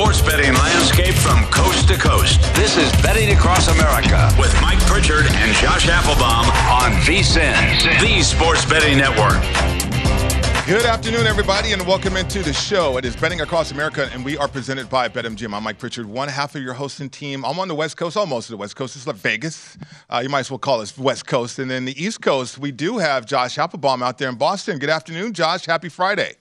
Sports 0.00 0.22
betting 0.22 0.54
landscape 0.54 1.14
from 1.14 1.44
coast 1.50 1.86
to 1.86 1.94
coast. 1.94 2.40
This 2.54 2.78
is 2.78 2.90
Betting 3.02 3.32
Across 3.36 3.68
America 3.68 4.34
with 4.38 4.50
Mike 4.62 4.78
Pritchard 4.86 5.26
and 5.26 5.54
Josh 5.56 5.90
Applebaum 5.90 6.46
on 6.72 6.92
VSIN, 7.02 8.00
the 8.00 8.22
Sports 8.22 8.64
Betting 8.64 8.96
Network. 8.96 9.42
Good 10.66 10.86
afternoon, 10.86 11.26
everybody, 11.26 11.72
and 11.72 11.86
welcome 11.86 12.16
into 12.16 12.42
the 12.42 12.54
show. 12.54 12.96
It 12.96 13.04
is 13.04 13.14
Betting 13.14 13.42
Across 13.42 13.72
America, 13.72 14.08
and 14.14 14.24
we 14.24 14.38
are 14.38 14.48
presented 14.48 14.88
by 14.88 15.06
BetMGM. 15.06 15.52
I'm 15.52 15.64
Mike 15.64 15.78
Pritchard, 15.78 16.06
one 16.06 16.28
half 16.28 16.54
of 16.54 16.62
your 16.62 16.72
hosting 16.72 17.10
team. 17.10 17.44
I'm 17.44 17.58
on 17.58 17.68
the 17.68 17.74
West 17.74 17.98
Coast, 17.98 18.16
almost 18.16 18.46
to 18.46 18.52
the 18.52 18.56
West 18.56 18.76
Coast. 18.76 18.96
It's 18.96 19.06
like 19.06 19.16
Vegas. 19.16 19.76
Uh, 20.08 20.20
you 20.22 20.30
might 20.30 20.40
as 20.40 20.50
well 20.50 20.58
call 20.58 20.80
us 20.80 20.96
West 20.96 21.26
Coast. 21.26 21.58
And 21.58 21.70
then 21.70 21.84
the 21.84 22.02
East 22.02 22.22
Coast, 22.22 22.56
we 22.56 22.72
do 22.72 22.96
have 22.96 23.26
Josh 23.26 23.58
Applebaum 23.58 24.02
out 24.02 24.16
there 24.16 24.30
in 24.30 24.36
Boston. 24.36 24.78
Good 24.78 24.88
afternoon, 24.88 25.34
Josh. 25.34 25.66
Happy 25.66 25.90
Friday. 25.90 26.36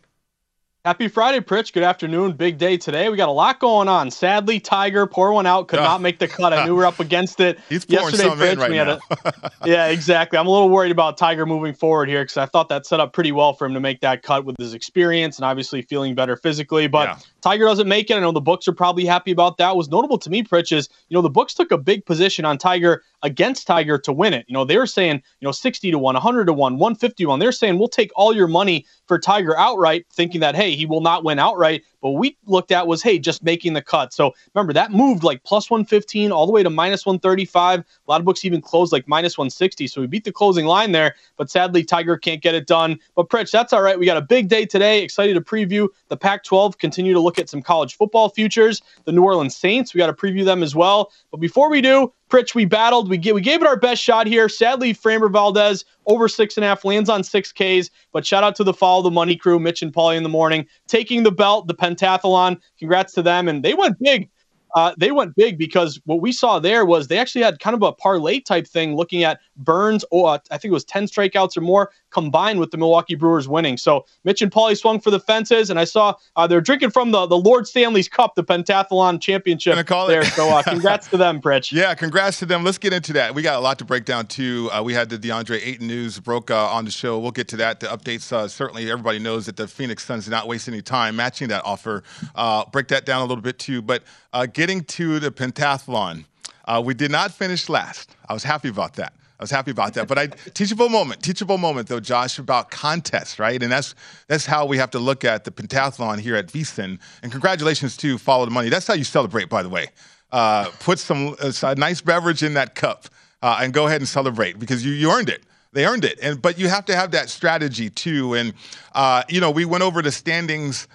Happy 0.85 1.09
Friday, 1.09 1.41
Pritch. 1.41 1.73
Good 1.73 1.83
afternoon. 1.83 2.31
Big 2.31 2.57
day 2.57 2.77
today. 2.77 3.09
We 3.09 3.17
got 3.17 3.27
a 3.27 3.33
lot 3.33 3.59
going 3.59 3.89
on. 3.89 4.09
Sadly, 4.09 4.61
Tiger, 4.61 5.05
poor 5.05 5.33
one 5.33 5.45
out, 5.45 5.67
could 5.67 5.81
not 5.81 5.99
make 5.99 6.19
the 6.19 6.27
cut. 6.27 6.53
I 6.53 6.65
knew 6.65 6.73
we 6.73 6.83
are 6.83 6.85
up 6.85 7.01
against 7.01 7.41
it. 7.41 7.59
He's 7.69 7.83
pouring 7.83 8.15
Yesterday, 8.15 8.29
Pritch, 8.55 8.57
right 8.57 8.71
we 8.71 8.77
had 8.77 8.87
now. 8.87 8.99
a, 9.25 9.51
yeah, 9.65 9.87
exactly. 9.87 10.39
I'm 10.39 10.47
a 10.47 10.49
little 10.49 10.69
worried 10.69 10.93
about 10.93 11.17
Tiger 11.17 11.45
moving 11.45 11.73
forward 11.73 12.07
here 12.07 12.23
because 12.23 12.37
I 12.37 12.45
thought 12.45 12.69
that 12.69 12.85
set 12.85 13.01
up 13.01 13.11
pretty 13.11 13.33
well 13.33 13.51
for 13.51 13.65
him 13.65 13.73
to 13.73 13.81
make 13.81 13.99
that 13.99 14.23
cut 14.23 14.45
with 14.45 14.55
his 14.57 14.73
experience 14.73 15.37
and 15.37 15.43
obviously 15.43 15.81
feeling 15.81 16.15
better 16.15 16.37
physically. 16.37 16.87
But 16.87 17.09
Yeah. 17.09 17.17
Tiger 17.41 17.65
doesn't 17.65 17.87
make 17.89 18.09
it. 18.09 18.15
I 18.15 18.21
know 18.21 18.31
the 18.31 18.39
books 18.39 18.65
are 18.69 18.73
probably 18.73 19.03
happy 19.03 19.31
about 19.31 19.57
that. 19.57 19.67
What 19.71 19.77
was 19.77 19.89
notable 19.89 20.17
to 20.17 20.29
me, 20.29 20.43
Pritch, 20.43 20.71
is 20.71 20.87
you 21.09 21.15
know 21.15 21.21
the 21.21 21.29
books 21.29 21.53
took 21.53 21.71
a 21.71 21.77
big 21.77 22.05
position 22.05 22.45
on 22.45 22.57
Tiger 22.57 23.03
against 23.23 23.67
Tiger 23.67 23.97
to 23.99 24.13
win 24.13 24.33
it. 24.33 24.45
You 24.47 24.53
know 24.53 24.65
they 24.65 24.77
were 24.77 24.87
saying 24.87 25.21
you 25.39 25.45
know 25.45 25.51
60 25.51 25.91
to 25.91 25.99
one, 25.99 26.15
100 26.15 26.45
to 26.45 26.53
one, 26.53 26.77
150 26.77 27.23
to 27.23 27.29
one. 27.29 27.39
They're 27.39 27.51
saying 27.51 27.77
we'll 27.77 27.87
take 27.87 28.11
all 28.15 28.35
your 28.35 28.47
money 28.47 28.85
for 29.07 29.19
Tiger 29.19 29.57
outright, 29.57 30.05
thinking 30.11 30.41
that 30.41 30.55
hey 30.55 30.75
he 30.75 30.85
will 30.85 31.01
not 31.01 31.23
win 31.23 31.39
outright. 31.39 31.83
But 32.01 32.11
we 32.11 32.37
looked 32.45 32.71
at 32.71 32.87
was 32.87 33.03
hey 33.03 33.19
just 33.19 33.43
making 33.43 33.73
the 33.73 33.81
cut. 33.81 34.13
So 34.13 34.33
remember 34.53 34.73
that 34.73 34.91
moved 34.91 35.23
like 35.23 35.43
plus 35.43 35.69
115 35.69 36.31
all 36.31 36.45
the 36.45 36.51
way 36.51 36.63
to 36.63 36.69
minus 36.69 37.05
135. 37.05 37.79
A 37.79 37.83
lot 38.07 38.21
of 38.21 38.25
books 38.25 38.45
even 38.45 38.61
closed 38.61 38.93
like 38.93 39.07
minus 39.07 39.37
160. 39.37 39.87
So 39.87 40.01
we 40.01 40.07
beat 40.07 40.23
the 40.23 40.31
closing 40.31 40.65
line 40.65 40.91
there. 40.91 41.15
But 41.37 41.49
sadly 41.49 41.83
Tiger 41.83 42.17
can't 42.17 42.41
get 42.41 42.55
it 42.55 42.67
done. 42.67 42.99
But 43.15 43.29
Pritch, 43.29 43.51
that's 43.51 43.73
all 43.73 43.81
right. 43.81 43.99
We 43.99 44.05
got 44.05 44.17
a 44.17 44.21
big 44.21 44.47
day 44.47 44.65
today. 44.65 45.03
Excited 45.03 45.33
to 45.33 45.41
preview 45.41 45.89
the 46.07 46.17
Pac-12. 46.17 46.77
Continue 46.77 47.13
to 47.13 47.19
look 47.19 47.39
at 47.39 47.49
some 47.49 47.61
college 47.61 47.95
football 47.95 48.29
futures. 48.29 48.81
The 49.05 49.11
New 49.11 49.23
Orleans 49.23 49.55
Saints. 49.55 49.93
We 49.93 49.97
got 49.97 50.07
to 50.07 50.13
preview 50.13 50.45
them 50.45 50.63
as 50.63 50.75
well. 50.75 51.11
But 51.31 51.39
before 51.39 51.69
we 51.69 51.81
do, 51.81 52.13
Pritch, 52.29 52.53
we 52.53 52.65
battled. 52.65 53.09
We 53.09 53.17
we 53.17 53.41
gave 53.41 53.61
it 53.61 53.67
our 53.67 53.75
best 53.75 54.01
shot 54.01 54.27
here. 54.27 54.47
Sadly, 54.47 54.93
Framber 54.93 55.31
Valdez 55.31 55.83
over 56.05 56.27
six 56.27 56.57
and 56.57 56.63
a 56.63 56.67
half 56.67 56.85
lands 56.85 57.09
on 57.09 57.23
six 57.23 57.51
Ks. 57.51 57.89
But 58.13 58.25
shout 58.25 58.43
out 58.43 58.55
to 58.57 58.63
the 58.63 58.73
follow 58.73 59.01
the 59.01 59.11
money 59.11 59.35
crew, 59.35 59.59
Mitch 59.59 59.81
and 59.81 59.93
Paulie 59.93 60.17
in 60.17 60.23
the 60.23 60.29
morning, 60.29 60.65
taking 60.87 61.23
the 61.23 61.31
belt, 61.31 61.67
the 61.67 61.73
pentathlon. 61.73 62.61
Congrats 62.77 63.13
to 63.13 63.21
them. 63.21 63.47
And 63.47 63.63
they 63.63 63.73
went 63.73 63.97
big. 63.99 64.29
Uh, 64.75 64.93
they 64.97 65.11
went 65.11 65.35
big 65.35 65.57
because 65.57 65.99
what 66.05 66.21
we 66.21 66.31
saw 66.31 66.59
there 66.59 66.85
was 66.85 67.07
they 67.07 67.17
actually 67.17 67.43
had 67.43 67.59
kind 67.59 67.75
of 67.75 67.81
a 67.81 67.91
parlay 67.91 68.39
type 68.39 68.67
thing 68.67 68.95
looking 68.95 69.23
at 69.23 69.39
Burnes, 69.57 70.05
or 70.11 70.29
uh, 70.29 70.37
I 70.51 70.57
think 70.57 70.71
it 70.71 70.73
was 70.73 70.85
10 70.85 71.05
strikeouts 71.05 71.57
or 71.57 71.61
more 71.61 71.91
combined 72.11 72.59
with 72.59 72.71
the 72.71 72.77
Milwaukee 72.77 73.15
Brewers 73.15 73.47
winning. 73.47 73.77
So 73.77 74.05
Mitch 74.23 74.41
and 74.41 74.51
Paulie 74.51 74.77
swung 74.77 74.99
for 74.99 75.11
the 75.11 75.19
fences, 75.19 75.69
and 75.69 75.79
I 75.79 75.83
saw 75.83 76.13
uh, 76.35 76.47
they're 76.47 76.61
drinking 76.61 76.91
from 76.91 77.11
the, 77.11 77.25
the 77.25 77.37
Lord 77.37 77.67
Stanley's 77.67 78.09
Cup, 78.09 78.35
the 78.35 78.43
pentathlon 78.43 79.21
championship 79.21 79.73
Gonna 79.73 79.83
call 79.83 80.07
it. 80.07 80.11
there. 80.11 80.23
So 80.25 80.49
uh, 80.49 80.63
congrats 80.67 81.07
to 81.09 81.17
them, 81.17 81.41
Pritch. 81.41 81.71
Yeah, 81.71 81.93
congrats 81.95 82.39
to 82.39 82.45
them. 82.45 82.63
Let's 82.63 82.77
get 82.77 82.93
into 82.93 83.13
that. 83.13 83.35
We 83.35 83.41
got 83.41 83.57
a 83.57 83.59
lot 83.59 83.79
to 83.79 83.85
break 83.85 84.05
down 84.05 84.27
too. 84.27 84.69
Uh, 84.71 84.81
we 84.83 84.93
had 84.93 85.09
the 85.09 85.17
DeAndre 85.17 85.59
Ayton 85.65 85.87
news 85.87 86.19
broke 86.19 86.51
uh, 86.51 86.67
on 86.67 86.85
the 86.85 86.91
show. 86.91 87.19
We'll 87.19 87.31
get 87.31 87.47
to 87.49 87.57
that. 87.57 87.79
The 87.79 87.87
updates. 87.87 88.31
Uh, 88.31 88.47
certainly, 88.47 88.89
everybody 88.89 89.19
knows 89.19 89.45
that 89.47 89.57
the 89.57 89.67
Phoenix 89.67 90.05
Suns 90.05 90.25
did 90.25 90.31
not 90.31 90.47
waste 90.47 90.67
any 90.67 90.81
time 90.81 91.15
matching 91.15 91.49
that 91.49 91.63
offer. 91.65 92.03
Uh, 92.35 92.65
break 92.71 92.87
that 92.89 93.05
down 93.05 93.21
a 93.21 93.25
little 93.25 93.41
bit 93.41 93.59
too. 93.59 93.81
But 93.81 94.03
uh, 94.33 94.45
getting 94.59 94.83
to 94.83 95.21
the 95.21 95.31
pentathlon, 95.31 96.25
uh, 96.65 96.81
we 96.83 96.93
did 96.93 97.09
not 97.09 97.31
finish 97.31 97.69
last. 97.69 98.13
I 98.27 98.33
was 98.33 98.43
happy 98.43 98.67
about 98.67 98.95
that. 98.95 99.13
I 99.39 99.43
was 99.43 99.49
happy 99.49 99.71
about 99.71 99.93
that. 99.93 100.05
But 100.05 100.17
I 100.17 100.27
teachable 100.53 100.89
moment, 100.89 101.23
teachable 101.23 101.57
moment 101.57 101.87
though, 101.87 102.01
Josh, 102.01 102.39
about 102.39 102.69
contests, 102.69 103.39
right? 103.39 103.63
And 103.63 103.71
that's 103.71 103.95
that's 104.27 104.45
how 104.45 104.65
we 104.65 104.77
have 104.77 104.91
to 104.91 104.99
look 104.99 105.23
at 105.23 105.45
the 105.45 105.51
pentathlon 105.51 106.19
here 106.19 106.35
at 106.35 106.47
VSIN. 106.47 106.99
And 107.23 107.31
congratulations 107.31 107.95
to 107.97 108.17
Follow 108.17 108.43
the 108.43 108.51
Money. 108.51 108.67
That's 108.67 108.85
how 108.85 108.95
you 108.95 109.05
celebrate, 109.05 109.47
by 109.47 109.63
the 109.63 109.69
way. 109.69 109.87
Uh, 110.29 110.69
put 110.81 110.99
some 110.99 111.37
uh, 111.41 111.53
a 111.63 111.75
nice 111.75 112.01
beverage 112.01 112.43
in 112.43 112.55
that 112.55 112.75
cup 112.75 113.05
uh, 113.41 113.59
and 113.61 113.73
go 113.73 113.87
ahead 113.87 114.01
and 114.01 114.09
celebrate 114.09 114.59
because 114.59 114.85
you 114.85 114.91
you 114.91 115.09
earned 115.09 115.29
it. 115.29 115.41
They 115.71 115.85
earned 115.85 116.03
it. 116.03 116.19
And 116.21 116.41
but 116.41 116.59
you 116.59 116.67
have 116.67 116.83
to 116.87 116.97
have 116.97 117.11
that 117.11 117.29
strategy 117.29 117.89
too. 117.89 118.33
And 118.33 118.53
uh, 118.93 119.23
you 119.29 119.39
know, 119.39 119.51
we 119.51 119.63
went 119.63 119.83
over 119.85 120.01
the 120.01 120.11
standings 120.11 120.89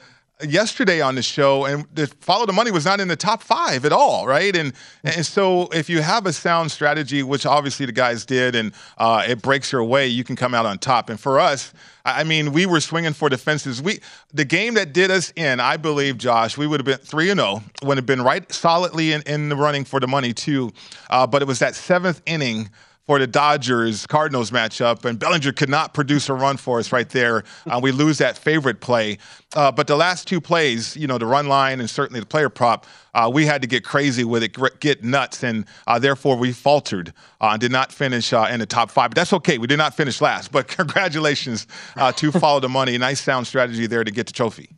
yesterday 0.45 1.01
on 1.01 1.15
the 1.15 1.23
show, 1.23 1.65
and 1.65 1.87
the 1.95 2.07
follow 2.07 2.47
the 2.47 2.53
money 2.53 2.71
was 2.71 2.85
not 2.85 3.01
in 3.01 3.09
the 3.09 3.17
top 3.17 3.43
five 3.43 3.85
at 3.85 3.93
all, 3.93 4.27
right? 4.27 4.55
And 4.57 4.73
and 5.03 5.25
so 5.25 5.69
if 5.73 5.89
you 5.89 6.03
have 6.03 6.27
a 6.27 6.33
sound 6.33 6.71
strategy, 6.71 7.23
which 7.23 7.47
obviously 7.47 7.87
the 7.87 7.93
guys 7.93 8.25
did, 8.25 8.55
and 8.55 8.73
uh, 8.99 9.25
it 9.27 9.43
breaks 9.43 9.73
your 9.73 9.85
way, 9.85 10.07
you 10.07 10.25
can 10.25 10.37
come 10.37 10.55
out 10.55 10.67
on 10.67 10.79
top. 10.79 11.11
And 11.11 11.19
for 11.19 11.41
us, 11.41 11.73
I 12.05 12.25
mean, 12.25 12.53
we 12.53 12.67
were 12.67 12.81
swinging 12.81 13.15
for 13.15 13.31
the 13.31 13.39
fences. 13.39 13.81
We 13.81 14.01
the 14.33 14.45
game 14.45 14.75
that 14.75 14.93
did 14.93 15.11
us 15.11 15.33
in, 15.37 15.61
I 15.61 15.77
believe, 15.77 16.19
Josh, 16.19 16.59
we 16.59 16.67
would 16.67 16.81
have 16.81 16.87
been 16.87 16.99
three 16.99 17.31
and 17.31 17.41
zero, 17.41 17.63
would 17.83 17.97
have 17.97 18.07
been 18.07 18.23
right 18.23 18.51
solidly 18.53 19.13
in, 19.13 19.23
in 19.23 19.49
the 19.49 19.57
running 19.57 19.85
for 19.85 20.01
the 20.01 20.09
money 20.09 20.33
too. 20.33 20.73
Uh, 21.09 21.27
but 21.27 21.43
it 21.43 21.49
was 21.49 21.61
that 21.61 21.75
seventh 21.75 22.21
inning 22.27 22.69
for 23.05 23.19
the 23.19 23.27
Dodgers 23.27 24.07
Cardinals 24.07 24.51
matchup, 24.51 25.05
and 25.05 25.19
Bellinger 25.19 25.53
could 25.53 25.69
not 25.69 25.93
produce 25.93 26.29
a 26.29 26.35
run 26.35 26.57
for 26.57 26.79
us 26.79 26.91
right 26.91 27.09
there. 27.09 27.45
Uh, 27.67 27.79
we 27.83 27.93
lose 27.93 28.19
that 28.19 28.39
favorite 28.39 28.81
play. 28.81 29.19
Uh, 29.55 29.71
but 29.71 29.87
the 29.87 29.97
last 29.97 30.27
two 30.27 30.41
plays, 30.41 30.97
you 30.97 31.07
know, 31.07 31.19
the 31.19 31.27
run 31.27 31.47
line 31.47 31.81
and 31.81 31.89
certainly 31.89 32.19
the 32.19 32.27
player 32.27 32.49
prop, 32.49 32.87
uh, 33.15 33.31
we 33.33 33.45
had 33.45 33.61
to 33.61 33.69
get 33.69 33.85
crazy 33.85 34.25
with 34.25 34.43
it, 34.43 34.57
get 34.81 35.05
nuts, 35.05 35.45
and 35.45 35.67
uh, 35.87 35.99
therefore 35.99 36.37
we 36.37 36.51
faltered 36.51 37.13
uh, 37.41 37.51
and 37.51 37.61
did 37.61 37.71
not 37.71 37.93
finish 37.93 38.33
uh, 38.33 38.49
in 38.51 38.59
the 38.59 38.67
top 38.67 38.91
five. 38.91 39.11
But 39.11 39.17
that's 39.17 39.33
okay. 39.35 39.59
We 39.59 39.67
did 39.67 39.79
not 39.79 39.95
finish 39.95 40.21
last. 40.21 40.51
But 40.51 40.69
congratulations 40.69 41.67
to 42.17 42.33
Follow 42.33 42.61
the 42.61 42.69
Money. 42.69 42.97
Nice 42.97 43.21
sound 43.21 43.47
strategy 43.47 43.87
there 43.87 44.03
to 44.03 44.11
get 44.11 44.27
the 44.27 44.33
trophy. 44.33 44.74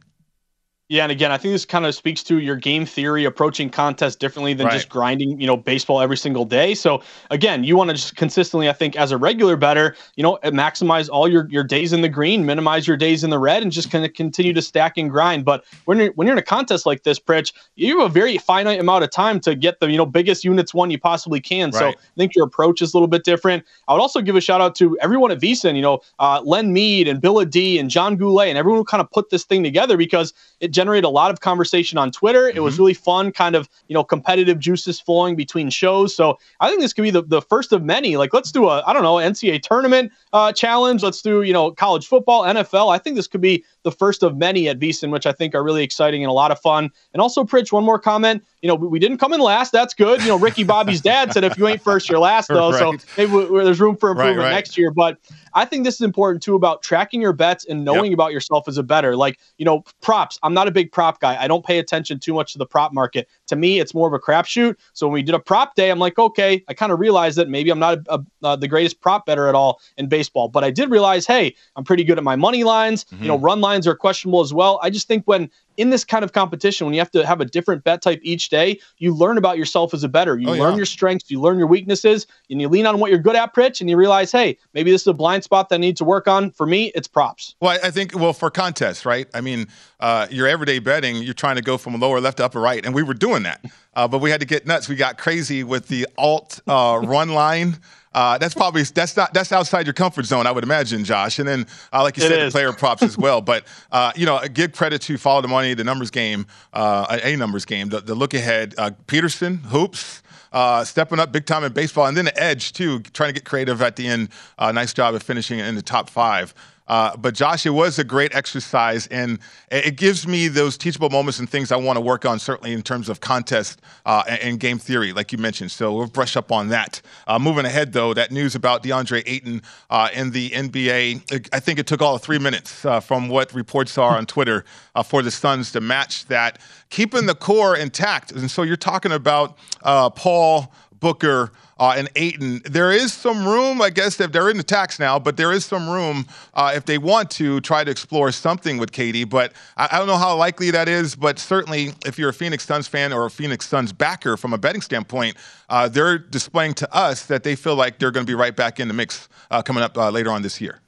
Yeah, 0.89 1.03
and 1.03 1.11
again, 1.11 1.33
I 1.33 1.37
think 1.37 1.53
this 1.53 1.65
kind 1.65 1.85
of 1.85 1.97
speaks 1.97 2.23
to 2.25 2.39
your 2.39 2.55
game 2.55 2.87
theory 2.87 3.25
approaching 3.25 3.71
contests 3.71 4.15
differently 4.15 4.55
than 4.55 4.67
right. 4.67 4.73
just 4.73 4.89
grinding, 4.89 5.41
you 5.41 5.47
know, 5.47 5.57
baseball 5.57 6.01
every 6.01 6.17
single 6.17 6.45
day. 6.45 6.75
So 6.75 7.03
again, 7.33 7.65
you 7.65 7.77
want 7.77 7.91
to 7.91 7.95
just 7.95 8.15
consistently, 8.15 8.69
I 8.69 8.73
think, 8.73 8.95
as 8.95 9.11
a 9.11 9.19
regular 9.19 9.57
better, 9.57 9.97
you 10.15 10.23
know, 10.23 10.39
maximize 10.45 11.09
all 11.11 11.27
your 11.29 11.49
your 11.51 11.65
days 11.65 11.93
in 11.93 12.03
the 12.03 12.09
green, 12.09 12.47
minimize 12.47 12.87
your 12.87 12.97
days 12.97 13.25
in 13.25 13.31
the 13.31 13.39
red, 13.39 13.65
and 13.65 13.73
just 13.73 13.91
kind 13.91 14.05
of 14.05 14.15
continue 14.15 14.53
to 14.53 14.63
stack 14.63 14.97
and 14.97 15.11
grind. 15.11 15.45
But 15.45 15.65
when 15.87 15.99
you're 15.99 16.13
when 16.13 16.29
you're 16.29 16.37
in 16.37 16.39
a 16.39 16.43
contest 16.43 16.87
like 16.87 17.03
this, 17.03 17.19
Pritch, 17.19 17.53
you 17.75 17.99
have 17.99 18.09
a 18.09 18.13
very 18.13 18.39
finite 18.39 18.79
amount 18.79 19.03
of 19.03 19.11
time 19.11 19.41
to 19.41 19.57
get 19.57 19.81
the 19.81 19.91
you 19.91 19.97
know 19.97 20.07
biggest 20.07 20.45
units 20.45 20.73
one 20.73 20.93
you 20.93 21.01
possibly 21.01 21.41
can. 21.41 21.71
Right. 21.71 21.79
So 21.81 21.89
I 21.89 22.17
think 22.17 22.37
your 22.37 22.45
approach 22.45 22.81
is 22.81 22.95
a 22.95 22.97
little 22.97 23.09
bit 23.09 23.25
different. 23.25 23.65
I 23.89 23.93
would 23.93 24.01
also 24.01 24.21
give 24.21 24.37
a 24.37 24.41
shout 24.41 24.61
out 24.61 24.77
to 24.77 24.97
everyone 25.01 25.33
at 25.33 25.41
VSiN, 25.41 25.75
you 25.75 25.83
know, 25.83 25.99
uh, 26.21 26.43
Len 26.45 26.73
Mead 26.73 27.09
and 27.09 27.21
Bill 27.21 27.45
D 27.45 27.77
and 27.81 27.91
John 27.91 28.17
Goulet 28.17 28.49
and 28.49 28.57
everyone 28.57 28.79
who 28.79 28.85
kind 28.85 29.01
of 29.01 29.11
put 29.11 29.31
this 29.31 29.43
thing 29.43 29.65
together 29.65 29.97
because 29.97 30.33
it 30.61 30.76
generated 30.77 31.05
a 31.05 31.09
lot 31.09 31.33
of 31.33 31.41
conversation 31.41 31.99
on 31.99 32.13
Twitter. 32.13 32.47
It 32.47 32.55
mm-hmm. 32.55 32.65
was 32.65 32.79
really 32.79 32.95
fun, 32.95 33.33
kind 33.33 33.57
of, 33.57 33.69
you 33.89 33.95
know, 33.95 34.05
competitive 34.05 34.61
juices 34.61 35.01
flowing 35.01 35.35
between 35.35 35.71
shows. 35.71 36.15
So 36.15 36.39
I 36.61 36.69
think 36.69 36.81
this 36.81 36.93
could 36.93 37.03
be 37.03 37.11
the, 37.11 37.23
the 37.23 37.43
first 37.43 37.73
of 37.73 37.83
many. 37.83 38.17
Like, 38.17 38.33
let's 38.33 38.53
do 38.53 38.69
a, 38.69 38.85
I 38.87 38.93
don't 38.93 39.03
know, 39.03 39.15
NCAA 39.15 39.63
tournament 39.63 40.13
uh, 40.33 40.53
challenge. 40.53 41.03
Let's 41.03 41.23
do, 41.23 41.43
you 41.43 41.53
know, 41.53 41.73
college 41.73 42.07
football, 42.07 42.45
NFL. 42.45 42.95
I 42.95 42.99
think 42.99 43.17
this 43.17 43.27
could 43.27 43.41
be 43.41 43.65
the 43.87 43.93
first 43.93 44.25
of 44.25 44.37
many 44.37 44.69
at 44.69 44.81
VSiN, 44.81 45.13
which 45.13 45.27
I 45.27 45.33
think 45.33 45.55
are 45.55 45.63
really 45.63 45.85
exciting 45.85 46.25
and 46.25 46.29
a 46.29 46.33
lot 46.33 46.51
of 46.51 46.59
fun. 46.59 46.91
And 47.13 47.23
also, 47.23 47.45
Pritch, 47.45 47.71
one 47.71 47.85
more 47.85 48.01
comment. 48.01 48.45
You 48.61 48.67
know, 48.67 48.75
we 48.75 48.99
didn't 48.99 49.19
come 49.19 49.33
in 49.33 49.39
last. 49.39 49.71
That's 49.71 49.95
good. 49.95 50.21
You 50.23 50.27
know, 50.27 50.39
Ricky 50.41 50.65
Bobby's 50.65 51.01
dad 51.01 51.33
said 51.33 51.45
if 51.45 51.57
you 51.57 51.69
ain't 51.69 51.81
first, 51.81 52.09
you're 52.09 52.19
last, 52.19 52.49
though. 52.49 52.73
right. 52.73 53.01
So 53.01 53.07
maybe 53.17 53.63
there's 53.65 53.79
room 53.79 53.97
for 53.97 54.11
improvement 54.11 54.39
right, 54.39 54.45
right. 54.47 54.51
next 54.51 54.77
year. 54.77 54.91
But 54.91 55.19
I 55.55 55.65
think 55.65 55.85
this 55.85 55.95
is 55.95 56.01
important 56.01 56.43
too 56.43 56.57
about 56.57 56.83
tracking 56.83 57.23
your 57.23 57.33
bets 57.33 57.65
and 57.65 57.85
knowing 57.85 58.11
yep. 58.11 58.15
about 58.15 58.33
yourself 58.33 58.67
as 58.67 58.77
a 58.77 58.83
better. 58.83 59.15
Like, 59.15 59.39
you 59.57 59.65
know, 59.65 59.85
props. 60.03 60.37
I'm 60.43 60.53
not 60.53 60.67
a 60.67 60.73
big 60.73 60.91
prop 60.91 61.21
guy. 61.21 61.41
I 61.41 61.47
don't 61.47 61.65
pay 61.65 61.79
attention 61.79 62.19
too 62.19 62.35
much 62.35 62.53
to 62.55 62.59
the 62.59 62.67
prop 62.67 62.93
market. 62.93 63.29
To 63.47 63.57
me, 63.57 63.81
it's 63.81 63.95
more 63.95 64.09
of 64.09 64.15
a 64.15 64.19
crapshoot. 64.19 64.77
So 64.93 65.07
when 65.07 65.15
we 65.15 65.23
did 65.23 65.35
a 65.35 65.39
prop 65.39 65.75
day, 65.75 65.91
I'm 65.91 65.99
like, 65.99 66.19
okay, 66.19 66.65
I 66.69 66.75
kind 66.75 66.93
of 66.93 66.99
realized 66.99 67.39
that 67.39 67.49
maybe 67.49 67.71
I'm 67.71 67.79
not 67.79 67.99
a, 67.99 68.15
a, 68.15 68.25
uh, 68.43 68.57
the 68.57 68.69
greatest 68.69 69.01
prop 69.01 69.27
better 69.27 69.49
at 69.49 69.55
all 69.55 69.81
in 69.97 70.09
baseball, 70.09 70.49
but 70.49 70.65
I 70.65 70.71
did 70.71 70.91
realize, 70.91 71.27
hey, 71.27 71.55
I'm 71.77 71.85
pretty 71.85 72.05
good 72.05 72.19
at 72.19 72.25
my 72.25 72.37
money 72.37 72.65
lines. 72.65 73.05
Mm-hmm. 73.05 73.23
You 73.23 73.29
know, 73.29 73.39
run 73.39 73.61
lines 73.61 73.87
are 73.87 73.95
questionable 73.95 74.41
as 74.41 74.53
well. 74.53 74.81
I 74.83 74.91
just 74.91 75.09
think 75.09 75.25
when 75.27 75.51
in 75.77 75.91
this 75.91 76.05
kind 76.05 76.25
of 76.25 76.33
competition, 76.33 76.87
when 76.87 76.95
you 76.95 77.01
have 77.01 77.11
to 77.13 77.27
have 77.27 77.41
a 77.41 77.45
different 77.45 77.85
bet 77.85 78.03
type 78.03 78.21
each 78.23 78.49
day, 78.49 78.81
you 78.99 79.15
learn 79.15 79.39
about 79.39 79.59
yourself 79.59 79.95
as 79.95 80.05
a 80.05 80.09
better. 80.09 80.39
You 80.39 80.49
oh, 80.49 80.53
learn 80.53 80.73
yeah. 80.73 80.77
your 80.79 80.87
strengths, 80.87 81.31
you 81.31 81.41
learn 81.41 81.59
your 81.59 81.67
weaknesses, 81.67 82.27
and 82.51 82.61
you 82.61 82.69
lean 82.69 82.87
on 82.87 82.99
what 82.99 83.11
you're 83.11 83.21
good 83.21 83.37
at, 83.37 83.55
Pritch, 83.55 83.81
and 83.81 83.91
you 83.91 83.97
realize, 83.97 84.33
hey, 84.33 84.59
maybe 84.75 84.91
this 84.91 85.03
is 85.03 85.07
a 85.07 85.15
blind 85.15 85.45
spot 85.45 85.69
that 85.69 85.77
I 85.77 85.79
need 85.79 85.97
to 85.99 86.05
work 86.05 86.29
on. 86.29 86.51
For 86.51 86.67
me, 86.67 86.93
it's 86.95 87.09
props. 87.09 87.55
Well, 87.61 87.79
I 87.83 87.91
think, 87.91 88.15
well, 88.15 88.33
for 88.33 88.51
contests, 88.51 89.05
right? 89.05 89.29
I 89.35 89.41
mean, 89.41 89.67
uh, 90.01 90.27
your 90.31 90.47
everyday 90.47 90.79
betting, 90.79 91.17
you're 91.17 91.35
trying 91.35 91.57
to 91.57 91.63
go 91.63 91.79
from 91.79 91.99
lower 91.99 92.21
left 92.21 92.39
to 92.39 92.45
upper 92.45 92.61
right, 92.61 92.85
and 92.85 92.95
we 92.95 93.03
were 93.03 93.15
doing 93.15 93.43
that. 93.45 93.65
Uh, 93.95 94.07
but 94.07 94.19
we 94.19 94.31
had 94.31 94.41
to 94.41 94.47
get 94.47 94.67
nuts. 94.67 94.89
We 94.89 94.97
got 94.97 95.17
crazy 95.17 95.65
with 95.65 95.89
the 95.89 96.07
alt 96.19 96.61
uh, 96.67 97.01
run 97.05 97.31
line. 97.31 97.79
Uh, 98.17 98.39
that's 98.39 98.55
probably 98.55 98.83
that's 98.83 99.15
not 99.15 99.35
that's 99.35 99.53
outside 99.53 99.85
your 99.85 99.93
comfort 99.93 100.25
zone, 100.25 100.47
I 100.47 100.51
would 100.51 100.65
imagine, 100.65 101.05
Josh. 101.05 101.39
And 101.39 101.47
then, 101.47 101.67
uh, 101.93 102.03
like 102.03 102.17
you 102.17 102.25
it 102.25 102.29
said, 102.29 102.39
is. 102.39 102.53
the 102.53 102.57
player 102.57 102.73
props 102.73 103.03
as 103.03 103.19
well. 103.19 103.43
But 103.43 103.67
uh, 103.93 104.11
you 104.17 104.25
know, 104.25 104.41
give 104.49 104.73
credit 104.73 105.03
to 105.03 105.19
follow 105.19 105.43
the 105.43 105.49
money, 105.49 105.75
the 105.75 105.85
numbers 105.85 106.11
game, 106.11 106.47
uh, 106.73 107.19
a 107.23 107.37
numbers 107.37 107.67
game, 107.67 107.91
the, 107.91 108.01
the 108.01 108.15
look 108.15 108.33
ahead. 108.33 108.75
Uh, 108.79 108.91
Peterson 109.07 109.59
hoops. 109.59 110.23
Uh, 110.53 110.83
stepping 110.85 111.19
up 111.19 111.33
big 111.33 111.45
time 111.45 111.65
in 111.65 111.73
baseball, 111.73 112.07
and 112.07 112.17
then 112.17 112.25
the 112.25 112.43
edge 112.43 112.73
too, 112.73 113.01
trying 113.01 113.29
to 113.29 113.35
get 113.35 113.45
creative 113.45 113.83
at 113.83 113.97
the 113.97 114.07
end. 114.07 114.31
nice 114.59 114.95
job 114.95 115.15
of 115.15 115.23
finishing 115.23 115.59
in 115.59 115.75
the 115.75 115.83
top 115.83 116.09
five. 116.09 116.55
Uh, 116.89 117.17
but 117.17 117.35
Josh, 117.35 117.67
it 117.67 117.71
was 117.71 117.99
a 117.99 118.05
great 118.05 118.35
exercise, 118.35 119.07
and 119.09 119.39
it 119.71 119.97
gives 119.97 120.27
me 120.27 120.49
those 120.49 120.79
teachable 120.79 121.11
moments 121.11 121.39
and 121.39 121.49
things 121.49 121.73
I 121.73 121.77
want 121.77 121.97
to 121.97 122.01
work 122.01 122.25
on, 122.25 122.39
certainly 122.39 122.73
in 122.73 122.83
terms 122.83 123.09
of 123.09 123.21
contest 123.21 123.81
uh, 124.05 124.23
and, 124.29 124.61
game 124.61 124.79
theory, 124.79 125.13
like 125.13 125.33
you 125.33 125.39
mentioned. 125.39 125.71
So 125.71 125.93
we'll 125.93 126.07
brush 126.07 126.37
up 126.37 126.53
on 126.53 126.69
that. 126.69 127.03
Uh, 127.27 127.39
moving 127.39 127.65
ahead, 127.67 127.93
though, 127.93 128.15
that 128.15 128.31
news 128.31 128.55
about 128.55 128.83
DeAndre 128.83 129.23
Ayton 129.27 129.63
uh, 129.91 130.09
in 130.15 130.31
the 130.31 130.51
NBA, 130.51 131.49
I 131.53 131.61
think 131.61 131.79
it 131.79 131.87
took 131.87 132.01
all 132.01 132.19
three 132.19 132.39
minutes 132.39 132.85
uh, 132.85 133.01
from 133.01 133.29
what 133.29 133.53
reports 133.53 133.99
are 133.99 134.17
on 134.17 134.27
Twitter 134.27 134.65
uh, 134.95 135.03
for 135.03 135.23
the 135.23 135.31
Suns 135.31 135.73
to 135.73 135.81
match 135.81 136.27
that, 136.27 136.61
keeping 136.89 137.27
the 137.27 137.35
core 137.35 137.77
intact. 137.77 138.33
And 138.33 138.51
so 138.51 138.63
you're 138.63 138.77
talking 138.77 139.13
about 139.13 139.59
Paul 139.83 140.73
Booker 141.01 141.53
uh, 141.79 141.95
and 141.97 142.09
Ayton. 142.17 142.63
There 142.65 142.93
is 142.93 143.13
some 143.13 143.47
room, 143.47 143.83
I 143.83 143.91
guess, 143.91 144.19
if 144.21 144.33
they're 144.33 144.51
in 144.51 144.57
the 144.57 144.63
tax 144.63 144.99
now, 144.99 145.19
but 145.19 145.37
there 145.37 145.53
is 145.53 145.65
some 145.65 145.89
room 145.89 146.27
uh, 146.55 146.73
if 146.75 146.85
they 146.85 146.99
want 146.99 147.31
to 147.33 147.61
try 147.61 147.85
to 147.85 147.91
explore 147.91 148.33
something 148.33 148.79
with 148.79 148.93
KD. 148.93 149.29
But 149.29 149.53
I, 149.77 149.89
I, 149.93 149.99
don't 149.99 150.07
know 150.07 150.17
how 150.17 150.37
likely 150.37 150.71
that 150.71 150.89
is. 150.89 151.15
But 151.15 151.39
certainly, 151.39 151.93
if 152.05 152.19
you're 152.19 152.31
a 152.31 152.35
Phoenix 152.35 152.65
Suns 152.65 152.89
fan 152.89 153.13
or 153.13 153.27
a 153.27 153.31
Phoenix 153.31 153.69
Suns 153.69 153.93
backer 153.93 154.37
from 154.37 154.53
a 154.53 154.59
betting 154.59 154.83
standpoint, 154.83 155.37
uh, 155.69 155.89
they're 155.89 156.19
displaying 156.19 156.75
to 156.75 156.95
us 156.95 157.27
that 157.27 157.43
they 157.43 157.57
feel 157.57 157.77
like 157.77 157.99
they're 157.99 158.11
going 158.11 158.25
to 158.25 158.31
be 158.31 158.35
right 158.35 158.57
back 158.57 158.81
in 158.81 158.89
the 158.89 158.95
mix 158.95 159.29
uh, 159.51 159.63
coming 159.63 159.83
up 159.83 159.97
uh, 159.99 160.11
later 160.11 160.31
on 160.31 160.43
this 160.43 160.61
year. 160.61 160.81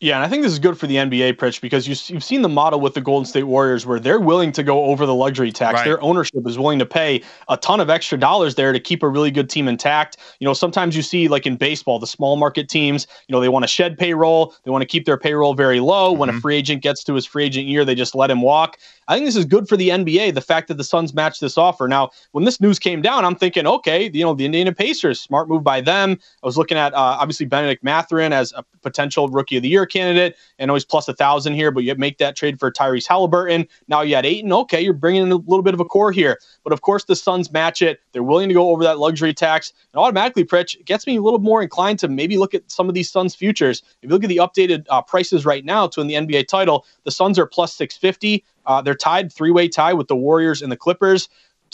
Yeah, 0.00 0.16
and 0.16 0.24
I 0.24 0.28
think 0.28 0.42
this 0.42 0.52
is 0.52 0.58
good 0.58 0.78
for 0.78 0.86
the 0.86 0.96
NBA, 0.96 1.34
Pritch, 1.34 1.60
because 1.60 1.86
you, 1.86 2.14
have 2.14 2.24
seen 2.24 2.40
the 2.40 2.48
model 2.48 2.80
with 2.80 2.94
the 2.94 3.02
Golden 3.02 3.26
State 3.26 3.42
Warriors 3.42 3.84
where 3.84 4.00
they're 4.00 4.18
willing 4.18 4.50
to 4.52 4.62
go 4.62 4.86
over 4.86 5.04
the 5.04 5.14
luxury 5.14 5.52
tax. 5.52 5.74
Right. 5.74 5.84
Their 5.84 6.02
ownership 6.02 6.46
is 6.46 6.58
willing 6.58 6.78
to 6.78 6.86
pay 6.86 7.22
a 7.50 7.58
ton 7.58 7.80
of 7.80 7.90
extra 7.90 8.16
dollars 8.16 8.54
there 8.54 8.72
to 8.72 8.80
keep 8.80 9.02
a 9.02 9.08
really 9.08 9.30
good 9.30 9.50
team 9.50 9.68
intact. 9.68 10.16
You 10.38 10.46
know, 10.46 10.54
sometimes 10.54 10.96
you 10.96 11.02
see, 11.02 11.28
like 11.28 11.46
in 11.46 11.56
baseball, 11.56 11.98
the 11.98 12.06
small 12.06 12.36
market 12.36 12.66
teams, 12.66 13.06
you 13.28 13.34
know, 13.34 13.40
they 13.40 13.50
want 13.50 13.64
to 13.64 13.68
shed 13.68 13.98
payroll, 13.98 14.54
they 14.64 14.70
want 14.70 14.80
to 14.80 14.86
keep 14.86 15.04
their 15.04 15.18
payroll 15.18 15.52
very 15.52 15.80
low. 15.80 16.12
Mm-hmm. 16.12 16.20
When 16.20 16.28
a 16.30 16.32
mm-hmm. 16.32 16.40
free 16.40 16.56
agent 16.56 16.82
gets 16.82 17.04
to 17.04 17.14
his 17.14 17.26
free 17.26 17.44
agent 17.44 17.66
year, 17.66 17.84
they 17.84 17.94
just 17.94 18.14
let 18.14 18.30
him 18.30 18.40
walk. 18.40 18.78
I 19.10 19.14
think 19.14 19.26
this 19.26 19.34
is 19.34 19.44
good 19.44 19.68
for 19.68 19.76
the 19.76 19.88
NBA, 19.88 20.34
the 20.34 20.40
fact 20.40 20.68
that 20.68 20.76
the 20.76 20.84
Suns 20.84 21.12
matched 21.12 21.40
this 21.40 21.58
offer. 21.58 21.88
Now, 21.88 22.10
when 22.30 22.44
this 22.44 22.60
news 22.60 22.78
came 22.78 23.02
down, 23.02 23.24
I'm 23.24 23.34
thinking, 23.34 23.66
okay, 23.66 24.08
you 24.08 24.24
know, 24.24 24.34
the 24.34 24.44
Indiana 24.44 24.72
Pacers, 24.72 25.20
smart 25.20 25.48
move 25.48 25.64
by 25.64 25.80
them. 25.80 26.16
I 26.44 26.46
was 26.46 26.56
looking 26.56 26.78
at 26.78 26.94
uh, 26.94 27.18
obviously 27.18 27.44
Bennedict 27.44 27.82
Mathurin 27.82 28.32
as 28.32 28.52
a 28.52 28.64
potential 28.82 29.26
rookie 29.26 29.56
of 29.56 29.64
the 29.64 29.68
year 29.68 29.84
candidate. 29.84 30.36
and 30.60 30.70
always 30.70 30.84
plus 30.84 31.08
a 31.08 31.12
thousand 31.12 31.54
here, 31.54 31.72
but 31.72 31.82
you 31.82 31.92
make 31.96 32.18
that 32.18 32.36
trade 32.36 32.60
for 32.60 32.70
Tyrese 32.70 33.08
Halliburton. 33.08 33.66
Now 33.88 34.02
you 34.02 34.14
had 34.14 34.24
Ayton. 34.24 34.52
Okay, 34.52 34.80
you're 34.80 34.92
bringing 34.92 35.24
in 35.24 35.32
a 35.32 35.36
little 35.38 35.64
bit 35.64 35.74
of 35.74 35.80
a 35.80 35.84
core 35.84 36.12
here. 36.12 36.38
But 36.62 36.72
of 36.72 36.82
course, 36.82 37.02
the 37.02 37.16
Suns 37.16 37.50
match 37.50 37.82
it. 37.82 37.98
They're 38.12 38.22
willing 38.22 38.48
to 38.48 38.54
go 38.54 38.70
over 38.70 38.84
that 38.84 39.00
luxury 39.00 39.34
tax. 39.34 39.72
And 39.92 40.00
automatically, 40.00 40.44
Pritch, 40.44 40.84
gets 40.84 41.08
me 41.08 41.16
a 41.16 41.20
little 41.20 41.40
more 41.40 41.62
inclined 41.62 41.98
to 41.98 42.08
maybe 42.08 42.38
look 42.38 42.54
at 42.54 42.70
some 42.70 42.88
of 42.88 42.94
these 42.94 43.10
Suns 43.10 43.34
futures. 43.34 43.82
If 44.02 44.04
you 44.04 44.10
look 44.10 44.22
at 44.22 44.28
the 44.28 44.36
updated 44.36 44.86
uh, 44.88 45.02
prices 45.02 45.44
right 45.44 45.64
now 45.64 45.88
to 45.88 45.98
win 45.98 46.06
the 46.06 46.14
NBA 46.14 46.46
title, 46.46 46.86
the 47.02 47.10
Suns 47.10 47.40
are 47.40 47.46
plus 47.46 47.74
650. 47.74 48.44
Uh, 48.66 48.82
they're 48.82 48.94
tied 48.94 49.32
three-way 49.32 49.68
tie 49.68 49.92
with 49.92 50.08
the 50.08 50.16
Warriors 50.16 50.62
and 50.62 50.70
the 50.70 50.76
Clippers. 50.76 51.28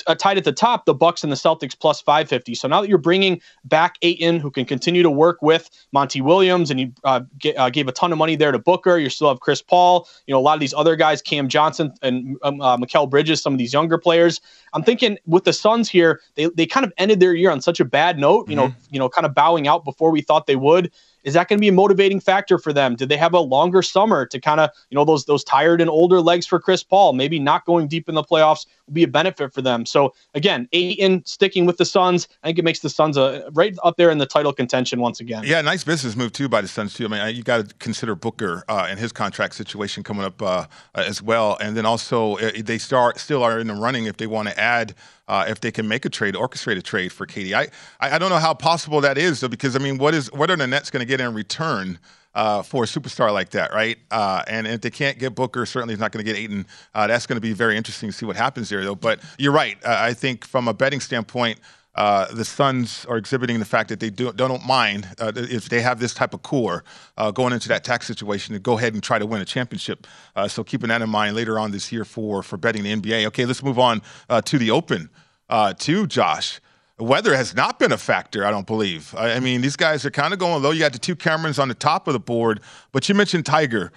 Uh, 0.07 0.14
tied 0.14 0.37
at 0.37 0.45
the 0.45 0.52
top, 0.52 0.85
the 0.85 0.93
Bucks 0.93 1.23
and 1.23 1.33
the 1.33 1.37
Celtics 1.37 1.78
plus 1.78 2.02
550. 2.02 2.55
So 2.55 2.69
now 2.69 2.83
that 2.83 2.88
you're 2.88 2.99
bringing 2.99 3.40
back 3.64 3.97
Ayton, 4.02 4.40
who 4.40 4.50
can 4.50 4.66
continue 4.66 5.02
to 5.02 5.11
work 5.11 5.40
with 5.40 5.71
Monty 5.90 6.21
Williams, 6.21 6.71
and 6.71 6.78
you 6.78 6.93
uh, 7.05 7.23
get, 7.38 7.57
uh, 7.57 7.71
gave 7.71 7.88
a 7.88 7.93
ton 7.93 8.12
of 8.12 8.19
money 8.19 8.37
there 8.37 8.52
to 8.52 8.59
Booker. 8.59 8.99
You 8.99 9.09
still 9.09 9.28
have 9.28 9.40
Chris 9.40 9.62
Paul. 9.62 10.07
You 10.26 10.35
know 10.35 10.38
a 10.38 10.43
lot 10.43 10.52
of 10.52 10.61
these 10.61 10.75
other 10.75 10.97
guys, 10.97 11.23
Cam 11.23 11.49
Johnson 11.49 11.95
and 12.02 12.37
um, 12.43 12.61
uh, 12.61 12.76
Mikal 12.76 13.09
Bridges, 13.09 13.40
some 13.40 13.55
of 13.55 13.59
these 13.59 13.73
younger 13.73 13.97
players. 13.97 14.43
I'm 14.75 14.83
thinking 14.83 15.16
with 15.25 15.45
the 15.45 15.55
Suns 15.55 15.88
here, 15.88 16.21
they 16.35 16.50
they 16.55 16.66
kind 16.66 16.85
of 16.85 16.93
ended 16.99 17.21
their 17.21 17.35
year 17.35 17.50
on 17.50 17.62
such 17.62 17.81
a 17.81 17.85
bad 17.87 18.19
note. 18.19 18.50
You 18.50 18.57
mm-hmm. 18.57 18.66
know, 18.66 18.75
you 18.90 18.99
know, 18.99 19.09
kind 19.09 19.25
of 19.25 19.35
bowing 19.35 19.66
out 19.66 19.85
before 19.85 20.11
we 20.11 20.21
thought 20.21 20.47
they 20.47 20.57
would. 20.57 20.93
Is 21.26 21.35
that 21.35 21.49
going 21.49 21.59
to 21.59 21.61
be 21.61 21.68
a 21.68 21.73
motivating 21.73 22.21
factor 22.21 22.56
for 22.56 22.73
them? 22.73 22.95
Did 22.95 23.09
they 23.09 23.16
have 23.16 23.35
a 23.35 23.40
longer 23.40 23.83
summer 23.83 24.25
to 24.26 24.40
kind 24.40 24.61
of, 24.61 24.71
you 24.90 24.95
know, 24.95 25.04
those 25.04 25.25
those 25.25 25.42
tired 25.42 25.80
and 25.80 25.90
older 25.90 26.21
legs 26.21 26.47
for 26.47 26.61
Chris 26.61 26.85
Paul? 26.85 27.14
Maybe 27.14 27.40
not 27.40 27.64
going 27.66 27.88
deep 27.88 28.09
in 28.09 28.14
the 28.14 28.23
playoffs 28.23 28.64
will 28.87 28.95
be 28.95 29.02
a 29.02 29.09
benefit 29.09 29.52
for 29.52 29.61
them. 29.61 29.85
So 29.85 30.14
again, 30.35 30.68
Ayton 30.73 31.25
sticking 31.26 31.66
with 31.66 31.78
the 31.78 31.85
Suns, 31.85 32.28
I 32.45 32.47
think 32.47 32.61
it 32.61 32.64
makes 32.64 32.78
the 32.78 32.88
Suns 32.88 33.16
a, 33.16 33.50
right 33.52 33.76
up 33.83 33.97
there 33.97 34.11
in 34.11 34.18
the 34.18 34.26
title 34.26 34.52
contention 34.52 35.00
once 35.00 35.18
again. 35.18 35.42
Yeah, 35.45 35.61
nice 35.62 35.83
business 35.83 36.14
move 36.14 36.33
too 36.33 36.49
by 36.49 36.61
the 36.61 36.68
Suns 36.68 36.95
too. 36.95 37.06
I 37.06 37.09
mean, 37.09 37.35
you 37.35 37.42
got 37.42 37.68
to 37.68 37.75
consider 37.80 38.14
Booker 38.14 38.62
uh, 38.68 38.87
and 38.88 39.00
his 39.00 39.11
contract 39.11 39.56
situation 39.56 40.04
coming 40.04 40.25
up 40.25 40.40
uh, 40.40 40.66
as 40.95 41.21
well, 41.21 41.59
and 41.61 41.76
then 41.76 41.85
also 41.85 42.37
uh, 42.37 42.52
they 42.62 42.78
start 42.78 43.18
still 43.18 43.42
are 43.42 43.59
in 43.59 43.66
the 43.66 43.75
running 43.75 44.06
if 44.06 44.16
they 44.16 44.28
want 44.28 44.49
to 44.49 44.59
add 44.59 44.95
uh, 45.28 45.45
if 45.49 45.61
they 45.61 45.73
can 45.73 45.88
make 45.88 46.04
a 46.04 46.09
trade, 46.09 46.35
orchestrate 46.35 46.76
a 46.76 46.83
trade 46.83 47.12
for 47.12 47.26
KD. 47.26 47.52
I, 47.54 47.68
I 48.00 48.18
don't 48.18 48.30
know 48.30 48.38
how 48.38 48.54
possible 48.54 49.00
that 49.00 49.18
is, 49.18 49.40
though, 49.40 49.49
because 49.49 49.75
I 49.75 49.80
mean, 49.80 49.99
what 49.99 50.14
is 50.14 50.33
what 50.33 50.50
are 50.50 50.56
the 50.56 50.66
Nets 50.66 50.90
going 50.90 51.00
to 51.00 51.06
get 51.06 51.15
in 51.20 51.35
return? 51.35 51.99
Uh, 52.35 52.61
for 52.61 52.85
a 52.85 52.87
superstar 52.87 53.32
like 53.32 53.49
that, 53.49 53.73
right? 53.73 53.96
Uh, 54.11 54.42
and 54.46 54.66
if 54.66 54.82
they 54.82 54.90
can't 54.90 55.18
get 55.18 55.35
Booker, 55.35 55.64
certainly 55.64 55.94
he's 55.94 55.99
not 55.99 56.12
going 56.12 56.23
to 56.23 56.30
get 56.30 56.38
Ayton. 56.38 56.66
Uh, 56.94 57.06
that's 57.06 57.26
going 57.26 57.38
to 57.38 57.40
be 57.40 57.54
very 57.54 57.78
interesting 57.78 58.11
to 58.11 58.12
see 58.14 58.26
what 58.26 58.37
happens 58.37 58.68
there, 58.68 58.85
though. 58.85 58.94
But 58.94 59.20
you're 59.38 59.54
right. 59.54 59.78
I 59.87 60.12
think 60.12 60.44
from 60.44 60.68
a 60.68 60.75
betting 60.75 61.00
standpoint, 61.00 61.61
uh, 61.96 62.26
the 62.32 62.44
Suns 62.44 63.06
are 63.06 63.16
exhibiting 63.16 63.58
the 63.58 63.64
fact 63.64 63.88
that 63.88 64.00
they 64.00 64.11
do, 64.11 64.32
don't 64.32 64.64
mind 64.66 65.08
uh, 65.18 65.32
if 65.35 65.68
they 65.68 65.80
have 65.80 65.99
this 65.99 66.12
type 66.12 66.35
of 66.35 66.42
core 66.42 66.85
uh, 67.16 67.30
going 67.30 67.52
into 67.52 67.68
that 67.68 67.85
tax 67.85 68.06
situation 68.06 68.52
to 68.52 68.58
go 68.58 68.76
ahead 68.76 68.92
and 68.92 69.02
try 69.02 69.18
to 69.18 69.26
win 69.26 69.40
a 69.40 69.44
championship. 69.44 70.06
Uh, 70.37 70.46
so 70.46 70.62
keeping 70.62 70.88
that 70.88 71.00
in 71.00 71.08
mind 71.08 71.35
later 71.35 71.58
on 71.58 71.70
this 71.70 71.90
year 71.90 72.04
for 72.04 72.42
for 72.42 72.58
betting 72.58 72.82
the 72.82 72.94
NBA. 72.94 73.26
Okay, 73.28 73.46
let's 73.46 73.62
move 73.62 73.78
on 73.78 74.02
uh, 74.28 74.42
to 74.42 74.58
the 74.58 74.70
Open. 74.70 75.08
Uh, 75.49 75.73
to 75.73 76.06
Josh. 76.08 76.61
Weather 76.98 77.36
has 77.36 77.54
not 77.54 77.78
been 77.78 77.92
a 77.92 77.98
factor, 77.98 78.46
I 78.46 78.50
don't 78.50 78.66
believe. 78.66 79.14
I, 79.16 79.32
I 79.32 79.40
mean, 79.40 79.60
these 79.60 79.76
guys 79.76 80.06
are 80.06 80.10
kind 80.10 80.32
of 80.32 80.38
going 80.38 80.62
low. 80.62 80.70
You 80.70 80.80
got 80.80 80.92
the 80.92 80.98
two 80.98 81.16
Camerons 81.16 81.58
on 81.58 81.68
the 81.68 81.74
top 81.74 82.06
of 82.08 82.14
the 82.14 82.20
board, 82.20 82.60
but 82.92 83.08
you 83.08 83.14
mentioned 83.14 83.44
Tiger. 83.44 83.92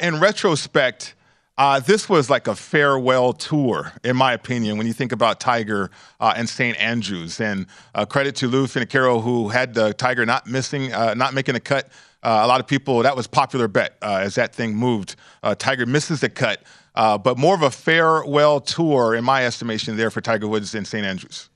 in 0.00 0.18
retrospect, 0.18 1.14
uh, 1.58 1.80
this 1.80 2.08
was 2.08 2.30
like 2.30 2.46
a 2.46 2.54
farewell 2.54 3.32
tour, 3.32 3.92
in 4.04 4.16
my 4.16 4.32
opinion, 4.32 4.78
when 4.78 4.86
you 4.86 4.92
think 4.92 5.10
about 5.10 5.40
Tiger 5.40 5.90
uh, 6.20 6.32
and 6.36 6.48
St. 6.48 6.78
Andrews. 6.80 7.40
And 7.40 7.66
uh, 7.96 8.06
credit 8.06 8.36
to 8.36 8.46
Lou 8.46 8.68
Finocchiaro, 8.68 9.20
who 9.20 9.48
had 9.48 9.74
the 9.74 9.92
Tiger 9.92 10.24
not 10.24 10.46
missing, 10.46 10.92
uh, 10.92 11.14
not 11.14 11.34
making 11.34 11.56
a 11.56 11.60
cut. 11.60 11.90
Uh, 12.22 12.42
a 12.44 12.46
lot 12.46 12.60
of 12.60 12.68
people, 12.68 13.02
that 13.02 13.16
was 13.16 13.26
popular 13.26 13.66
bet 13.66 13.96
uh, 14.02 14.20
as 14.22 14.36
that 14.36 14.54
thing 14.54 14.74
moved. 14.74 15.16
Tiger 15.58 15.84
misses 15.84 16.20
the 16.20 16.28
cut, 16.28 16.62
but 16.94 17.36
more 17.36 17.54
of 17.54 17.62
a 17.62 17.70
farewell 17.70 18.60
tour, 18.60 19.16
in 19.16 19.24
my 19.24 19.44
estimation, 19.44 19.96
there 19.96 20.10
for 20.10 20.20
Tiger 20.20 20.46
Woods 20.46 20.74
and 20.76 20.86
St. 20.86 21.04
Andrews. 21.04 21.48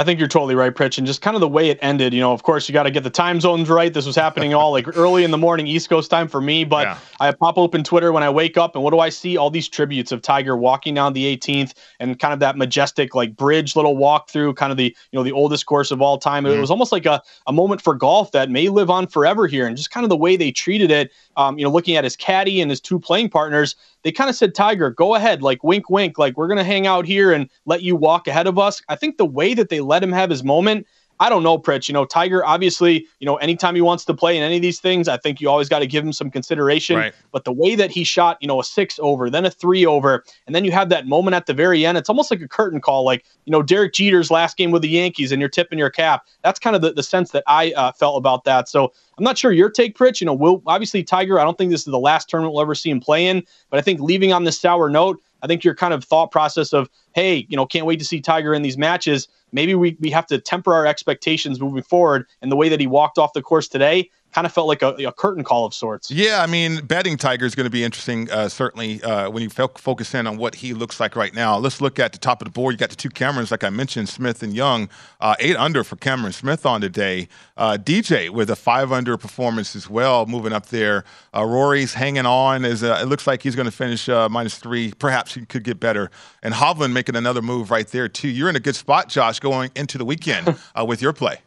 I 0.00 0.04
think 0.04 0.18
you're 0.18 0.28
totally 0.28 0.54
right, 0.54 0.74
Pritch. 0.74 0.96
And 0.96 1.06
just 1.06 1.20
kind 1.20 1.36
of 1.36 1.42
the 1.42 1.48
way 1.48 1.68
it 1.68 1.78
ended, 1.82 2.14
you 2.14 2.20
know, 2.20 2.32
of 2.32 2.42
course, 2.42 2.66
you 2.66 2.72
got 2.72 2.84
to 2.84 2.90
get 2.90 3.02
the 3.02 3.10
time 3.10 3.38
zones 3.38 3.68
right. 3.68 3.92
This 3.92 4.06
was 4.06 4.16
happening 4.16 4.54
all 4.54 4.72
like 4.72 4.88
early 4.96 5.24
in 5.24 5.30
the 5.30 5.36
morning, 5.36 5.66
East 5.66 5.90
Coast 5.90 6.10
time 6.10 6.26
for 6.26 6.40
me. 6.40 6.64
But 6.64 6.86
yeah. 6.86 6.98
I 7.20 7.32
pop 7.32 7.58
open 7.58 7.84
Twitter 7.84 8.10
when 8.10 8.22
I 8.22 8.30
wake 8.30 8.56
up, 8.56 8.74
and 8.74 8.82
what 8.82 8.92
do 8.92 9.00
I 9.00 9.10
see? 9.10 9.36
All 9.36 9.50
these 9.50 9.68
tributes 9.68 10.10
of 10.10 10.22
Tiger 10.22 10.56
walking 10.56 10.94
down 10.94 11.12
the 11.12 11.36
18th 11.36 11.74
and 11.98 12.18
kind 12.18 12.32
of 12.32 12.40
that 12.40 12.56
majestic, 12.56 13.14
like 13.14 13.36
bridge 13.36 13.76
little 13.76 13.94
walk 13.94 14.30
through, 14.30 14.54
kind 14.54 14.72
of 14.72 14.78
the, 14.78 14.84
you 14.84 15.18
know, 15.18 15.22
the 15.22 15.32
oldest 15.32 15.66
course 15.66 15.90
of 15.90 16.00
all 16.00 16.16
time. 16.16 16.44
Mm-hmm. 16.44 16.56
It 16.56 16.60
was 16.62 16.70
almost 16.70 16.92
like 16.92 17.04
a, 17.04 17.22
a 17.46 17.52
moment 17.52 17.82
for 17.82 17.94
golf 17.94 18.32
that 18.32 18.48
may 18.48 18.70
live 18.70 18.88
on 18.88 19.06
forever 19.06 19.46
here. 19.46 19.66
And 19.66 19.76
just 19.76 19.90
kind 19.90 20.04
of 20.04 20.08
the 20.08 20.16
way 20.16 20.34
they 20.34 20.50
treated 20.50 20.90
it, 20.90 21.12
um, 21.36 21.58
you 21.58 21.64
know, 21.64 21.70
looking 21.70 21.96
at 21.96 22.04
his 22.04 22.16
caddy 22.16 22.62
and 22.62 22.70
his 22.70 22.80
two 22.80 22.98
playing 22.98 23.28
partners, 23.28 23.76
they 24.02 24.12
kind 24.12 24.30
of 24.30 24.36
said, 24.36 24.54
Tiger, 24.54 24.90
go 24.90 25.14
ahead, 25.14 25.42
like 25.42 25.62
wink, 25.62 25.90
wink, 25.90 26.18
like 26.18 26.36
we're 26.36 26.48
going 26.48 26.58
to 26.58 26.64
hang 26.64 26.86
out 26.86 27.06
here 27.06 27.32
and 27.32 27.48
let 27.66 27.82
you 27.82 27.96
walk 27.96 28.26
ahead 28.26 28.46
of 28.46 28.58
us. 28.58 28.82
I 28.88 28.96
think 28.96 29.16
the 29.16 29.26
way 29.26 29.54
that 29.54 29.68
they 29.68 29.80
let 29.80 30.02
him 30.02 30.12
have 30.12 30.30
his 30.30 30.42
moment, 30.42 30.86
I 31.20 31.28
don't 31.28 31.42
know, 31.42 31.58
Pritch. 31.58 31.86
You 31.86 31.92
know, 31.92 32.06
Tiger, 32.06 32.44
obviously, 32.44 33.06
you 33.18 33.26
know, 33.26 33.36
anytime 33.36 33.74
he 33.74 33.82
wants 33.82 34.06
to 34.06 34.14
play 34.14 34.38
in 34.38 34.42
any 34.42 34.56
of 34.56 34.62
these 34.62 34.80
things, 34.80 35.06
I 35.06 35.18
think 35.18 35.38
you 35.38 35.50
always 35.50 35.68
got 35.68 35.80
to 35.80 35.86
give 35.86 36.02
him 36.02 36.14
some 36.14 36.30
consideration. 36.30 36.96
Right. 36.96 37.14
But 37.30 37.44
the 37.44 37.52
way 37.52 37.74
that 37.74 37.90
he 37.90 38.04
shot, 38.04 38.38
you 38.40 38.48
know, 38.48 38.58
a 38.58 38.64
six 38.64 38.98
over, 39.02 39.28
then 39.28 39.44
a 39.44 39.50
three 39.50 39.84
over, 39.84 40.24
and 40.46 40.56
then 40.56 40.64
you 40.64 40.72
have 40.72 40.88
that 40.88 41.06
moment 41.06 41.34
at 41.34 41.44
the 41.44 41.52
very 41.52 41.84
end, 41.84 41.98
it's 41.98 42.08
almost 42.08 42.30
like 42.30 42.40
a 42.40 42.48
curtain 42.48 42.80
call, 42.80 43.04
like, 43.04 43.24
you 43.44 43.50
know, 43.50 43.62
Derek 43.62 43.92
Jeter's 43.92 44.30
last 44.30 44.56
game 44.56 44.70
with 44.70 44.80
the 44.80 44.88
Yankees 44.88 45.30
and 45.30 45.40
you're 45.40 45.50
tipping 45.50 45.78
your 45.78 45.90
cap. 45.90 46.24
That's 46.42 46.58
kind 46.58 46.74
of 46.74 46.80
the, 46.80 46.94
the 46.94 47.02
sense 47.02 47.32
that 47.32 47.44
I 47.46 47.72
uh, 47.72 47.92
felt 47.92 48.16
about 48.16 48.44
that. 48.44 48.70
So 48.70 48.90
I'm 49.18 49.24
not 49.24 49.36
sure 49.36 49.52
your 49.52 49.68
take, 49.68 49.98
Pritch. 49.98 50.22
You 50.22 50.24
know, 50.24 50.34
will 50.34 50.62
obviously 50.66 51.04
Tiger, 51.04 51.38
I 51.38 51.44
don't 51.44 51.58
think 51.58 51.70
this 51.70 51.80
is 51.80 51.92
the 51.92 51.98
last 51.98 52.30
tournament 52.30 52.54
we'll 52.54 52.62
ever 52.62 52.74
see 52.74 52.88
him 52.88 53.00
play 53.00 53.26
in, 53.26 53.44
but 53.68 53.78
I 53.78 53.82
think 53.82 54.00
leaving 54.00 54.32
on 54.32 54.44
this 54.44 54.58
sour 54.58 54.88
note, 54.88 55.20
I 55.42 55.46
think 55.46 55.64
your 55.64 55.74
kind 55.74 55.94
of 55.94 56.04
thought 56.04 56.30
process 56.30 56.72
of, 56.72 56.88
hey, 57.14 57.46
you 57.48 57.56
know, 57.56 57.66
can't 57.66 57.86
wait 57.86 57.98
to 57.98 58.04
see 58.04 58.20
Tiger 58.20 58.54
in 58.54 58.62
these 58.62 58.76
matches. 58.76 59.28
Maybe 59.52 59.74
we, 59.74 59.96
we 60.00 60.10
have 60.10 60.26
to 60.26 60.38
temper 60.38 60.72
our 60.74 60.86
expectations 60.86 61.60
moving 61.60 61.82
forward. 61.82 62.26
And 62.42 62.50
the 62.50 62.56
way 62.56 62.68
that 62.68 62.80
he 62.80 62.86
walked 62.86 63.18
off 63.18 63.32
the 63.32 63.42
course 63.42 63.68
today, 63.68 64.10
kind 64.32 64.46
of 64.46 64.52
felt 64.52 64.68
like 64.68 64.82
a, 64.82 64.88
a, 65.06 65.12
curtain 65.12 65.42
call 65.42 65.66
of 65.66 65.74
sorts. 65.74 66.10
Yeah, 66.10 66.42
I 66.42 66.46
mean, 66.46 66.84
betting 66.84 67.16
Tiger 67.16 67.44
is 67.44 67.54
going 67.54 67.64
to 67.64 67.70
be 67.70 67.82
interesting, 67.82 68.30
uh, 68.30 68.48
certainly, 68.48 69.02
uh, 69.02 69.28
when 69.30 69.42
you 69.42 69.50
fo- 69.50 69.68
focus 69.68 70.14
in 70.14 70.26
on 70.26 70.36
what 70.36 70.54
he 70.56 70.72
looks 70.72 71.00
like 71.00 71.16
right 71.16 71.34
now. 71.34 71.56
Let's 71.58 71.80
look 71.80 71.98
at 71.98 72.12
the 72.12 72.18
top 72.18 72.40
of 72.40 72.46
the 72.46 72.52
board. 72.52 72.74
You 72.74 72.78
got 72.78 72.90
the 72.90 72.96
two 72.96 73.10
Camerons, 73.10 73.50
like 73.50 73.64
I 73.64 73.70
mentioned, 73.70 74.08
Smith 74.08 74.42
and 74.42 74.54
Young, 74.54 74.88
uh, 75.20 75.34
eight 75.40 75.56
under 75.56 75.82
for 75.82 75.96
Cameron 75.96 76.32
Smith 76.32 76.64
on 76.64 76.80
today. 76.80 77.28
Uh, 77.56 77.76
DJ 77.76 78.30
with 78.30 78.50
a 78.50 78.56
five 78.56 78.92
under 78.92 79.16
performance 79.16 79.74
as 79.74 79.90
well, 79.90 80.26
moving 80.26 80.52
up 80.52 80.66
there. 80.66 81.04
Uh, 81.34 81.44
Rory's 81.44 81.94
hanging 81.94 82.26
on. 82.26 82.64
As 82.64 82.82
it 82.82 83.06
looks 83.06 83.26
like 83.26 83.42
he's 83.42 83.56
going 83.56 83.66
to 83.66 83.72
finish 83.72 84.08
uh, 84.08 84.28
minus 84.28 84.58
three. 84.58 84.92
Perhaps 84.92 85.34
he 85.34 85.44
could 85.44 85.64
get 85.64 85.80
better. 85.80 86.10
And 86.42 86.54
Hovland 86.54 86.92
making 86.92 87.16
another 87.16 87.42
move 87.42 87.70
right 87.70 87.86
there, 87.88 88.08
too. 88.08 88.28
You're 88.28 88.48
in 88.48 88.56
a 88.56 88.60
good 88.60 88.76
spot, 88.76 89.08
Josh, 89.08 89.40
going 89.40 89.70
into 89.74 89.98
the 89.98 90.04
weekend 90.04 90.56
with 90.86 91.02
your 91.02 91.12
play. 91.12 91.38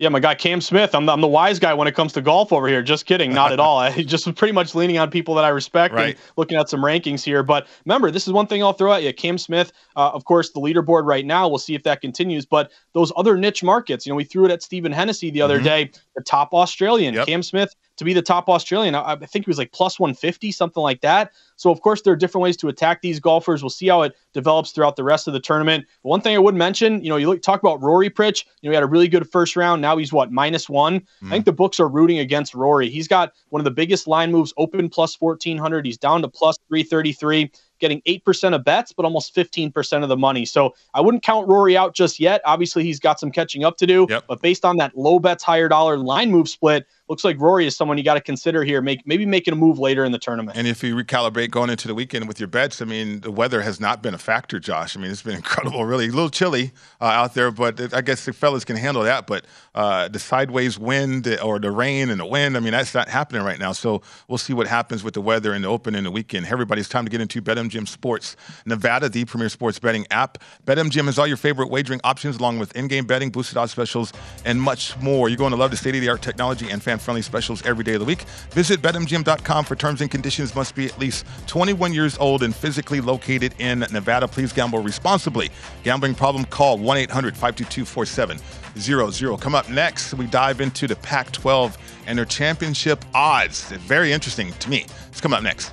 Yeah, 0.00 0.08
my 0.08 0.18
guy 0.18 0.34
Cam 0.34 0.60
Smith. 0.60 0.92
I'm, 0.92 1.08
I'm 1.08 1.20
the 1.20 1.28
wise 1.28 1.60
guy 1.60 1.72
when 1.72 1.86
it 1.86 1.94
comes 1.94 2.12
to 2.14 2.20
golf 2.20 2.52
over 2.52 2.66
here. 2.66 2.82
Just 2.82 3.06
kidding, 3.06 3.32
not 3.32 3.52
at 3.52 3.60
all. 3.60 3.78
I 3.80 4.02
just 4.02 4.32
pretty 4.34 4.52
much 4.52 4.74
leaning 4.74 4.98
on 4.98 5.08
people 5.08 5.36
that 5.36 5.44
I 5.44 5.48
respect 5.48 5.94
right. 5.94 6.16
and 6.16 6.18
looking 6.36 6.58
at 6.58 6.68
some 6.68 6.80
rankings 6.80 7.22
here. 7.22 7.44
But 7.44 7.68
remember, 7.84 8.10
this 8.10 8.26
is 8.26 8.32
one 8.32 8.48
thing 8.48 8.62
I'll 8.62 8.72
throw 8.72 8.92
at 8.92 9.04
you. 9.04 9.12
Cam 9.12 9.38
Smith, 9.38 9.72
uh, 9.94 10.10
of 10.12 10.24
course, 10.24 10.50
the 10.50 10.60
leaderboard 10.60 11.06
right 11.06 11.24
now. 11.24 11.46
We'll 11.46 11.58
see 11.58 11.76
if 11.76 11.84
that 11.84 12.00
continues. 12.00 12.44
But 12.44 12.72
those 12.92 13.12
other 13.16 13.36
niche 13.36 13.62
markets, 13.62 14.04
you 14.04 14.10
know, 14.10 14.16
we 14.16 14.24
threw 14.24 14.44
it 14.46 14.50
at 14.50 14.64
Stephen 14.64 14.90
Hennessy 14.90 15.30
the 15.30 15.42
other 15.42 15.56
mm-hmm. 15.56 15.64
day, 15.64 15.90
the 16.16 16.22
top 16.22 16.52
Australian. 16.52 17.14
Yep. 17.14 17.26
Cam 17.28 17.42
Smith 17.44 17.72
to 17.96 18.04
be 18.04 18.12
the 18.12 18.22
top 18.22 18.48
Australian. 18.48 18.94
I, 18.94 19.12
I 19.12 19.16
think 19.16 19.44
he 19.44 19.50
was 19.50 19.58
like 19.58 19.72
plus 19.72 19.98
150, 20.00 20.50
something 20.52 20.82
like 20.82 21.00
that. 21.02 21.32
So, 21.56 21.70
of 21.70 21.80
course, 21.80 22.02
there 22.02 22.12
are 22.12 22.16
different 22.16 22.42
ways 22.42 22.56
to 22.58 22.68
attack 22.68 23.00
these 23.02 23.20
golfers. 23.20 23.62
We'll 23.62 23.70
see 23.70 23.88
how 23.88 24.02
it 24.02 24.16
develops 24.32 24.72
throughout 24.72 24.96
the 24.96 25.04
rest 25.04 25.28
of 25.28 25.34
the 25.34 25.40
tournament. 25.40 25.86
But 26.02 26.08
one 26.08 26.20
thing 26.20 26.34
I 26.34 26.38
would 26.38 26.54
mention, 26.54 27.02
you 27.02 27.10
know, 27.10 27.16
you 27.16 27.28
look, 27.28 27.42
talk 27.42 27.62
about 27.62 27.80
Rory 27.80 28.10
Pritch. 28.10 28.44
You 28.60 28.68
know, 28.68 28.72
he 28.72 28.74
had 28.74 28.82
a 28.82 28.88
really 28.88 29.08
good 29.08 29.30
first 29.30 29.54
round. 29.54 29.80
Now 29.80 29.96
he's 29.96 30.12
what, 30.12 30.32
minus 30.32 30.68
one? 30.68 31.00
Mm. 31.22 31.28
I 31.28 31.30
think 31.30 31.44
the 31.44 31.52
books 31.52 31.78
are 31.78 31.88
rooting 31.88 32.18
against 32.18 32.54
Rory. 32.54 32.90
He's 32.90 33.08
got 33.08 33.32
one 33.50 33.60
of 33.60 33.64
the 33.64 33.70
biggest 33.70 34.06
line 34.06 34.32
moves, 34.32 34.52
open 34.56 34.88
plus 34.88 35.20
1400. 35.20 35.86
He's 35.86 35.98
down 35.98 36.22
to 36.22 36.28
plus 36.28 36.58
333 36.68 37.50
getting 37.80 38.00
8% 38.02 38.54
of 38.54 38.64
bets, 38.64 38.92
but 38.92 39.04
almost 39.04 39.34
15% 39.34 40.02
of 40.02 40.08
the 40.08 40.16
money. 40.16 40.44
So 40.44 40.74
I 40.94 41.00
wouldn't 41.00 41.22
count 41.22 41.48
Rory 41.48 41.76
out 41.76 41.94
just 41.94 42.18
yet. 42.18 42.40
Obviously, 42.44 42.82
he's 42.84 43.00
got 43.00 43.20
some 43.20 43.30
catching 43.30 43.64
up 43.64 43.76
to 43.78 43.86
do. 43.86 44.06
Yep. 44.08 44.24
But 44.28 44.40
based 44.40 44.64
on 44.64 44.76
that 44.78 44.96
low 44.96 45.18
bets, 45.18 45.42
higher 45.42 45.68
dollar 45.68 45.98
line 45.98 46.30
move 46.30 46.48
split, 46.48 46.86
looks 47.08 47.24
like 47.24 47.38
Rory 47.38 47.66
is 47.66 47.76
someone 47.76 47.98
you 47.98 48.04
got 48.04 48.14
to 48.14 48.20
consider 48.20 48.64
here. 48.64 48.80
Make 48.80 49.06
maybe 49.06 49.26
making 49.26 49.52
a 49.52 49.56
move 49.56 49.78
later 49.78 50.04
in 50.04 50.12
the 50.12 50.18
tournament. 50.18 50.56
And 50.56 50.66
if 50.66 50.82
you 50.82 50.96
recalibrate 50.96 51.50
going 51.50 51.70
into 51.70 51.86
the 51.86 51.94
weekend 51.94 52.26
with 52.26 52.40
your 52.40 52.46
bets, 52.46 52.80
I 52.80 52.86
mean, 52.86 53.20
the 53.20 53.30
weather 53.30 53.60
has 53.60 53.78
not 53.78 54.02
been 54.02 54.14
a 54.14 54.18
factor, 54.18 54.58
Josh. 54.58 54.96
I 54.96 55.00
mean, 55.00 55.10
it's 55.10 55.22
been 55.22 55.36
incredible, 55.44 55.84
really. 55.84 56.06
A 56.06 56.10
little 56.10 56.30
chilly 56.30 56.72
uh, 57.00 57.04
out 57.04 57.34
there, 57.34 57.50
but 57.50 57.92
I 57.94 58.00
guess 58.00 58.24
the 58.24 58.32
fellas 58.32 58.64
can 58.64 58.76
handle 58.76 59.02
that. 59.02 59.26
But 59.26 59.44
uh, 59.74 60.08
the 60.08 60.18
sideways 60.18 60.78
wind 60.78 61.26
or 61.42 61.58
the 61.58 61.70
rain 61.70 62.10
and 62.10 62.18
the 62.18 62.26
wind, 62.26 62.56
I 62.56 62.60
mean, 62.60 62.72
that's 62.72 62.94
not 62.94 63.08
happening 63.08 63.42
right 63.42 63.58
now. 63.58 63.72
So 63.72 64.02
we'll 64.28 64.38
see 64.38 64.54
what 64.54 64.66
happens 64.66 65.04
with 65.04 65.14
the 65.14 65.20
weather 65.20 65.54
in 65.54 65.62
the 65.62 65.68
open 65.68 65.94
in 65.94 66.04
the 66.04 66.10
weekend. 66.10 66.46
Everybody's 66.46 66.88
time 66.88 67.04
to 67.04 67.10
get 67.10 67.20
into 67.20 67.42
BetMGM 67.42 67.86
Sports 67.86 68.36
Nevada, 68.64 69.08
the 69.08 69.24
premier 69.24 69.48
sports 69.48 69.78
betting 69.78 70.06
app. 70.10 70.38
BetMGM 70.66 71.04
has 71.04 71.18
all 71.18 71.26
your 71.26 71.36
favorite 71.36 71.68
wagering 71.68 72.00
options, 72.02 72.38
along 72.38 72.58
with 72.58 72.74
in-game 72.74 73.04
betting, 73.06 73.30
boosted 73.30 73.58
odds 73.58 73.72
specials, 73.72 74.12
and 74.44 74.60
much 74.60 74.96
more. 75.00 75.28
You're 75.28 75.36
going 75.36 75.50
to 75.50 75.56
love 75.56 75.70
the 75.70 75.76
state-of-the-art 75.76 76.22
technology 76.22 76.70
and 76.70 76.82
fan 76.82 76.98
fan-friendly 77.04 77.22
specials 77.22 77.64
every 77.66 77.84
day 77.84 77.92
of 77.94 78.00
the 78.00 78.06
week. 78.06 78.22
Visit 78.50 78.80
betmgm.com 78.80 79.64
for 79.64 79.76
terms 79.76 80.00
and 80.00 80.10
conditions. 80.10 80.54
Must 80.54 80.74
be 80.74 80.86
at 80.86 80.98
least 80.98 81.26
21 81.46 81.92
years 81.92 82.16
old 82.18 82.42
and 82.42 82.54
physically 82.54 83.02
located 83.02 83.54
in 83.58 83.80
Nevada. 83.92 84.26
Please 84.26 84.50
gamble 84.52 84.80
responsibly. 84.80 85.50
Gambling 85.82 86.14
problem? 86.14 86.46
Call 86.46 86.78
1-800-522-4700. 86.78 89.40
Come 89.40 89.54
up 89.54 89.68
next, 89.68 90.14
we 90.14 90.26
dive 90.26 90.62
into 90.62 90.86
the 90.86 90.96
Pac-12 90.96 91.76
and 92.06 92.18
their 92.18 92.24
championship 92.24 93.04
odds. 93.14 93.70
Very 93.72 94.12
interesting 94.12 94.52
to 94.60 94.70
me. 94.70 94.86
Let's 95.06 95.20
come 95.20 95.34
up 95.34 95.42
next. 95.42 95.72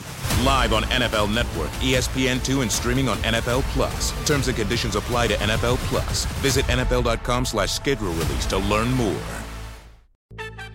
Live 0.39 0.73
on 0.73 0.83
NFL 0.83 1.33
Network, 1.33 1.69
ESPN2, 1.81 2.63
and 2.63 2.71
streaming 2.71 3.07
on 3.07 3.17
NFL 3.17 3.61
Plus. 3.73 4.11
Terms 4.25 4.47
and 4.47 4.57
conditions 4.57 4.95
apply 4.95 5.27
to 5.27 5.35
NFL 5.35 5.77
Plus. 5.87 6.25
Visit 6.41 6.65
NFL.com 6.65 7.45
slash 7.45 7.71
schedule 7.71 8.11
release 8.13 8.45
to 8.47 8.57
learn 8.57 8.91
more. 8.93 9.21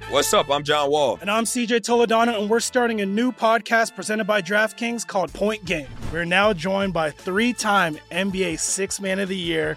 What's 0.08 0.32
up? 0.32 0.48
I'm 0.50 0.62
John 0.62 0.88
Wall. 0.92 1.18
And 1.20 1.28
I'm 1.28 1.42
CJ 1.42 1.80
Toledano, 1.80 2.40
and 2.40 2.48
we're 2.48 2.60
starting 2.60 3.00
a 3.00 3.06
new 3.06 3.32
podcast 3.32 3.96
presented 3.96 4.24
by 4.24 4.40
DraftKings 4.40 5.04
called 5.04 5.32
Point 5.32 5.64
Game. 5.64 5.88
We're 6.12 6.24
now 6.24 6.52
joined 6.52 6.92
by 6.92 7.10
three 7.10 7.52
time 7.52 7.98
NBA 8.12 8.60
Six 8.60 9.00
Man 9.00 9.18
of 9.18 9.28
the 9.28 9.36
Year 9.36 9.76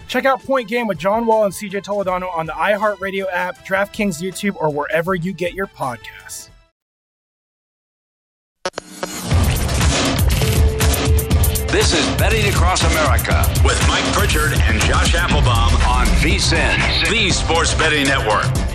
Check 0.11 0.25
out 0.25 0.43
Point 0.43 0.67
Game 0.67 0.87
with 0.87 0.97
John 0.97 1.25
Wall 1.25 1.45
and 1.45 1.53
CJ 1.53 1.85
Toledano 1.85 2.29
on 2.35 2.45
the 2.45 2.51
iHeartRadio 2.51 3.27
app, 3.31 3.65
DraftKings 3.65 4.21
YouTube, 4.21 4.57
or 4.57 4.69
wherever 4.69 5.15
you 5.15 5.31
get 5.31 5.53
your 5.53 5.67
podcasts. 5.67 6.49
This 11.71 11.93
is 11.93 12.05
Betting 12.17 12.45
Across 12.51 12.83
America 12.91 13.41
with 13.63 13.81
Mike 13.87 14.03
Pritchard 14.11 14.51
and 14.51 14.81
Josh 14.81 15.15
Applebaum 15.15 15.73
on 15.87 16.05
VSIN, 16.17 17.09
the 17.09 17.31
Sports 17.31 17.73
Betting 17.75 18.03
Network. 18.03 18.70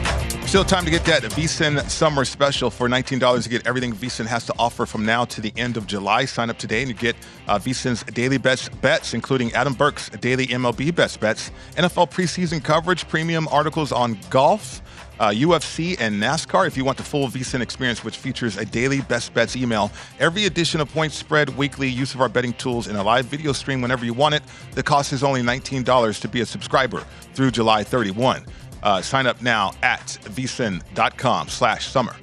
Still 0.47 0.63
time 0.65 0.85
to 0.85 0.93
get 0.93 1.05
that 1.07 1.23
VSIN 1.25 1.91
summer 1.91 2.25
special 2.25 2.71
for 2.71 2.89
$19 2.89 3.43
to 3.43 3.49
get 3.49 3.67
everything 3.67 3.93
VSIN 3.93 4.27
has 4.27 4.47
to 4.47 4.55
offer 4.61 4.87
from 4.87 5.05
now 5.05 5.25
to 5.25 5.41
the 5.41 5.53
end 5.57 5.77
of 5.77 5.89
July. 5.89 6.25
Sign 6.25 6.51
up 6.51 6.57
today 6.57 6.83
and 6.83 6.89
you 6.89 6.95
get 6.95 7.17
uh, 7.49 7.59
VSIN's 7.59 8.05
daily 8.05 8.39
best 8.39 8.81
bets, 8.81 9.13
including 9.13 9.53
Adam 9.55 9.75
Burke's 9.75 10.09
daily 10.09 10.47
MLB 10.47 10.95
best 10.95 11.19
bets, 11.19 11.51
NFL 11.73 12.13
preseason 12.13 12.63
coverage, 12.63 13.09
premium 13.09 13.49
articles 13.49 13.91
on 13.91 14.17
golf, 14.31 14.83
uh, 15.19 15.31
UFC, 15.31 15.97
and 15.99 16.23
NASCAR. 16.23 16.67
If 16.67 16.77
you 16.77 16.85
want 16.85 16.97
the 16.97 17.05
full 17.05 17.27
VSIN 17.27 17.61
experience, 17.61 18.05
which 18.05 18.17
features 18.17 18.57
a 18.57 18.65
daily 18.65 19.01
best 19.01 19.35
bets 19.35 19.57
email, 19.57 19.91
every 20.21 20.45
edition 20.45 20.81
of 20.81 20.89
Point 20.93 21.13
Spread 21.13 21.57
Weekly, 21.57 21.89
use 21.89 22.15
of 22.15 22.21
our 22.21 22.29
betting 22.29 22.53
tools, 22.53 22.87
and 22.87 22.97
a 22.97 23.03
live 23.03 23.27
video 23.27 23.53
stream 23.53 23.81
whenever 23.81 24.05
you 24.05 24.15
want 24.15 24.37
it. 24.37 24.45
The 24.73 24.83
cost 24.83 25.13
is 25.13 25.25
only 25.25 25.43
$19 25.43 26.21
to 26.21 26.29
be 26.29 26.41
a 26.41 26.47
subscriber 26.47 27.03
through 27.35 27.51
July 27.51 27.83
31. 27.83 28.47
Uh, 28.83 29.03
sign 29.03 29.27
up 29.27 29.43
now 29.43 29.73
at 29.83 30.07
vsin.com 30.25 31.49
slash 31.49 31.87
summer. 31.87 32.15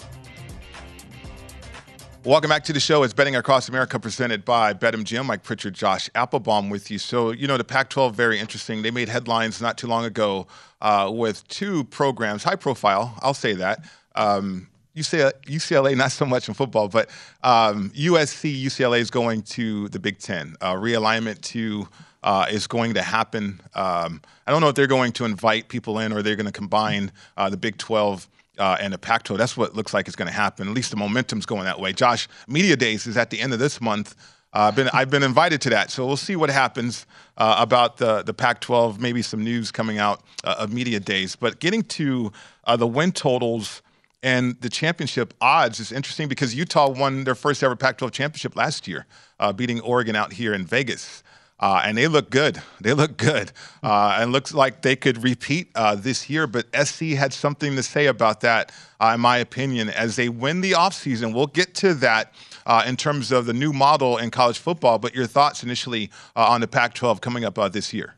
Welcome 2.25 2.49
back 2.49 2.63
to 2.63 2.73
the 2.73 2.79
show. 2.79 3.03
It's 3.03 3.13
Betting 3.13 3.35
Across 3.35 3.67
America 3.67 3.99
presented 3.99 4.45
by 4.45 4.73
BetMGM. 4.73 5.25
Mike 5.25 5.43
Pritchard, 5.43 5.73
Josh 5.73 6.09
Applebaum 6.15 6.69
with 6.69 6.89
you. 6.89 6.97
So, 6.97 7.31
you 7.31 7.47
know, 7.47 7.57
the 7.57 7.65
Pac 7.65 7.89
12, 7.89 8.15
very 8.15 8.39
interesting. 8.39 8.81
They 8.81 8.91
made 8.91 9.09
headlines 9.09 9.61
not 9.61 9.77
too 9.77 9.87
long 9.87 10.05
ago 10.05 10.47
uh, 10.81 11.11
with 11.13 11.45
two 11.49 11.83
programs, 11.83 12.45
high 12.45 12.55
profile, 12.55 13.13
I'll 13.21 13.33
say 13.33 13.55
that. 13.55 13.83
Um, 14.15 14.69
UCLA, 14.95 15.33
UCLA, 15.47 15.97
not 15.97 16.13
so 16.13 16.25
much 16.25 16.47
in 16.47 16.53
football, 16.53 16.87
but 16.87 17.09
um, 17.43 17.89
USC, 17.89 18.63
UCLA 18.63 18.99
is 18.99 19.09
going 19.09 19.41
to 19.41 19.89
the 19.89 19.99
Big 19.99 20.19
Ten. 20.19 20.55
Uh, 20.61 20.75
realignment 20.75 21.41
to 21.41 21.89
uh, 22.23 22.47
is 22.49 22.67
going 22.67 22.93
to 22.95 23.01
happen. 23.01 23.61
Um, 23.75 24.21
I 24.47 24.51
don't 24.51 24.61
know 24.61 24.69
if 24.69 24.75
they're 24.75 24.87
going 24.87 25.11
to 25.13 25.25
invite 25.25 25.67
people 25.67 25.99
in 25.99 26.13
or 26.13 26.21
they're 26.21 26.35
going 26.35 26.45
to 26.45 26.51
combine 26.51 27.11
uh, 27.37 27.49
the 27.49 27.57
Big 27.57 27.77
12 27.77 28.27
uh, 28.57 28.77
and 28.79 28.93
the 28.93 28.97
Pac 28.97 29.23
12. 29.23 29.37
That's 29.37 29.57
what 29.57 29.75
looks 29.75 29.93
like 29.93 30.07
is 30.07 30.15
going 30.15 30.27
to 30.27 30.33
happen. 30.33 30.67
At 30.67 30.73
least 30.73 30.91
the 30.91 30.97
momentum's 30.97 31.45
going 31.45 31.65
that 31.65 31.79
way. 31.79 31.93
Josh, 31.93 32.27
Media 32.47 32.75
Days 32.75 33.07
is 33.07 33.17
at 33.17 33.29
the 33.29 33.39
end 33.39 33.53
of 33.53 33.59
this 33.59 33.81
month. 33.81 34.15
Uh, 34.53 34.67
I've 34.67 34.75
been 34.75 34.89
I've 34.93 35.09
been 35.09 35.23
invited 35.23 35.61
to 35.61 35.71
that, 35.71 35.89
so 35.89 36.05
we'll 36.05 36.15
see 36.15 36.35
what 36.35 36.51
happens 36.51 37.07
uh, 37.37 37.55
about 37.57 37.97
the 37.97 38.21
the 38.21 38.35
Pac-12. 38.35 38.99
Maybe 38.99 39.23
some 39.23 39.43
news 39.43 39.71
coming 39.71 39.97
out 39.97 40.21
uh, 40.43 40.55
of 40.59 40.71
media 40.71 40.99
days. 40.99 41.35
But 41.35 41.59
getting 41.59 41.81
to 41.83 42.31
uh, 42.65 42.77
the 42.77 42.85
win 42.85 43.13
totals 43.13 43.81
and 44.21 44.55
the 44.61 44.69
championship 44.69 45.33
odds 45.41 45.79
is 45.79 45.91
interesting 45.91 46.27
because 46.27 46.53
Utah 46.53 46.89
won 46.89 47.23
their 47.23 47.35
first 47.35 47.63
ever 47.63 47.75
Pac-12 47.75 48.11
championship 48.11 48.55
last 48.55 48.87
year, 48.87 49.07
uh, 49.39 49.51
beating 49.51 49.81
Oregon 49.81 50.15
out 50.15 50.31
here 50.31 50.53
in 50.53 50.65
Vegas. 50.65 51.22
Uh, 51.63 51.81
and 51.85 51.97
they 51.97 52.09
look 52.09 52.29
good. 52.29 52.61
They 52.81 52.91
look 52.91 53.15
good. 53.15 53.53
Uh, 53.81 54.17
and 54.19 54.33
looks 54.33 54.53
like 54.53 54.81
they 54.81 54.97
could 54.97 55.23
repeat 55.23 55.69
uh, 55.75 55.95
this 55.95 56.29
year. 56.29 56.45
But 56.45 56.65
SC 56.75 57.11
had 57.11 57.31
something 57.31 57.77
to 57.77 57.83
say 57.83 58.07
about 58.07 58.41
that, 58.41 58.73
uh, 58.99 59.13
in 59.15 59.21
my 59.21 59.37
opinion, 59.37 59.87
as 59.87 60.17
they 60.17 60.27
win 60.27 60.59
the 60.59 60.73
offseason. 60.73 61.33
We'll 61.33 61.47
get 61.47 61.73
to 61.75 61.93
that 61.93 62.33
uh, 62.65 62.83
in 62.85 62.97
terms 62.97 63.31
of 63.31 63.45
the 63.45 63.53
new 63.53 63.71
model 63.71 64.17
in 64.17 64.29
college 64.29 64.59
football. 64.59 64.99
But 64.99 65.15
your 65.15 65.25
thoughts 65.25 65.63
initially 65.63 66.11
uh, 66.35 66.49
on 66.49 66.59
the 66.59 66.67
Pac 66.67 66.95
12 66.95 67.21
coming 67.21 67.45
up 67.45 67.55
this 67.71 67.93
year? 67.93 68.13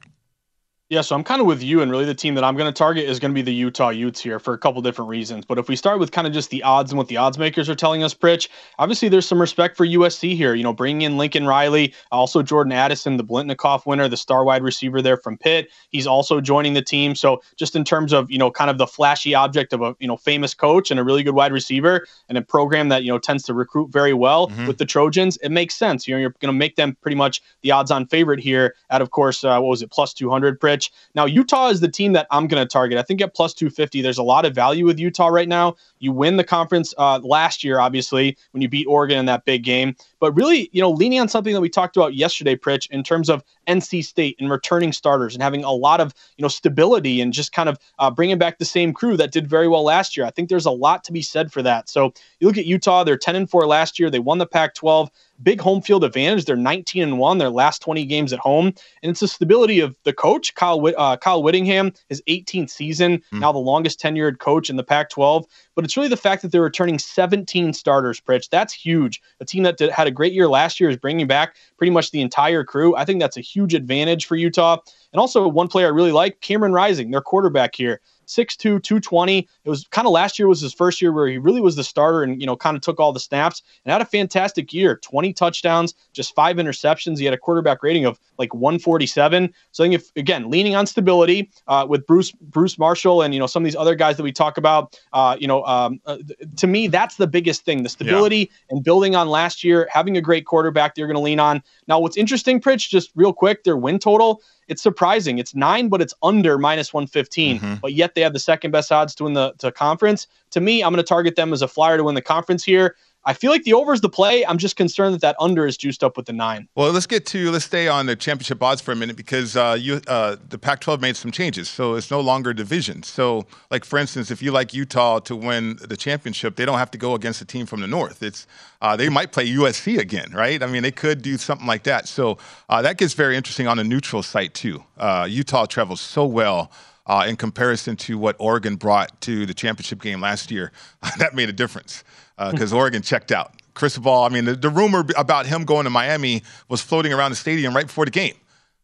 Yeah, 0.87 1.01
so 1.01 1.15
I'm 1.15 1.23
kind 1.23 1.41
of 1.41 1.47
with 1.47 1.63
you, 1.63 1.81
and 1.81 1.89
really 1.89 2.05
the 2.05 2.13
team 2.13 2.35
that 2.35 2.43
I'm 2.43 2.55
going 2.55 2.71
to 2.71 2.77
target 2.77 3.05
is 3.05 3.19
going 3.19 3.31
to 3.31 3.33
be 3.33 3.41
the 3.41 3.51
Utah 3.51 3.89
Utes 3.89 4.21
here 4.21 4.37
for 4.37 4.53
a 4.53 4.57
couple 4.59 4.83
different 4.83 5.09
reasons. 5.09 5.43
But 5.43 5.57
if 5.57 5.67
we 5.67 5.75
start 5.75 5.97
with 5.97 6.11
kind 6.11 6.27
of 6.27 6.33
just 6.33 6.51
the 6.51 6.61
odds 6.61 6.91
and 6.91 6.97
what 6.99 7.07
the 7.07 7.17
odds 7.17 7.39
makers 7.39 7.67
are 7.69 7.73
telling 7.73 8.03
us, 8.03 8.13
Pritch, 8.13 8.49
obviously 8.77 9.09
there's 9.09 9.25
some 9.25 9.41
respect 9.41 9.77
for 9.77 9.87
USC 9.87 10.35
here. 10.35 10.53
You 10.53 10.61
know, 10.61 10.73
bringing 10.73 11.01
in 11.01 11.17
Lincoln 11.17 11.47
Riley, 11.47 11.95
also 12.11 12.43
Jordan 12.43 12.71
Addison, 12.71 13.17
the 13.17 13.23
Biletnikoff 13.23 13.87
winner, 13.87 14.07
the 14.07 14.15
star 14.15 14.43
wide 14.43 14.61
receiver 14.61 15.01
there 15.01 15.17
from 15.17 15.39
Pitt. 15.39 15.71
He's 15.89 16.05
also 16.05 16.39
joining 16.39 16.75
the 16.75 16.83
team. 16.83 17.15
So 17.15 17.41
just 17.55 17.75
in 17.75 17.83
terms 17.83 18.13
of 18.13 18.29
you 18.29 18.37
know 18.37 18.51
kind 18.51 18.69
of 18.69 18.77
the 18.77 18.85
flashy 18.85 19.33
object 19.33 19.73
of 19.73 19.81
a 19.81 19.95
you 19.99 20.07
know 20.07 20.17
famous 20.17 20.53
coach 20.53 20.91
and 20.91 20.99
a 20.99 21.03
really 21.03 21.23
good 21.23 21.33
wide 21.33 21.51
receiver 21.51 22.05
and 22.29 22.37
a 22.37 22.43
program 22.43 22.89
that 22.89 23.03
you 23.03 23.11
know 23.11 23.17
tends 23.17 23.41
to 23.45 23.55
recruit 23.55 23.91
very 23.91 24.13
well 24.13 24.49
mm-hmm. 24.49 24.67
with 24.67 24.77
the 24.77 24.85
Trojans, 24.85 25.37
it 25.37 25.49
makes 25.49 25.75
sense. 25.75 26.07
You 26.07 26.13
know, 26.13 26.21
you're 26.21 26.35
going 26.41 26.53
to 26.53 26.59
make 26.59 26.75
them 26.75 26.95
pretty 27.01 27.17
much 27.17 27.41
the 27.63 27.71
odds-on 27.71 28.05
favorite 28.05 28.39
here. 28.39 28.75
At 28.91 29.01
of 29.01 29.09
course, 29.09 29.43
uh, 29.43 29.59
what 29.59 29.69
was 29.69 29.81
it, 29.81 29.89
plus 29.89 30.13
200, 30.13 30.59
Pritch. 30.59 30.74
Now, 31.13 31.25
Utah 31.25 31.69
is 31.69 31.79
the 31.79 31.87
team 31.87 32.13
that 32.13 32.27
I'm 32.31 32.47
going 32.47 32.61
to 32.61 32.67
target. 32.67 32.97
I 32.97 33.01
think 33.01 33.21
at 33.21 33.35
plus 33.35 33.53
250, 33.53 34.01
there's 34.01 34.17
a 34.17 34.23
lot 34.23 34.45
of 34.45 34.53
value 34.53 34.85
with 34.85 34.99
Utah 34.99 35.27
right 35.27 35.47
now. 35.47 35.75
You 36.05 36.11
win 36.11 36.37
the 36.37 36.43
conference 36.43 36.93
uh, 36.99 37.19
last 37.23 37.63
year, 37.63 37.79
obviously, 37.79 38.37
when 38.51 38.61
you 38.61 38.69
beat 38.69 38.85
Oregon 38.85 39.17
in 39.17 39.25
that 39.25 39.43
big 39.43 39.63
game. 39.63 39.95
But 40.19 40.33
really, 40.33 40.69
you 40.71 40.81
know, 40.81 40.91
leaning 40.91 41.19
on 41.19 41.27
something 41.27 41.53
that 41.53 41.61
we 41.61 41.69
talked 41.69 41.97
about 41.97 42.13
yesterday, 42.13 42.55
Pritch, 42.55 42.87
in 42.91 43.03
terms 43.03 43.27
of 43.27 43.43
NC 43.67 44.05
State 44.05 44.35
and 44.39 44.51
returning 44.51 44.93
starters 44.93 45.33
and 45.33 45.41
having 45.41 45.63
a 45.63 45.71
lot 45.71 45.99
of, 45.99 46.13
you 46.37 46.43
know, 46.43 46.47
stability 46.47 47.21
and 47.21 47.33
just 47.33 47.51
kind 47.51 47.67
of 47.67 47.79
uh, 47.97 48.11
bringing 48.11 48.37
back 48.37 48.59
the 48.59 48.65
same 48.65 48.93
crew 48.93 49.17
that 49.17 49.31
did 49.31 49.47
very 49.47 49.67
well 49.67 49.83
last 49.83 50.15
year. 50.15 50.27
I 50.27 50.29
think 50.29 50.49
there's 50.49 50.67
a 50.67 50.71
lot 50.71 51.03
to 51.05 51.11
be 51.11 51.23
said 51.23 51.51
for 51.51 51.63
that. 51.63 51.89
So 51.89 52.13
you 52.39 52.47
look 52.47 52.59
at 52.59 52.67
Utah, 52.67 53.03
they're 53.03 53.17
10 53.17 53.35
and 53.35 53.49
4 53.49 53.65
last 53.65 53.99
year. 53.99 54.11
They 54.11 54.19
won 54.19 54.37
the 54.37 54.45
Pac 54.45 54.75
12 54.75 55.09
big 55.43 55.59
home 55.59 55.81
field 55.81 56.03
advantage. 56.03 56.45
They're 56.45 56.55
19 56.55 57.03
and 57.03 57.19
one 57.19 57.37
their 57.37 57.49
last 57.49 57.81
20 57.81 58.05
games 58.05 58.33
at 58.33 58.39
home, 58.39 58.67
and 58.67 59.09
it's 59.09 59.19
the 59.19 59.27
stability 59.27 59.79
of 59.79 59.97
the 60.03 60.13
coach 60.13 60.55
Kyle 60.55 60.81
uh, 60.97 61.17
Kyle 61.17 61.43
Whittingham, 61.43 61.93
his 62.09 62.21
18th 62.27 62.69
season, 62.69 63.21
mm. 63.31 63.39
now 63.39 63.51
the 63.51 63.59
longest 63.59 63.99
tenured 63.99 64.39
coach 64.39 64.69
in 64.69 64.75
the 64.75 64.83
Pac-12. 64.83 65.45
But 65.75 65.85
it's 65.85 65.94
really 65.95 66.09
the 66.09 66.17
fact 66.17 66.41
that 66.41 66.51
they're 66.51 66.61
returning 66.61 66.99
17 66.99 67.73
starters. 67.73 68.19
Pritch, 68.19 68.49
that's 68.49 68.73
huge. 68.73 69.21
A 69.39 69.45
team 69.45 69.63
that 69.63 69.77
did, 69.77 69.91
had 69.91 70.07
a 70.07 70.11
great 70.11 70.33
year 70.33 70.47
last 70.47 70.79
year 70.79 70.89
is 70.89 70.97
bringing 70.97 71.27
back 71.27 71.55
pretty 71.77 71.91
much 71.91 72.11
the 72.11 72.21
entire 72.21 72.63
crew. 72.63 72.95
I 72.95 73.05
think 73.05 73.19
that's 73.19 73.37
a 73.37 73.41
huge 73.41 73.73
advantage 73.73 74.25
for 74.25 74.35
Utah. 74.35 74.77
And 75.13 75.19
also 75.19 75.47
one 75.47 75.67
player 75.67 75.87
I 75.87 75.91
really 75.91 76.11
like, 76.11 76.41
Cameron 76.41 76.73
Rising, 76.73 77.11
their 77.11 77.21
quarterback 77.21 77.75
here 77.75 78.01
6'2", 78.27 78.57
220. 78.57 79.39
It 79.39 79.69
was 79.69 79.85
kind 79.87 80.07
of 80.07 80.11
last 80.11 80.37
year 80.37 80.47
was 80.47 80.61
his 80.61 80.73
first 80.73 81.01
year 81.01 81.11
where 81.11 81.27
he 81.27 81.37
really 81.37 81.61
was 81.61 81.75
the 81.75 81.83
starter 81.83 82.23
and, 82.23 82.39
you 82.39 82.47
know, 82.47 82.55
kind 82.55 82.75
of 82.75 82.81
took 82.81 82.99
all 82.99 83.13
the 83.13 83.19
snaps 83.19 83.61
and 83.83 83.91
had 83.91 84.01
a 84.01 84.05
fantastic 84.05 84.73
year. 84.73 84.97
20 84.97 85.33
touchdowns, 85.33 85.93
just 86.13 86.35
five 86.35 86.57
interceptions. 86.57 87.19
He 87.19 87.25
had 87.25 87.33
a 87.33 87.37
quarterback 87.37 87.83
rating 87.83 88.05
of 88.05 88.19
like 88.37 88.53
147. 88.53 89.53
So 89.71 89.83
I 89.83 89.85
think 89.85 89.95
if, 89.95 90.11
again, 90.15 90.49
leaning 90.49 90.75
on 90.75 90.85
stability 90.85 91.49
uh, 91.67 91.85
with 91.87 92.05
Bruce 92.05 92.31
Bruce 92.31 92.77
Marshall 92.77 93.21
and, 93.21 93.33
you 93.33 93.39
know, 93.39 93.47
some 93.47 93.63
of 93.63 93.65
these 93.65 93.75
other 93.75 93.95
guys 93.95 94.17
that 94.17 94.23
we 94.23 94.31
talk 94.31 94.57
about, 94.57 94.99
uh, 95.13 95.35
you 95.39 95.47
know, 95.47 95.63
um, 95.65 95.99
uh, 96.05 96.17
to 96.57 96.67
me, 96.67 96.87
that's 96.87 97.15
the 97.15 97.27
biggest 97.27 97.65
thing, 97.65 97.83
the 97.83 97.89
stability 97.89 98.37
yeah. 98.37 98.45
and 98.69 98.83
building 98.83 99.15
on 99.15 99.27
last 99.27 99.63
year, 99.63 99.87
having 99.91 100.17
a 100.17 100.21
great 100.21 100.45
quarterback 100.45 100.95
they're 100.95 101.07
going 101.07 101.15
to 101.15 101.21
lean 101.21 101.39
on. 101.39 101.61
Now, 101.87 101.99
what's 101.99 102.17
interesting, 102.17 102.59
Pritch, 102.59 102.89
just 102.89 103.11
real 103.15 103.33
quick, 103.33 103.63
their 103.63 103.77
win 103.77 103.99
total 103.99 104.41
it's 104.67 104.81
surprising. 104.81 105.37
It's 105.37 105.53
nine, 105.53 105.89
but 105.89 106.01
it's 106.01 106.13
under 106.23 106.57
minus 106.57 106.93
115. 106.93 107.59
Mm-hmm. 107.59 107.73
But 107.81 107.93
yet 107.93 108.15
they 108.15 108.21
have 108.21 108.33
the 108.33 108.39
second 108.39 108.71
best 108.71 108.91
odds 108.91 109.15
to 109.15 109.25
win 109.25 109.33
the 109.33 109.53
to 109.59 109.71
conference. 109.71 110.27
To 110.51 110.61
me, 110.61 110.83
I'm 110.83 110.91
going 110.91 111.03
to 111.03 111.07
target 111.07 111.35
them 111.35 111.53
as 111.53 111.61
a 111.61 111.67
flyer 111.67 111.97
to 111.97 112.03
win 112.03 112.15
the 112.15 112.21
conference 112.21 112.63
here. 112.63 112.95
I 113.27 113.33
feel 113.33 113.49
like 113.49 113.63
the 113.63 113.73
over 113.73 113.91
is 113.91 114.01
the 114.01 114.09
play. 114.09 114.45
I'm 114.45 114.59
just 114.59 114.75
concerned 114.75 115.15
that 115.15 115.21
that 115.21 115.35
under 115.39 115.65
is 115.65 115.77
juiced 115.77 116.03
up 116.03 116.15
with 116.15 116.27
the 116.27 116.33
nine. 116.33 116.67
Well, 116.75 116.91
let's 116.91 117.07
get 117.07 117.25
to 117.27 117.49
let's 117.49 117.65
stay 117.65 117.87
on 117.87 118.05
the 118.05 118.15
championship 118.15 118.61
odds 118.61 118.81
for 118.81 118.91
a 118.91 118.95
minute 118.95 119.17
because 119.17 119.57
uh, 119.57 119.75
you 119.79 119.99
uh, 120.07 120.35
the 120.47 120.59
Pac-12 120.59 121.01
made 121.01 121.17
some 121.17 121.31
changes, 121.31 121.67
so 121.67 121.95
it's 121.95 122.11
no 122.11 122.21
longer 122.21 122.53
division. 122.53 123.01
So, 123.01 123.47
like 123.71 123.83
for 123.83 123.97
instance, 123.97 124.29
if 124.29 124.43
you 124.43 124.51
like 124.51 124.75
Utah 124.75 125.19
to 125.19 125.35
win 125.35 125.77
the 125.81 125.97
championship, 125.97 126.55
they 126.55 126.65
don't 126.65 126.77
have 126.77 126.91
to 126.91 126.99
go 126.99 127.15
against 127.15 127.41
a 127.41 127.45
team 127.45 127.65
from 127.65 127.81
the 127.81 127.87
north. 127.87 128.21
It's 128.21 128.45
uh, 128.81 128.95
they 128.95 129.09
might 129.09 129.31
play 129.31 129.49
USC 129.49 129.97
again, 129.97 130.31
right? 130.31 130.61
I 130.61 130.67
mean, 130.67 130.83
they 130.83 130.91
could 130.91 131.23
do 131.23 131.37
something 131.37 131.67
like 131.67 131.83
that. 131.83 132.07
So 132.07 132.37
uh, 132.69 132.83
that 132.83 132.97
gets 132.97 133.15
very 133.15 133.35
interesting 133.35 133.67
on 133.67 133.79
a 133.79 133.83
neutral 133.83 134.21
site 134.21 134.53
too. 134.53 134.83
Uh, 134.97 135.27
Utah 135.27 135.65
travels 135.65 136.01
so 136.01 136.25
well. 136.25 136.71
Uh, 137.07 137.23
in 137.27 137.35
comparison 137.35 137.95
to 137.95 138.17
what 138.17 138.35
Oregon 138.39 138.77
brought 138.77 139.21
to 139.21 139.45
the 139.45 139.53
championship 139.53 140.01
game 140.01 140.21
last 140.21 140.49
year, 140.49 140.71
that 141.19 141.35
made 141.35 141.49
a 141.49 141.53
difference 141.53 142.03
because 142.37 142.73
uh, 142.73 142.77
Oregon 142.77 143.01
checked 143.01 143.31
out. 143.31 143.53
Cristobal, 143.73 144.23
I 144.23 144.29
mean, 144.29 144.45
the, 144.45 144.55
the, 144.55 144.69
rumor 144.69 145.05
about 145.17 145.45
him 145.45 145.65
going 145.65 145.83
to 145.83 145.89
Miami 145.89 146.43
was 146.69 146.81
floating 146.81 147.11
around 147.11 147.31
the 147.31 147.35
stadium 147.35 147.75
right 147.75 147.87
before 147.87 148.05
the 148.05 148.11
game. 148.11 148.35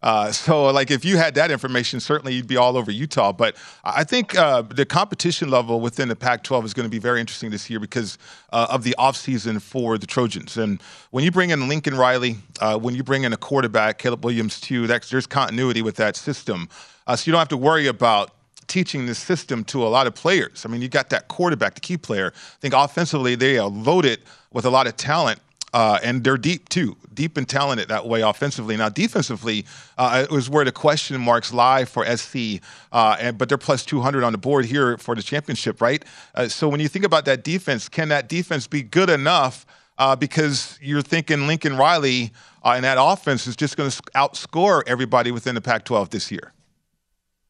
Uh, 0.04 0.32
so, 0.32 0.66
like, 0.66 0.90
if 0.90 1.06
you 1.06 1.18
had 1.18 1.36
that 1.36 1.52
information, 1.52 2.00
certainly 2.00 2.34
you'd 2.34 2.48
be 2.48 2.58
all 2.58 2.76
over 2.76 2.92
Utah. 2.92 3.32
But 3.32 3.56
I 3.84 4.04
think 4.04 4.36
uh, 4.36 4.64
the 4.64 4.86
competition 4.86 5.50
level 5.50 5.80
within 5.80 6.10
the 6.10 6.16
Pac 6.16 6.44
12 6.44 6.66
is 6.66 6.74
going 6.74 6.86
to 6.86 6.90
be 6.90 7.00
very 7.00 7.20
interesting 7.20 7.52
this 7.52 7.70
year 7.70 7.80
because 7.80 8.18
uh, 8.52 8.68
of 8.70 8.84
the 8.84 8.96
offseason 8.98 9.62
for 9.62 9.98
the 9.98 10.08
Trojans. 10.08 10.58
And 10.58 10.82
when 11.12 11.24
you 11.24 11.32
bring 11.32 11.52
in 11.52 11.68
Lincoln 11.68 11.96
Riley, 11.96 12.38
uh, 12.60 12.80
when 12.80 12.96
you 12.96 13.04
bring 13.04 13.24
in 13.24 13.34
a 13.34 13.38
quarterback, 13.38 14.00
Caleb 14.00 14.26
Williams, 14.26 14.60
too, 14.60 14.88
there's 14.88 15.28
continuity 15.28 15.82
with 15.82 15.98
that 15.98 16.16
system. 16.16 16.68
Uh, 17.06 17.16
so 17.16 17.30
you 17.30 17.32
don't 17.32 17.40
have 17.40 17.50
to 17.50 17.58
worry 17.58 17.88
about 17.88 18.32
teaching 18.68 19.06
this 19.06 19.20
system 19.20 19.64
to 19.66 19.86
a 19.86 19.90
lot 19.90 20.08
of 20.08 20.16
players. 20.16 20.66
I 20.66 20.70
mean, 20.70 20.82
you 20.82 20.88
got 20.88 21.10
that 21.10 21.28
quarterback, 21.28 21.76
the 21.76 21.82
key 21.82 21.98
player. 21.98 22.34
I 22.36 22.60
think 22.60 22.74
offensively, 22.74 23.36
they 23.36 23.58
are 23.58 23.70
loaded 23.70 24.22
with 24.52 24.66
a 24.66 24.70
lot 24.70 24.88
of 24.88 24.98
talent. 24.98 25.40
Uh, 25.74 25.98
and 26.04 26.22
they're 26.22 26.38
deep 26.38 26.68
too, 26.68 26.98
deep 27.14 27.38
and 27.38 27.48
talented 27.48 27.88
that 27.88 28.06
way 28.06 28.20
offensively. 28.20 28.76
Now, 28.76 28.90
defensively, 28.90 29.66
uh, 29.98 30.26
it 30.30 30.32
was 30.32 30.50
where 30.50 30.66
the 30.66 30.72
question 30.74 31.20
marks 31.22 31.54
lie 31.54 31.86
for 31.86 32.06
SC, 32.06 32.62
uh, 32.92 33.16
and, 33.22 33.38
but 33.38 33.48
they're 33.48 33.58
plus 33.58 33.86
200 33.86 34.22
on 34.22 34.34
the 34.34 34.38
board 34.38 34.66
here 34.66 34.98
for 34.98 35.16
the 35.16 35.24
championship, 35.24 35.80
right? 35.80 36.04
Uh, 36.36 36.50
so 36.50 36.68
when 36.68 36.82
you 36.82 36.90
think 36.90 37.06
about 37.06 37.24
that 37.24 37.46
defense, 37.46 37.88
can 37.88 38.10
that 38.10 38.28
defense 38.28 38.68
be 38.68 38.84
good 38.84 39.10
enough? 39.10 39.66
Uh, 39.98 40.16
because 40.16 40.80
you're 40.82 41.02
thinking 41.02 41.48
Lincoln 41.48 41.78
Riley 41.78 42.32
uh, 42.64 42.74
and 42.76 42.84
that 42.84 42.98
offense 43.00 43.48
is 43.48 43.56
just 43.56 43.78
going 43.78 43.90
to 43.90 44.02
outscore 44.16 44.84
everybody 44.88 45.32
within 45.32 45.56
the 45.56 45.62
Pac 45.62 45.86
12 45.86 46.10
this 46.10 46.32
year. 46.32 46.54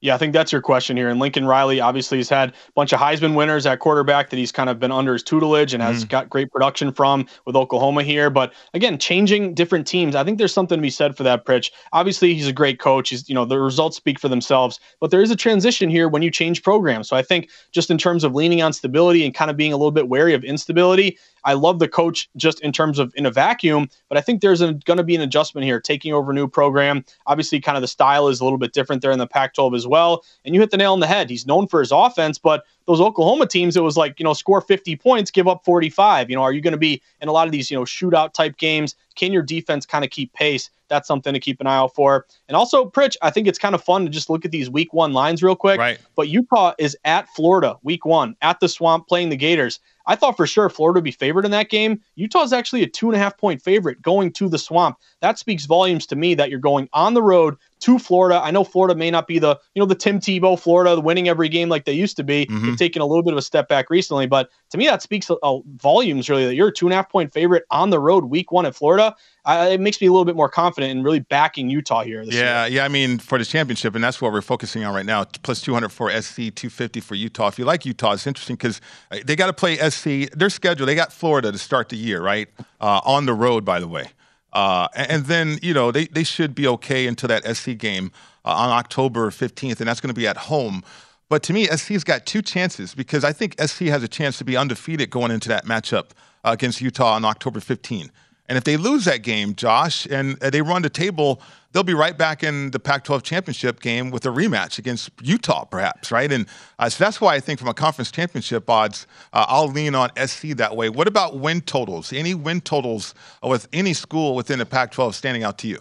Yeah, 0.02 0.16
I 0.16 0.18
think 0.18 0.34
that's 0.34 0.52
your 0.52 0.62
question 0.62 0.98
here. 0.98 1.10
And 1.10 1.20
Lincoln 1.20 1.46
Riley 1.46 1.80
obviously 1.80 2.18
has 2.18 2.28
had 2.28 2.50
a 2.50 2.72
bunch 2.74 2.92
of 2.92 3.00
Heisman 3.00 3.36
winners 3.36 3.68
at 3.68 3.80
quarterback 3.80 4.32
that 4.32 4.38
he's 4.38 4.52
kind 4.52 4.68
of 4.68 4.80
been 4.80 4.92
under 4.92 5.14
his 5.14 5.22
tutelage 5.22 5.76
and 5.76 5.84
has 5.84 6.04
mm. 6.04 6.10
got 6.10 6.28
great 6.28 6.52
production 6.52 6.92
from 6.92 7.28
with 7.46 7.56
Oklahoma 7.56 8.02
here. 8.02 8.32
But 8.32 8.52
again, 8.74 8.98
changing 8.98 9.54
different 9.54 9.86
teams, 9.86 10.16
I 10.16 10.24
think 10.24 10.40
there's 10.40 10.54
something 10.54 10.80
to 10.80 10.82
be 10.82 10.90
said 10.90 11.16
for 11.16 11.22
that, 11.24 11.46
Pritch. 11.46 11.70
Obviously, 11.94 12.34
he's 12.34 12.48
a 12.48 12.54
great 12.54 12.80
coach. 12.80 13.10
He's, 13.10 13.30
you 13.30 13.36
know, 13.36 13.46
the 13.46 13.60
results 13.60 13.96
speak 13.96 14.20
for 14.20 14.28
themselves, 14.28 14.80
but 15.00 15.12
there 15.12 15.22
is 15.22 15.30
a 15.30 15.36
transition 15.36 15.88
here 15.88 16.10
when 16.10 16.24
you 16.24 16.32
change 16.32 16.64
programs. 16.64 17.08
So 17.08 17.16
I 17.16 17.22
think 17.22 17.52
just 17.72 17.92
in 17.92 18.00
terms 18.00 18.24
of 18.24 18.34
leaning 18.34 18.64
on 18.64 18.74
stability 18.74 19.24
and 19.24 19.36
kind 19.36 19.52
of 19.52 19.58
being 19.58 19.72
a 19.72 19.78
little 19.78 19.92
bit 19.92 20.10
wary 20.10 20.34
of 20.34 20.44
instability, 20.44 21.20
I 21.44 21.54
love 21.54 21.80
the 21.80 21.88
coach 21.88 22.30
just 22.38 22.60
in 22.62 22.72
terms 22.72 23.00
of 23.00 23.14
in 23.16 23.26
a 23.26 23.32
vacuum, 23.32 23.90
but 24.10 24.18
I 24.18 24.22
think 24.22 24.42
there's 24.42 24.60
going 24.60 24.98
to 24.98 25.04
be 25.04 25.16
an 25.16 25.22
adjustment 25.22 25.66
here, 25.66 25.80
taking 25.80 26.14
over 26.14 26.32
a 26.32 26.36
new 26.36 26.48
program. 26.48 27.04
Obviously, 27.28 27.60
kind 27.60 27.78
of 27.78 27.82
the 27.82 27.88
style 27.88 28.28
is 28.28 28.40
a 28.40 28.44
little 28.44 28.60
bit 28.60 28.74
different 28.74 29.02
there 29.02 29.12
in 29.12 29.20
the 29.20 29.28
Pac 29.28 29.54
12 29.54 29.74
as 29.76 29.88
well. 29.88 30.24
And 30.46 30.54
you 30.54 30.62
hit 30.62 30.72
the 30.72 30.78
nail 30.78 30.94
on 30.94 31.00
the 31.00 31.08
head. 31.08 31.30
He's 31.30 31.48
known 31.48 31.68
for 31.68 31.80
his 31.80 31.92
offense, 31.92 32.38
but 32.38 32.64
those 32.88 33.02
Oklahoma 33.02 33.46
teams, 33.46 33.78
it 33.78 33.84
was 33.84 33.98
like, 33.98 34.20
you 34.20 34.24
know, 34.24 34.34
score 34.34 34.62
50 34.62 34.96
points, 34.96 35.32
give 35.32 35.48
up 35.48 35.64
45. 35.64 36.30
You 36.30 36.36
know, 36.36 36.44
are 36.44 36.52
you 36.52 36.62
going 36.62 36.74
to 36.74 36.78
be 36.78 37.02
in 37.22 37.28
a 37.28 37.32
lot 37.32 37.48
of 37.48 37.52
these, 37.52 37.70
you 37.70 37.78
know, 37.78 37.84
shootout 37.84 38.34
type 38.34 38.58
games? 38.58 38.96
Can 39.16 39.32
your 39.32 39.44
defense 39.44 39.86
kind 39.86 40.04
of 40.04 40.12
keep 40.12 40.34
pace? 40.34 40.70
That's 40.88 41.08
something 41.08 41.34
to 41.34 41.40
keep 41.40 41.62
an 41.62 41.68
eye 41.68 41.78
out 41.78 41.96
for. 41.96 42.26
And 42.50 42.58
also, 42.58 42.90
Pritch, 42.90 43.16
I 43.22 43.30
think 43.30 43.48
it's 43.48 43.60
kind 43.60 43.74
of 43.76 43.84
fun 43.84 44.04
to 44.04 44.10
just 44.10 44.30
look 44.30 44.44
at 44.44 44.52
these 44.52 44.70
week 44.70 44.94
one 44.94 45.14
lines 45.14 45.42
real 45.42 45.56
quick. 45.56 45.80
Right. 45.80 46.00
But 46.16 46.28
Utah 46.28 46.74
is 46.78 46.98
at 47.06 47.30
Florida 47.30 47.78
week 47.84 48.06
one, 48.06 48.36
at 48.42 48.60
the 48.60 48.68
swamp 48.68 49.08
playing 49.08 49.30
the 49.30 49.38
Gators. 49.38 49.80
I 50.08 50.16
thought 50.16 50.36
for 50.36 50.48
sure 50.48 50.70
Florida 50.70 50.98
would 50.98 51.06
be 51.06 51.12
favored 51.12 51.46
in 51.46 51.52
that 51.52 51.70
game. 51.70 52.02
Utah's 52.16 52.52
actually 52.52 52.84
a 52.84 52.88
two 52.88 53.08
and 53.08 53.16
a 53.16 53.20
half 53.20 53.38
point 53.38 53.62
favorite 53.62 54.02
going 54.02 54.34
to 54.34 54.50
the 54.50 54.58
swamp. 54.58 54.98
That 55.22 55.40
speaks 55.40 55.66
volumes 55.66 56.06
to 56.08 56.16
me 56.16 56.36
that 56.36 56.50
you're 56.50 56.60
going 56.60 56.90
on 56.92 57.14
the 57.14 57.24
road 57.24 57.56
to 57.82 58.00
Florida. 58.00 58.40
I 58.42 58.52
know 58.52 58.64
Florida 58.64 58.96
may 58.96 59.12
not 59.12 59.28
be 59.28 59.40
the, 59.40 59.60
you 59.76 59.80
know, 59.82 59.86
the 59.86 59.96
Tim 59.96 60.20
Tebow 60.20 60.60
Florida 60.60 61.00
winning 61.00 61.28
every 61.28 61.50
game 61.50 61.70
like 61.70 61.86
they 61.86 61.94
used 61.94 62.16
to 62.18 62.24
be. 62.24 62.46
Mm-hmm. 62.46 62.68
They've 62.68 62.78
taken 62.78 63.02
a 63.02 63.06
little 63.06 63.24
bit 63.24 63.34
of 63.34 63.38
a 63.38 63.42
step 63.42 63.68
back 63.68 63.90
recently, 63.90 64.28
but 64.28 64.50
to 64.70 64.78
me 64.78 64.86
that 64.88 65.02
speaks 65.02 65.30
uh, 65.30 65.58
volumes 65.76 66.30
really 66.30 66.46
that 66.46 66.56
you're 66.56 66.70
a 66.70 66.74
two 66.74 66.86
and 66.86 66.94
a 66.94 66.96
half 66.96 67.10
point 67.10 67.34
favorite 67.34 67.66
on 67.72 67.90
the 67.90 68.00
road 68.00 68.26
week 68.26 68.52
one 68.52 68.66
at 68.66 68.76
Florida. 68.76 69.16
Uh, 69.44 69.70
it 69.72 69.80
makes 69.80 70.00
me 70.00 70.08
a 70.08 70.12
little 70.12 70.26
bit 70.26 70.36
more 70.36 70.50
confident 70.50 70.92
in 70.92 71.04
really 71.04 71.20
backing 71.20 71.70
Utah 71.70 72.04
here. 72.04 72.22
yeah, 72.24 72.66
year. 72.66 72.76
yeah. 72.78 72.86
I 72.86 72.88
mean, 72.88 73.18
for 73.18 73.40
the 73.40 73.46
championship, 73.46 73.96
and 73.96 74.04
that's 74.04 74.22
what 74.22 74.32
we're 74.32 74.42
focusing 74.42 74.84
on 74.84 74.94
right 74.94 75.06
now. 75.06 75.24
Plus 75.24 75.62
200 75.62 75.90
for 75.90 76.12
SC, 76.12 76.36
250 76.36 77.00
for 77.00 77.16
Utah. 77.16 77.48
If 77.48 77.58
you 77.58 77.66
like 77.66 77.86
Utah, 77.86 78.14
it's 78.14 78.28
interesting 78.28 78.56
because 78.56 78.80
uh, 79.10 79.18
they 79.26 79.36
got 79.36 79.48
to 79.48 79.54
play 79.54 79.78
SC. 79.78 80.32
Their 80.38 80.52
schedule, 80.52 80.86
they 80.86 80.94
got 80.94 81.12
Florida 81.12 81.52
to 81.52 81.58
start 81.58 81.90
the 81.90 81.98
year, 81.98 82.22
right? 82.22 82.50
Uh, 82.80 83.02
on 83.04 83.26
the 83.26 83.34
road, 83.34 83.66
by 83.66 83.80
the 83.80 83.88
way. 83.88 84.12
Uh, 84.54 84.88
and 84.96 85.26
then, 85.26 85.60
you 85.62 85.74
know, 85.74 85.92
they, 85.92 86.06
they 86.08 86.24
should 86.24 86.54
be 86.54 86.68
okay 86.68 87.08
until 87.08 87.28
that 87.30 87.44
SC 87.56 87.78
game 87.78 88.12
uh, 88.44 88.50
on 88.50 88.70
October 88.70 89.30
15th, 89.30 89.80
and 89.80 89.88
that's 89.88 90.02
going 90.02 90.14
to 90.14 90.20
be 90.20 90.28
at 90.28 90.38
home. 90.38 90.84
But 91.30 91.44
to 91.44 91.54
me, 91.54 91.66
SC's 91.66 92.04
got 92.04 92.26
two 92.26 92.42
chances 92.42 92.94
because 92.94 93.24
I 93.24 93.32
think 93.32 93.56
SC 93.62 93.84
has 93.84 94.04
a 94.04 94.08
chance 94.08 94.38
to 94.40 94.44
be 94.44 94.58
undefeated 94.58 95.10
going 95.10 95.32
into 95.32 95.48
that 95.50 95.66
matchup 95.66 96.10
uh, 96.44 96.52
against 96.52 96.82
Utah 96.82 97.14
on 97.14 97.24
October 97.24 97.60
15th. 97.60 98.10
And 98.50 98.58
if 98.58 98.66
they 98.66 98.76
lose 98.76 99.06
that 99.06 99.24
game, 99.24 99.56
Josh, 99.56 100.06
and 100.08 100.38
they 100.40 100.62
run 100.62 100.82
the 100.82 100.90
table, 100.90 101.42
they'll 101.72 101.84
be 101.84 101.94
right 101.94 102.18
back 102.18 102.44
in 102.44 102.72
the 102.72 102.80
Pac 102.80 103.04
12 103.04 103.24
championship 103.24 103.80
game 103.82 104.12
with 104.12 104.26
a 104.26 104.30
rematch 104.30 104.78
against 104.78 105.10
Utah, 105.22 105.66
perhaps, 105.66 106.12
right? 106.12 106.32
And 106.32 106.48
uh, 106.80 106.90
so 106.90 107.04
that's 107.04 107.22
why 107.22 107.36
I 107.36 107.40
think 107.40 107.60
from 107.60 107.70
a 107.70 107.74
conference 107.74 108.12
championship 108.12 108.70
odds, 108.70 109.08
uh, 109.34 109.46
I'll 109.48 109.68
lean 109.68 109.96
on 109.96 110.10
SC 110.26 110.50
that 110.58 110.76
way. 110.76 110.90
What 110.90 111.08
about 111.08 111.38
win 111.40 111.62
totals? 111.62 112.14
Any 112.14 112.34
win 112.34 112.62
totals 112.62 113.14
with 113.44 113.68
any 113.74 113.94
school 113.94 114.36
within 114.36 114.60
the 114.60 114.66
Pac 114.66 114.92
12 114.92 115.16
standing 115.16 115.44
out 115.44 115.58
to 115.60 115.68
you? 115.68 115.80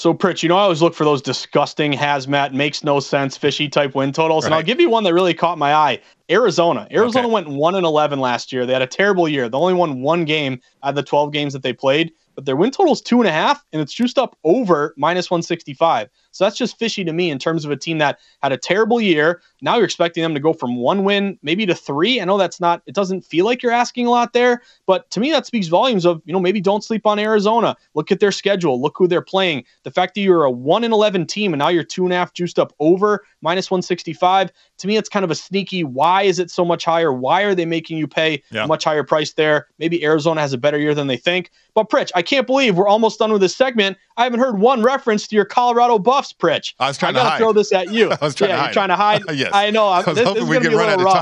So, 0.00 0.14
Pritch, 0.14 0.42
you 0.42 0.48
know, 0.48 0.56
I 0.56 0.62
always 0.62 0.80
look 0.80 0.94
for 0.94 1.04
those 1.04 1.20
disgusting 1.20 1.92
hazmat, 1.92 2.54
makes 2.54 2.82
no 2.82 3.00
sense, 3.00 3.36
fishy 3.36 3.68
type 3.68 3.94
win 3.94 4.12
totals. 4.12 4.44
Right. 4.44 4.46
And 4.46 4.54
I'll 4.54 4.62
give 4.62 4.80
you 4.80 4.88
one 4.88 5.04
that 5.04 5.12
really 5.12 5.34
caught 5.34 5.58
my 5.58 5.74
eye 5.74 6.00
Arizona. 6.30 6.88
Arizona 6.90 7.26
okay. 7.26 7.34
went 7.34 7.48
1 7.48 7.74
and 7.74 7.84
11 7.84 8.18
last 8.18 8.50
year. 8.50 8.64
They 8.64 8.72
had 8.72 8.80
a 8.80 8.86
terrible 8.86 9.28
year. 9.28 9.50
They 9.50 9.58
only 9.58 9.74
won 9.74 10.00
one 10.00 10.24
game 10.24 10.58
out 10.82 10.90
of 10.90 10.94
the 10.94 11.02
12 11.02 11.32
games 11.32 11.52
that 11.52 11.62
they 11.62 11.74
played, 11.74 12.12
but 12.40 12.46
their 12.46 12.56
win 12.56 12.70
total 12.70 12.94
is 12.94 13.02
two 13.02 13.20
and 13.20 13.28
a 13.28 13.32
half, 13.32 13.62
and 13.70 13.82
it's 13.82 13.92
juiced 13.92 14.16
up 14.16 14.34
over 14.44 14.94
minus 14.96 15.30
165. 15.30 16.08
So 16.32 16.44
that's 16.44 16.56
just 16.56 16.78
fishy 16.78 17.04
to 17.04 17.12
me 17.12 17.30
in 17.30 17.38
terms 17.38 17.64
of 17.64 17.70
a 17.70 17.76
team 17.76 17.98
that 17.98 18.18
had 18.42 18.52
a 18.52 18.56
terrible 18.56 19.00
year. 19.00 19.42
Now 19.62 19.76
you're 19.76 19.84
expecting 19.84 20.22
them 20.22 20.34
to 20.34 20.40
go 20.40 20.52
from 20.52 20.76
one 20.76 21.04
win 21.04 21.38
maybe 21.42 21.66
to 21.66 21.74
three. 21.74 22.20
I 22.20 22.24
know 22.24 22.38
that's 22.38 22.60
not, 22.60 22.82
it 22.86 22.94
doesn't 22.94 23.22
feel 23.22 23.44
like 23.44 23.62
you're 23.62 23.72
asking 23.72 24.06
a 24.06 24.10
lot 24.10 24.32
there, 24.32 24.62
but 24.86 25.10
to 25.10 25.20
me, 25.20 25.30
that 25.32 25.46
speaks 25.46 25.66
volumes 25.66 26.06
of, 26.06 26.22
you 26.24 26.32
know, 26.32 26.40
maybe 26.40 26.60
don't 26.60 26.84
sleep 26.84 27.06
on 27.06 27.18
Arizona. 27.18 27.76
Look 27.94 28.12
at 28.12 28.20
their 28.20 28.32
schedule, 28.32 28.80
look 28.80 28.96
who 28.96 29.06
they're 29.06 29.22
playing. 29.22 29.64
The 29.82 29.90
fact 29.90 30.14
that 30.14 30.20
you're 30.20 30.44
a 30.44 30.50
one 30.50 30.84
in 30.84 30.92
11 30.92 31.26
team 31.26 31.52
and 31.52 31.58
now 31.58 31.68
you're 31.68 31.84
two 31.84 32.04
and 32.04 32.12
a 32.12 32.16
half 32.16 32.32
juiced 32.32 32.58
up 32.58 32.72
over 32.78 33.24
minus 33.42 33.70
165, 33.70 34.52
to 34.78 34.86
me, 34.86 34.96
it's 34.96 35.08
kind 35.08 35.24
of 35.24 35.30
a 35.30 35.34
sneaky. 35.34 35.84
Why 35.84 36.22
is 36.22 36.38
it 36.38 36.50
so 36.50 36.64
much 36.64 36.84
higher? 36.84 37.12
Why 37.12 37.42
are 37.42 37.54
they 37.54 37.66
making 37.66 37.98
you 37.98 38.06
pay 38.06 38.42
yeah. 38.50 38.64
a 38.64 38.66
much 38.66 38.84
higher 38.84 39.04
price 39.04 39.32
there? 39.32 39.68
Maybe 39.78 40.04
Arizona 40.04 40.40
has 40.40 40.52
a 40.52 40.58
better 40.58 40.78
year 40.78 40.94
than 40.94 41.06
they 41.06 41.16
think. 41.16 41.50
But 41.74 41.88
Pritch, 41.88 42.10
I 42.14 42.22
can't 42.22 42.46
believe 42.46 42.76
we're 42.76 42.88
almost 42.88 43.18
done 43.18 43.32
with 43.32 43.40
this 43.40 43.54
segment. 43.54 43.96
I 44.16 44.24
haven't 44.24 44.40
heard 44.40 44.58
one 44.58 44.82
reference 44.82 45.26
to 45.28 45.36
your 45.36 45.44
Colorado 45.44 45.98
Buffs 45.98 46.19
Pritch. 46.32 46.74
I 46.78 46.88
was 46.88 46.98
trying 46.98 47.16
I 47.16 47.18
gotta 47.18 47.30
hide. 47.30 47.38
throw 47.38 47.52
this 47.52 47.72
at 47.72 47.92
you. 47.92 48.10
I 48.20 48.24
was 48.24 48.34
trying 48.34 48.50
yeah, 48.50 48.56
to 48.56 48.62
hide. 48.62 48.66
you're 48.66 48.72
trying 48.72 48.88
to 48.88 48.96
hide. 48.96 49.22
yes. 49.34 49.50
I 49.52 49.70
know. 49.70 49.86
I 49.88 50.02
was 50.02 50.16
this, 50.16 50.24
hoping 50.24 50.34
this 50.34 50.42
is 50.44 50.48
we'd 50.48 50.56
gonna 50.62 50.68
be 50.70 50.74
a 50.74 50.78
run 50.78 50.88
out 50.88 50.98
of 50.98 51.04
rough. 51.04 51.14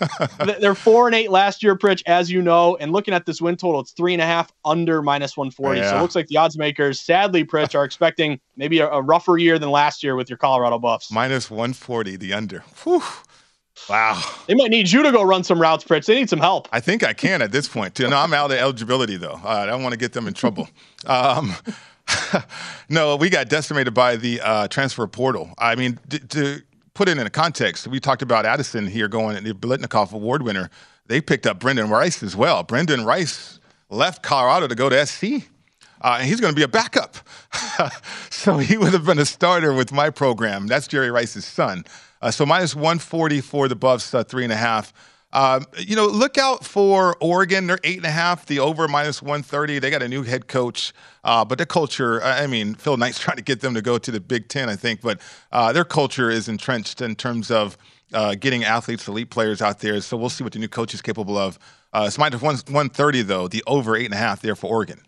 time. 0.38 0.58
They're 0.60 0.74
four 0.74 1.06
and 1.06 1.14
eight 1.14 1.30
last 1.30 1.62
year, 1.62 1.76
Pritch, 1.76 2.02
as 2.06 2.30
you 2.30 2.42
know. 2.42 2.76
And 2.76 2.92
looking 2.92 3.14
at 3.14 3.26
this 3.26 3.40
win 3.40 3.56
total, 3.56 3.80
it's 3.80 3.92
three 3.92 4.12
and 4.12 4.22
a 4.22 4.26
half 4.26 4.52
under 4.64 5.02
minus 5.02 5.36
140. 5.36 5.82
So 5.82 5.96
it 5.96 6.00
looks 6.00 6.14
like 6.14 6.26
the 6.28 6.36
odds 6.36 6.58
makers, 6.58 7.00
sadly, 7.00 7.44
Pritch, 7.44 7.74
are 7.74 7.84
expecting 7.84 8.40
maybe 8.56 8.80
a, 8.80 8.88
a 8.88 9.02
rougher 9.02 9.38
year 9.38 9.58
than 9.58 9.70
last 9.70 10.02
year 10.02 10.16
with 10.16 10.28
your 10.28 10.36
Colorado 10.36 10.78
Buffs. 10.78 11.10
Minus 11.10 11.50
140, 11.50 12.16
the 12.16 12.32
under. 12.32 12.60
Whew. 12.82 13.02
Wow. 13.88 14.22
They 14.46 14.54
might 14.54 14.70
need 14.70 14.90
you 14.90 15.02
to 15.02 15.12
go 15.12 15.22
run 15.22 15.44
some 15.44 15.60
routes, 15.60 15.84
Pritch. 15.84 16.06
They 16.06 16.14
need 16.14 16.30
some 16.30 16.38
help. 16.38 16.68
I 16.72 16.80
think 16.80 17.02
I 17.02 17.12
can 17.12 17.42
at 17.42 17.52
this 17.52 17.68
point. 17.68 17.94
too. 17.94 18.08
No, 18.08 18.16
I'm 18.16 18.32
out 18.32 18.50
of 18.50 18.56
eligibility 18.56 19.16
though. 19.16 19.40
Uh, 19.44 19.48
I 19.48 19.66
don't 19.66 19.82
want 19.82 19.92
to 19.92 19.98
get 19.98 20.12
them 20.12 20.26
in 20.26 20.34
trouble. 20.34 20.68
Um, 21.06 21.54
no, 22.88 23.16
we 23.16 23.30
got 23.30 23.48
decimated 23.48 23.94
by 23.94 24.16
the 24.16 24.40
uh, 24.40 24.68
transfer 24.68 25.06
portal. 25.06 25.52
I 25.58 25.74
mean, 25.74 25.98
d- 26.08 26.18
to 26.18 26.62
put 26.94 27.08
it 27.08 27.18
in 27.18 27.26
a 27.26 27.30
context, 27.30 27.86
we 27.86 28.00
talked 28.00 28.22
about 28.22 28.46
Addison 28.46 28.86
here 28.86 29.08
going 29.08 29.42
the 29.42 29.52
Biletnikoff 29.52 30.12
Award 30.12 30.42
winner. 30.42 30.70
They 31.06 31.20
picked 31.20 31.46
up 31.46 31.58
Brendan 31.58 31.90
Rice 31.90 32.22
as 32.22 32.34
well. 32.34 32.62
Brendan 32.62 33.04
Rice 33.04 33.60
left 33.90 34.22
Colorado 34.22 34.68
to 34.68 34.74
go 34.74 34.88
to 34.88 35.06
SC. 35.06 35.48
Uh, 36.00 36.18
and 36.20 36.28
he's 36.28 36.38
going 36.38 36.52
to 36.52 36.56
be 36.56 36.62
a 36.62 36.68
backup. 36.68 37.16
so 38.30 38.58
he 38.58 38.76
would 38.76 38.92
have 38.92 39.06
been 39.06 39.18
a 39.18 39.24
starter 39.24 39.72
with 39.72 39.90
my 39.90 40.10
program. 40.10 40.66
That's 40.66 40.86
Jerry 40.86 41.10
Rice's 41.10 41.46
son. 41.46 41.84
Uh, 42.20 42.30
so 42.30 42.44
minus 42.44 42.74
140 42.74 43.40
for 43.40 43.68
the 43.68 43.76
Buffs, 43.76 44.12
uh, 44.12 44.22
three 44.22 44.44
and 44.44 44.52
a 44.52 44.56
half. 44.56 44.92
Um, 45.34 45.66
you 45.76 45.96
know, 45.96 46.06
look 46.06 46.38
out 46.38 46.64
for 46.64 47.16
Oregon. 47.20 47.66
They're 47.66 47.80
eight 47.82 47.96
and 47.96 48.06
a 48.06 48.10
half. 48.10 48.46
The 48.46 48.60
over 48.60 48.86
minus 48.86 49.20
130. 49.20 49.80
They 49.80 49.90
got 49.90 50.00
a 50.00 50.08
new 50.08 50.22
head 50.22 50.46
coach, 50.46 50.92
uh, 51.24 51.44
but 51.44 51.58
their 51.58 51.66
culture, 51.66 52.22
I 52.22 52.46
mean, 52.46 52.76
Phil 52.76 52.96
Knight's 52.96 53.18
trying 53.20 53.36
to 53.36 53.42
get 53.42 53.60
them 53.60 53.74
to 53.74 53.82
go 53.82 53.98
to 53.98 54.10
the 54.10 54.20
Big 54.20 54.48
Ten, 54.48 54.68
I 54.70 54.76
think, 54.76 55.00
but 55.00 55.20
uh, 55.50 55.72
their 55.72 55.84
culture 55.84 56.30
is 56.30 56.48
entrenched 56.48 57.02
in 57.02 57.16
terms 57.16 57.50
of 57.50 57.76
uh, 58.12 58.36
getting 58.36 58.62
athletes, 58.62 59.08
elite 59.08 59.30
players 59.30 59.60
out 59.60 59.80
there. 59.80 60.00
So 60.00 60.16
we'll 60.16 60.30
see 60.30 60.44
what 60.44 60.52
the 60.52 60.60
new 60.60 60.68
coach 60.68 60.94
is 60.94 61.02
capable 61.02 61.36
of. 61.36 61.58
Uh, 61.92 62.04
it's 62.06 62.16
minus 62.16 62.40
one- 62.40 62.54
130, 62.54 63.22
though, 63.22 63.48
the 63.48 63.62
over 63.66 63.96
eight 63.96 64.04
and 64.04 64.14
a 64.14 64.18
half 64.18 64.40
there 64.40 64.54
for 64.54 64.68
Oregon. 64.68 65.00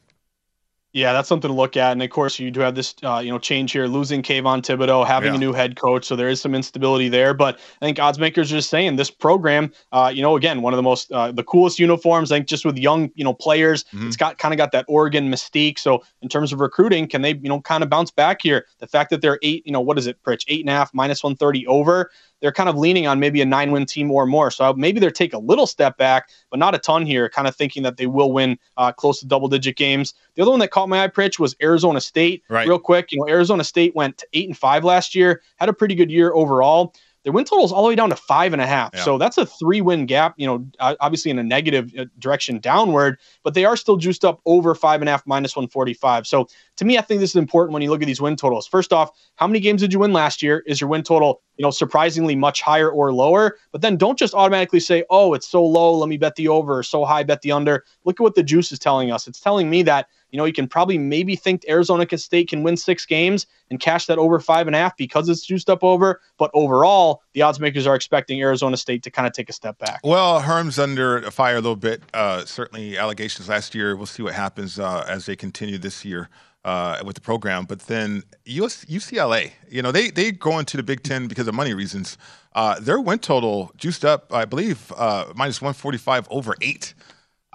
Yeah, 0.96 1.12
that's 1.12 1.28
something 1.28 1.50
to 1.50 1.54
look 1.54 1.76
at. 1.76 1.92
And 1.92 2.02
of 2.02 2.08
course, 2.08 2.38
you 2.38 2.50
do 2.50 2.60
have 2.60 2.74
this, 2.74 2.94
uh, 3.02 3.18
you 3.22 3.30
know, 3.30 3.38
change 3.38 3.72
here, 3.72 3.86
losing 3.86 4.22
Kayvon 4.22 4.62
Thibodeaux, 4.62 5.06
having 5.06 5.32
Yeah. 5.32 5.36
a 5.36 5.38
new 5.38 5.52
head 5.52 5.76
coach, 5.76 6.06
so 6.06 6.16
there 6.16 6.30
is 6.30 6.40
some 6.40 6.54
instability 6.54 7.10
there. 7.10 7.34
But 7.34 7.58
I 7.82 7.84
think 7.84 7.98
odds 8.00 8.18
makers 8.18 8.50
are 8.50 8.56
just 8.56 8.70
saying 8.70 8.96
this 8.96 9.10
program, 9.10 9.74
uh, 9.92 10.10
you 10.14 10.22
know, 10.22 10.36
again, 10.36 10.62
one 10.62 10.72
of 10.72 10.78
the 10.78 10.82
most, 10.82 11.12
uh, 11.12 11.32
the 11.32 11.42
coolest 11.42 11.78
uniforms. 11.78 12.32
I 12.32 12.36
think 12.36 12.48
just 12.48 12.64
with 12.64 12.78
young, 12.78 13.10
you 13.14 13.24
know, 13.24 13.34
players, 13.34 13.84
Mm-hmm. 13.92 14.06
it's 14.06 14.16
got 14.16 14.38
kind 14.38 14.54
of 14.54 14.56
got 14.56 14.72
that 14.72 14.86
Oregon 14.88 15.30
mystique. 15.30 15.78
So 15.78 16.02
in 16.22 16.30
terms 16.30 16.50
of 16.50 16.60
recruiting, 16.60 17.08
can 17.08 17.20
they, 17.20 17.34
you 17.34 17.50
know, 17.50 17.60
kind 17.60 17.82
of 17.84 17.90
bounce 17.90 18.10
back 18.10 18.40
here? 18.40 18.64
The 18.78 18.86
fact 18.86 19.10
that 19.10 19.20
they're 19.20 19.38
eight, 19.42 19.66
you 19.66 19.72
know, 19.72 19.82
what 19.82 19.98
is 19.98 20.06
it, 20.06 20.22
Pritch, 20.22 20.44
eight 20.48 20.60
and 20.60 20.70
a 20.70 20.72
half 20.72 20.94
minus 20.94 21.22
one 21.22 21.36
thirty 21.36 21.66
over. 21.66 22.10
They're 22.40 22.52
kind 22.52 22.68
of 22.68 22.76
leaning 22.76 23.06
on 23.06 23.20
maybe 23.20 23.40
a 23.40 23.46
nine 23.46 23.72
win 23.72 23.86
team 23.86 24.10
or 24.10 24.26
more. 24.26 24.50
So 24.50 24.72
maybe 24.74 25.00
they're 25.00 25.10
take 25.10 25.32
a 25.32 25.38
little 25.38 25.66
step 25.66 25.96
back, 25.96 26.28
but 26.50 26.58
not 26.58 26.74
a 26.74 26.78
ton 26.78 27.06
here, 27.06 27.28
kind 27.28 27.48
of 27.48 27.56
thinking 27.56 27.82
that 27.84 27.96
they 27.96 28.06
will 28.06 28.32
win 28.32 28.58
uh, 28.76 28.92
close 28.92 29.20
to 29.20 29.26
double 29.26 29.48
digit 29.48 29.76
games. 29.76 30.14
The 30.34 30.42
other 30.42 30.50
one 30.50 30.60
that 30.60 30.70
caught 30.70 30.88
my 30.88 31.04
eye, 31.04 31.08
Pritch, 31.08 31.38
was 31.38 31.56
Arizona 31.62 32.00
State. 32.00 32.42
Right. 32.48 32.68
Real 32.68 32.78
quick, 32.78 33.12
you 33.12 33.18
know, 33.18 33.28
Arizona 33.28 33.64
State 33.64 33.94
went 33.94 34.18
to 34.18 34.26
eight 34.34 34.48
and 34.48 34.56
five 34.56 34.84
last 34.84 35.14
year, 35.14 35.42
had 35.56 35.68
a 35.68 35.72
pretty 35.72 35.94
good 35.94 36.10
year 36.10 36.32
overall. 36.34 36.94
Their 37.26 37.32
win 37.32 37.44
total 37.44 37.64
is 37.64 37.72
all 37.72 37.82
the 37.82 37.88
way 37.88 37.96
down 37.96 38.10
to 38.10 38.14
five 38.14 38.52
and 38.52 38.62
a 38.62 38.66
half. 38.68 38.90
Yeah. 38.94 39.02
So 39.02 39.18
that's 39.18 39.36
a 39.36 39.44
three 39.44 39.80
win 39.80 40.06
gap, 40.06 40.34
you 40.36 40.46
know, 40.46 40.64
obviously 40.78 41.32
in 41.32 41.40
a 41.40 41.42
negative 41.42 41.92
uh, 41.98 42.04
direction 42.20 42.60
downward, 42.60 43.18
but 43.42 43.52
they 43.52 43.64
are 43.64 43.76
still 43.76 43.96
juiced 43.96 44.24
up 44.24 44.40
over 44.46 44.76
five 44.76 45.02
and 45.02 45.08
a 45.08 45.10
half 45.10 45.26
minus 45.26 45.56
145. 45.56 46.24
So 46.24 46.46
to 46.76 46.84
me, 46.84 46.98
I 46.98 47.00
think 47.00 47.18
this 47.18 47.30
is 47.30 47.36
important 47.36 47.72
when 47.72 47.82
you 47.82 47.90
look 47.90 48.00
at 48.00 48.06
these 48.06 48.20
win 48.20 48.36
totals. 48.36 48.68
First 48.68 48.92
off, 48.92 49.10
how 49.34 49.48
many 49.48 49.58
games 49.58 49.80
did 49.80 49.92
you 49.92 49.98
win 49.98 50.12
last 50.12 50.40
year? 50.40 50.62
Is 50.68 50.80
your 50.80 50.88
win 50.88 51.02
total, 51.02 51.42
you 51.56 51.64
know, 51.64 51.72
surprisingly 51.72 52.36
much 52.36 52.62
higher 52.62 52.88
or 52.90 53.12
lower? 53.12 53.58
But 53.72 53.80
then 53.80 53.96
don't 53.96 54.16
just 54.16 54.32
automatically 54.32 54.78
say, 54.78 55.02
oh, 55.10 55.34
it's 55.34 55.48
so 55.48 55.66
low, 55.66 55.96
let 55.96 56.08
me 56.08 56.18
bet 56.18 56.36
the 56.36 56.46
over, 56.46 56.78
or 56.78 56.84
so 56.84 57.04
high, 57.04 57.24
bet 57.24 57.42
the 57.42 57.50
under. 57.50 57.82
Look 58.04 58.20
at 58.20 58.22
what 58.22 58.36
the 58.36 58.44
juice 58.44 58.70
is 58.70 58.78
telling 58.78 59.10
us. 59.10 59.26
It's 59.26 59.40
telling 59.40 59.68
me 59.68 59.82
that, 59.82 60.06
you 60.36 60.42
know, 60.42 60.44
you 60.44 60.52
can 60.52 60.68
probably 60.68 60.98
maybe 60.98 61.34
think 61.34 61.64
Arizona 61.66 62.06
State 62.18 62.50
can 62.50 62.62
win 62.62 62.76
six 62.76 63.06
games 63.06 63.46
and 63.70 63.80
cash 63.80 64.04
that 64.04 64.18
over 64.18 64.38
five 64.38 64.66
and 64.66 64.76
a 64.76 64.78
half 64.78 64.94
because 64.98 65.30
it's 65.30 65.46
juiced 65.46 65.70
up 65.70 65.82
over. 65.82 66.20
But 66.36 66.50
overall, 66.52 67.22
the 67.32 67.40
odds 67.40 67.58
makers 67.58 67.86
are 67.86 67.94
expecting 67.94 68.38
Arizona 68.42 68.76
State 68.76 69.02
to 69.04 69.10
kind 69.10 69.26
of 69.26 69.32
take 69.32 69.48
a 69.48 69.54
step 69.54 69.78
back. 69.78 70.00
Well, 70.04 70.40
Herm's 70.40 70.78
under 70.78 71.22
fire 71.30 71.54
a 71.54 71.60
little 71.62 71.74
bit. 71.74 72.02
Uh, 72.12 72.44
certainly, 72.44 72.98
allegations 72.98 73.48
last 73.48 73.74
year. 73.74 73.96
We'll 73.96 74.04
see 74.04 74.22
what 74.22 74.34
happens 74.34 74.78
uh, 74.78 75.06
as 75.08 75.24
they 75.24 75.36
continue 75.36 75.78
this 75.78 76.04
year 76.04 76.28
uh, 76.66 77.00
with 77.02 77.14
the 77.14 77.22
program. 77.22 77.64
But 77.64 77.80
then 77.86 78.22
US, 78.44 78.84
UCLA, 78.84 79.52
you 79.70 79.80
know, 79.80 79.90
they 79.90 80.10
they 80.10 80.32
go 80.32 80.58
into 80.58 80.76
the 80.76 80.82
Big 80.82 81.02
Ten 81.02 81.28
because 81.28 81.48
of 81.48 81.54
money 81.54 81.72
reasons. 81.72 82.18
Uh, 82.54 82.78
their 82.78 83.00
win 83.00 83.20
total 83.20 83.72
juiced 83.78 84.04
up, 84.04 84.34
I 84.34 84.44
believe, 84.44 84.92
uh, 84.98 85.32
minus 85.34 85.62
one 85.62 85.72
forty 85.72 85.96
five 85.96 86.28
over 86.30 86.56
eight. 86.60 86.92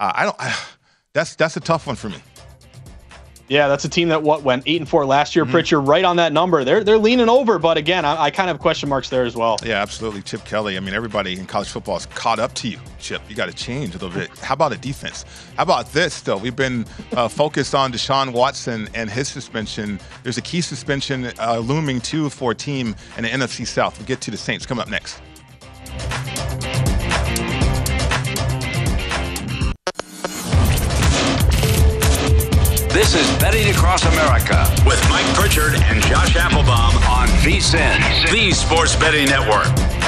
Uh, 0.00 0.10
I 0.16 0.24
don't. 0.24 0.36
that's 1.12 1.36
that's 1.36 1.56
a 1.56 1.60
tough 1.60 1.86
one 1.86 1.94
for 1.94 2.08
me. 2.08 2.16
Yeah, 3.48 3.68
that's 3.68 3.84
a 3.84 3.88
team 3.88 4.08
that 4.08 4.22
what 4.22 4.42
went 4.42 4.62
eight 4.66 4.80
and 4.80 4.88
four 4.88 5.04
last 5.04 5.36
year. 5.36 5.44
Pritchard 5.44 5.86
right 5.86 6.04
on 6.04 6.16
that 6.16 6.32
number. 6.32 6.64
They're 6.64 6.82
they're 6.82 6.98
leaning 6.98 7.28
over, 7.28 7.58
but 7.58 7.76
again, 7.76 8.04
I, 8.04 8.22
I 8.22 8.30
kind 8.30 8.48
of 8.48 8.54
have 8.56 8.62
question 8.62 8.88
marks 8.88 9.10
there 9.10 9.24
as 9.24 9.36
well. 9.36 9.58
Yeah, 9.62 9.82
absolutely. 9.82 10.22
Chip 10.22 10.44
Kelly. 10.44 10.76
I 10.76 10.80
mean, 10.80 10.94
everybody 10.94 11.38
in 11.38 11.46
college 11.46 11.68
football 11.68 11.96
is 11.96 12.06
caught 12.06 12.38
up 12.38 12.54
to 12.54 12.68
you, 12.68 12.78
Chip. 12.98 13.20
You 13.28 13.36
got 13.36 13.46
to 13.46 13.54
change 13.54 13.94
a 13.94 13.98
little 13.98 14.10
bit. 14.10 14.30
How 14.38 14.54
about 14.54 14.72
a 14.72 14.78
defense? 14.78 15.24
How 15.56 15.64
about 15.64 15.92
this, 15.92 16.22
though? 16.22 16.38
We've 16.38 16.56
been 16.56 16.86
uh, 17.12 17.28
focused 17.28 17.74
on 17.74 17.92
Deshaun 17.92 18.32
Watson 18.32 18.88
and 18.94 19.10
his 19.10 19.28
suspension. 19.28 20.00
There's 20.22 20.38
a 20.38 20.42
key 20.42 20.60
suspension 20.60 21.32
uh, 21.38 21.58
looming, 21.58 22.00
too, 22.00 22.30
for 22.30 22.52
a 22.52 22.54
team 22.54 22.94
in 23.16 23.24
the 23.24 23.28
NFC 23.28 23.66
South. 23.66 23.98
We'll 23.98 24.06
get 24.06 24.20
to 24.22 24.30
the 24.30 24.36
Saints. 24.38 24.64
Come 24.64 24.78
up 24.78 24.88
next. 24.88 25.20
This 33.02 33.16
is 33.16 33.38
Betting 33.38 33.68
Across 33.68 34.04
America 34.04 34.64
with 34.86 35.02
Mike 35.10 35.26
Pritchard 35.34 35.74
and 35.74 36.00
Josh 36.04 36.36
Applebaum 36.36 36.94
on 37.10 37.26
VSIN, 37.42 38.30
the 38.30 38.52
Sports 38.52 38.94
Betting 38.94 39.26
Network. 39.26 40.01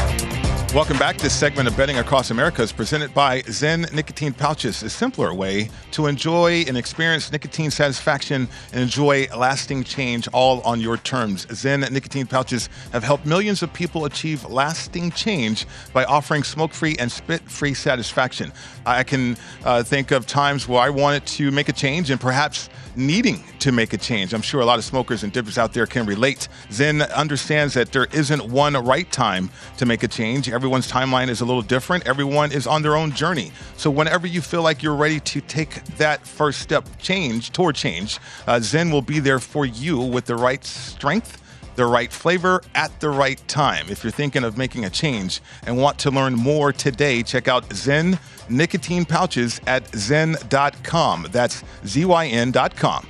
Welcome 0.74 0.98
back. 0.98 1.18
This 1.18 1.32
segment 1.32 1.68
of 1.68 1.76
Betting 1.76 1.98
Across 1.98 2.32
America 2.32 2.60
is 2.60 2.72
presented 2.72 3.14
by 3.14 3.42
ZYN 3.42 3.92
Nicotine 3.92 4.32
Pouches, 4.32 4.82
a 4.82 4.90
simpler 4.90 5.32
way 5.32 5.70
to 5.92 6.06
enjoy 6.08 6.64
and 6.66 6.76
experience 6.76 7.30
nicotine 7.30 7.70
satisfaction 7.70 8.48
and 8.72 8.82
enjoy 8.82 9.28
lasting 9.36 9.84
change 9.84 10.26
all 10.32 10.60
on 10.62 10.80
your 10.80 10.96
terms. 10.96 11.46
ZYN 11.46 11.88
Nicotine 11.92 12.26
Pouches 12.26 12.68
have 12.90 13.04
helped 13.04 13.24
millions 13.24 13.62
of 13.62 13.72
people 13.72 14.04
achieve 14.04 14.44
lasting 14.46 15.12
change 15.12 15.64
by 15.92 16.04
offering 16.06 16.42
smoke 16.42 16.74
free 16.74 16.96
and 16.98 17.10
spit 17.10 17.48
free 17.48 17.72
satisfaction. 17.72 18.52
I 18.84 19.04
can 19.04 19.36
uh, 19.64 19.84
think 19.84 20.10
of 20.10 20.26
times 20.26 20.66
where 20.66 20.80
I 20.80 20.90
wanted 20.90 21.24
to 21.26 21.52
make 21.52 21.68
a 21.68 21.72
change 21.72 22.10
and 22.10 22.20
perhaps 22.20 22.68
needing 22.96 23.44
to 23.60 23.72
make 23.72 23.92
a 23.92 23.98
change. 23.98 24.34
I'm 24.34 24.42
sure 24.42 24.60
a 24.60 24.64
lot 24.64 24.78
of 24.78 24.84
smokers 24.84 25.22
and 25.22 25.32
dippers 25.32 25.58
out 25.58 25.72
there 25.72 25.86
can 25.86 26.04
relate. 26.06 26.48
ZYN 26.70 27.12
understands 27.14 27.74
that 27.74 27.92
there 27.92 28.06
isn't 28.12 28.44
one 28.50 28.74
right 28.74 29.10
time 29.12 29.50
to 29.76 29.86
make 29.86 30.02
a 30.02 30.08
change. 30.08 30.48
Everyone's 30.64 30.90
timeline 30.90 31.28
is 31.28 31.42
a 31.42 31.44
little 31.44 31.60
different. 31.60 32.06
Everyone 32.06 32.50
is 32.50 32.66
on 32.66 32.80
their 32.80 32.96
own 32.96 33.12
journey. 33.12 33.52
So 33.76 33.90
whenever 33.90 34.26
you 34.26 34.40
feel 34.40 34.62
like 34.62 34.82
you're 34.82 34.94
ready 34.94 35.20
to 35.20 35.42
take 35.42 35.84
that 35.98 36.26
first 36.26 36.60
step 36.60 36.88
change 36.96 37.52
toward 37.52 37.74
change, 37.74 38.18
uh, 38.46 38.54
ZYN 38.54 38.90
will 38.90 39.02
be 39.02 39.20
there 39.20 39.40
for 39.40 39.66
you 39.66 39.98
with 39.98 40.24
the 40.24 40.36
right 40.36 40.64
strength 40.64 41.42
the 41.76 41.84
right 41.84 42.10
flavor 42.10 42.62
at 42.74 42.98
the 43.00 43.10
right 43.10 43.46
time. 43.46 43.88
If 43.90 44.02
you're 44.04 44.10
thinking 44.10 44.42
of 44.42 44.56
making 44.56 44.86
a 44.86 44.90
change 44.90 45.42
and 45.66 45.76
want 45.76 45.98
to 45.98 46.10
learn 46.10 46.32
more 46.34 46.72
today, 46.72 47.22
check 47.22 47.46
out 47.46 47.68
ZYN 47.68 48.18
nicotine 48.48 49.04
pouches 49.04 49.60
at 49.66 49.84
zyn.com. 49.92 51.26
That's 51.30 51.62
Z-Y-N.com. 51.84 53.06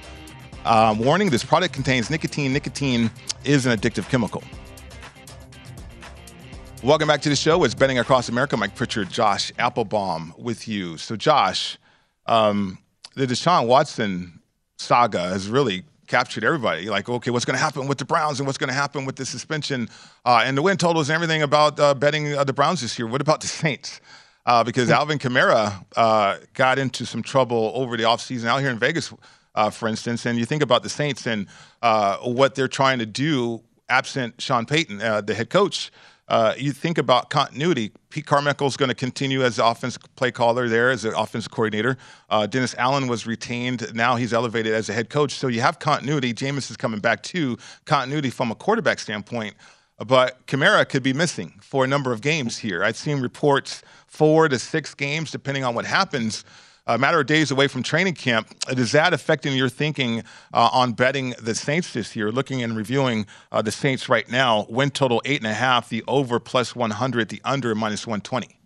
Um, 0.64 0.98
warning, 0.98 1.30
this 1.30 1.44
product 1.44 1.72
contains 1.72 2.10
nicotine. 2.10 2.52
Nicotine 2.52 3.12
is 3.44 3.66
an 3.66 3.78
addictive 3.78 4.08
chemical. 4.08 4.42
Welcome 6.84 7.08
back 7.08 7.22
to 7.22 7.30
the 7.30 7.36
show. 7.36 7.64
It's 7.64 7.74
Betting 7.74 7.98
Across 7.98 8.28
America. 8.28 8.58
Mike 8.58 8.74
Pritchard, 8.74 9.08
Josh 9.08 9.50
Applebaum 9.58 10.34
with 10.36 10.68
you. 10.68 10.98
So, 10.98 11.16
Josh, 11.16 11.78
um, 12.26 12.76
the 13.14 13.26
Deshaun 13.26 13.66
Watson 13.66 14.42
saga 14.76 15.20
has 15.30 15.48
really 15.48 15.84
captured 16.08 16.44
everybody. 16.44 16.90
Like, 16.90 17.08
okay, 17.08 17.30
what's 17.30 17.46
going 17.46 17.56
to 17.56 17.62
happen 17.62 17.88
with 17.88 17.96
the 17.96 18.04
Browns 18.04 18.38
and 18.38 18.46
what's 18.46 18.58
going 18.58 18.68
to 18.68 18.74
happen 18.74 19.06
with 19.06 19.16
the 19.16 19.24
suspension 19.24 19.88
uh, 20.26 20.42
and 20.44 20.58
the 20.58 20.60
win 20.60 20.76
totals 20.76 21.08
and 21.08 21.14
everything 21.14 21.40
about 21.40 21.80
uh, 21.80 21.94
betting 21.94 22.34
uh, 22.34 22.44
the 22.44 22.52
Browns 22.52 22.82
this 22.82 22.98
year? 22.98 23.08
What 23.08 23.22
about 23.22 23.40
the 23.40 23.46
Saints? 23.62 24.02
Uh, 24.44 24.62
because 24.62 24.90
Alvin 24.90 25.18
Kamara 25.18 25.86
uh, 25.96 26.36
got 26.52 26.78
into 26.78 27.06
some 27.06 27.22
trouble 27.22 27.72
over 27.74 27.96
the 27.96 28.02
offseason 28.02 28.44
out 28.44 28.58
here 28.58 28.68
in 28.68 28.78
Vegas, 28.78 29.10
uh, 29.54 29.70
for 29.70 29.88
instance. 29.88 30.26
And 30.26 30.38
you 30.38 30.44
think 30.44 30.62
about 30.62 30.82
the 30.82 30.90
Saints 30.90 31.26
and 31.26 31.46
uh, 31.80 32.18
what 32.18 32.54
they're 32.54 32.68
trying 32.68 32.98
to 32.98 33.06
do 33.06 33.62
absent 33.88 34.40
Sean 34.40 34.66
Payton, 34.66 35.00
uh, 35.00 35.20
the 35.20 35.34
head 35.34 35.50
coach. 35.50 35.90
Uh, 36.28 36.54
you 36.56 36.72
think 36.72 36.96
about 36.98 37.28
continuity. 37.30 37.92
Pete 38.08 38.26
Carmichael 38.26 38.66
is 38.66 38.76
going 38.76 38.88
to 38.88 38.94
continue 38.94 39.42
as 39.42 39.56
the 39.56 39.66
offense 39.66 39.98
play 40.16 40.30
caller 40.30 40.68
there, 40.68 40.90
as 40.90 41.02
the 41.02 41.16
offensive 41.18 41.52
coordinator. 41.52 41.98
Uh, 42.30 42.46
Dennis 42.46 42.74
Allen 42.78 43.08
was 43.08 43.26
retained. 43.26 43.94
Now 43.94 44.16
he's 44.16 44.32
elevated 44.32 44.72
as 44.72 44.88
a 44.88 44.94
head 44.94 45.10
coach. 45.10 45.34
So 45.34 45.48
you 45.48 45.60
have 45.60 45.78
continuity. 45.78 46.32
Jameis 46.32 46.70
is 46.70 46.76
coming 46.76 47.00
back 47.00 47.22
to 47.24 47.58
continuity 47.84 48.30
from 48.30 48.50
a 48.50 48.54
quarterback 48.54 48.98
standpoint. 48.98 49.54
But 49.98 50.46
Kamara 50.46 50.88
could 50.88 51.02
be 51.02 51.12
missing 51.12 51.54
for 51.60 51.84
a 51.84 51.86
number 51.86 52.12
of 52.12 52.20
games 52.20 52.58
here. 52.58 52.82
I've 52.82 52.96
seen 52.96 53.20
reports 53.20 53.82
four 54.06 54.48
to 54.48 54.58
six 54.58 54.94
games, 54.94 55.30
depending 55.30 55.62
on 55.62 55.74
what 55.74 55.84
happens 55.84 56.44
a 56.86 56.98
matter 56.98 57.20
of 57.20 57.26
days 57.26 57.50
away 57.50 57.68
from 57.68 57.82
training 57.82 58.14
camp. 58.14 58.48
Is 58.68 58.92
that 58.92 59.12
affecting 59.12 59.56
your 59.56 59.68
thinking 59.68 60.20
uh, 60.52 60.70
on 60.72 60.92
betting 60.92 61.34
the 61.40 61.54
Saints 61.54 61.92
this 61.92 62.14
year? 62.14 62.30
Looking 62.30 62.62
and 62.62 62.76
reviewing 62.76 63.26
uh, 63.50 63.62
the 63.62 63.72
Saints 63.72 64.08
right 64.08 64.28
now, 64.30 64.66
win 64.68 64.90
total 64.90 65.22
eight 65.24 65.40
and 65.40 65.50
a 65.50 65.54
half, 65.54 65.88
the 65.88 66.04
over 66.06 66.38
plus 66.38 66.76
100, 66.76 67.28
the 67.28 67.40
under 67.44 67.74
minus 67.74 68.06
120. 68.06 68.58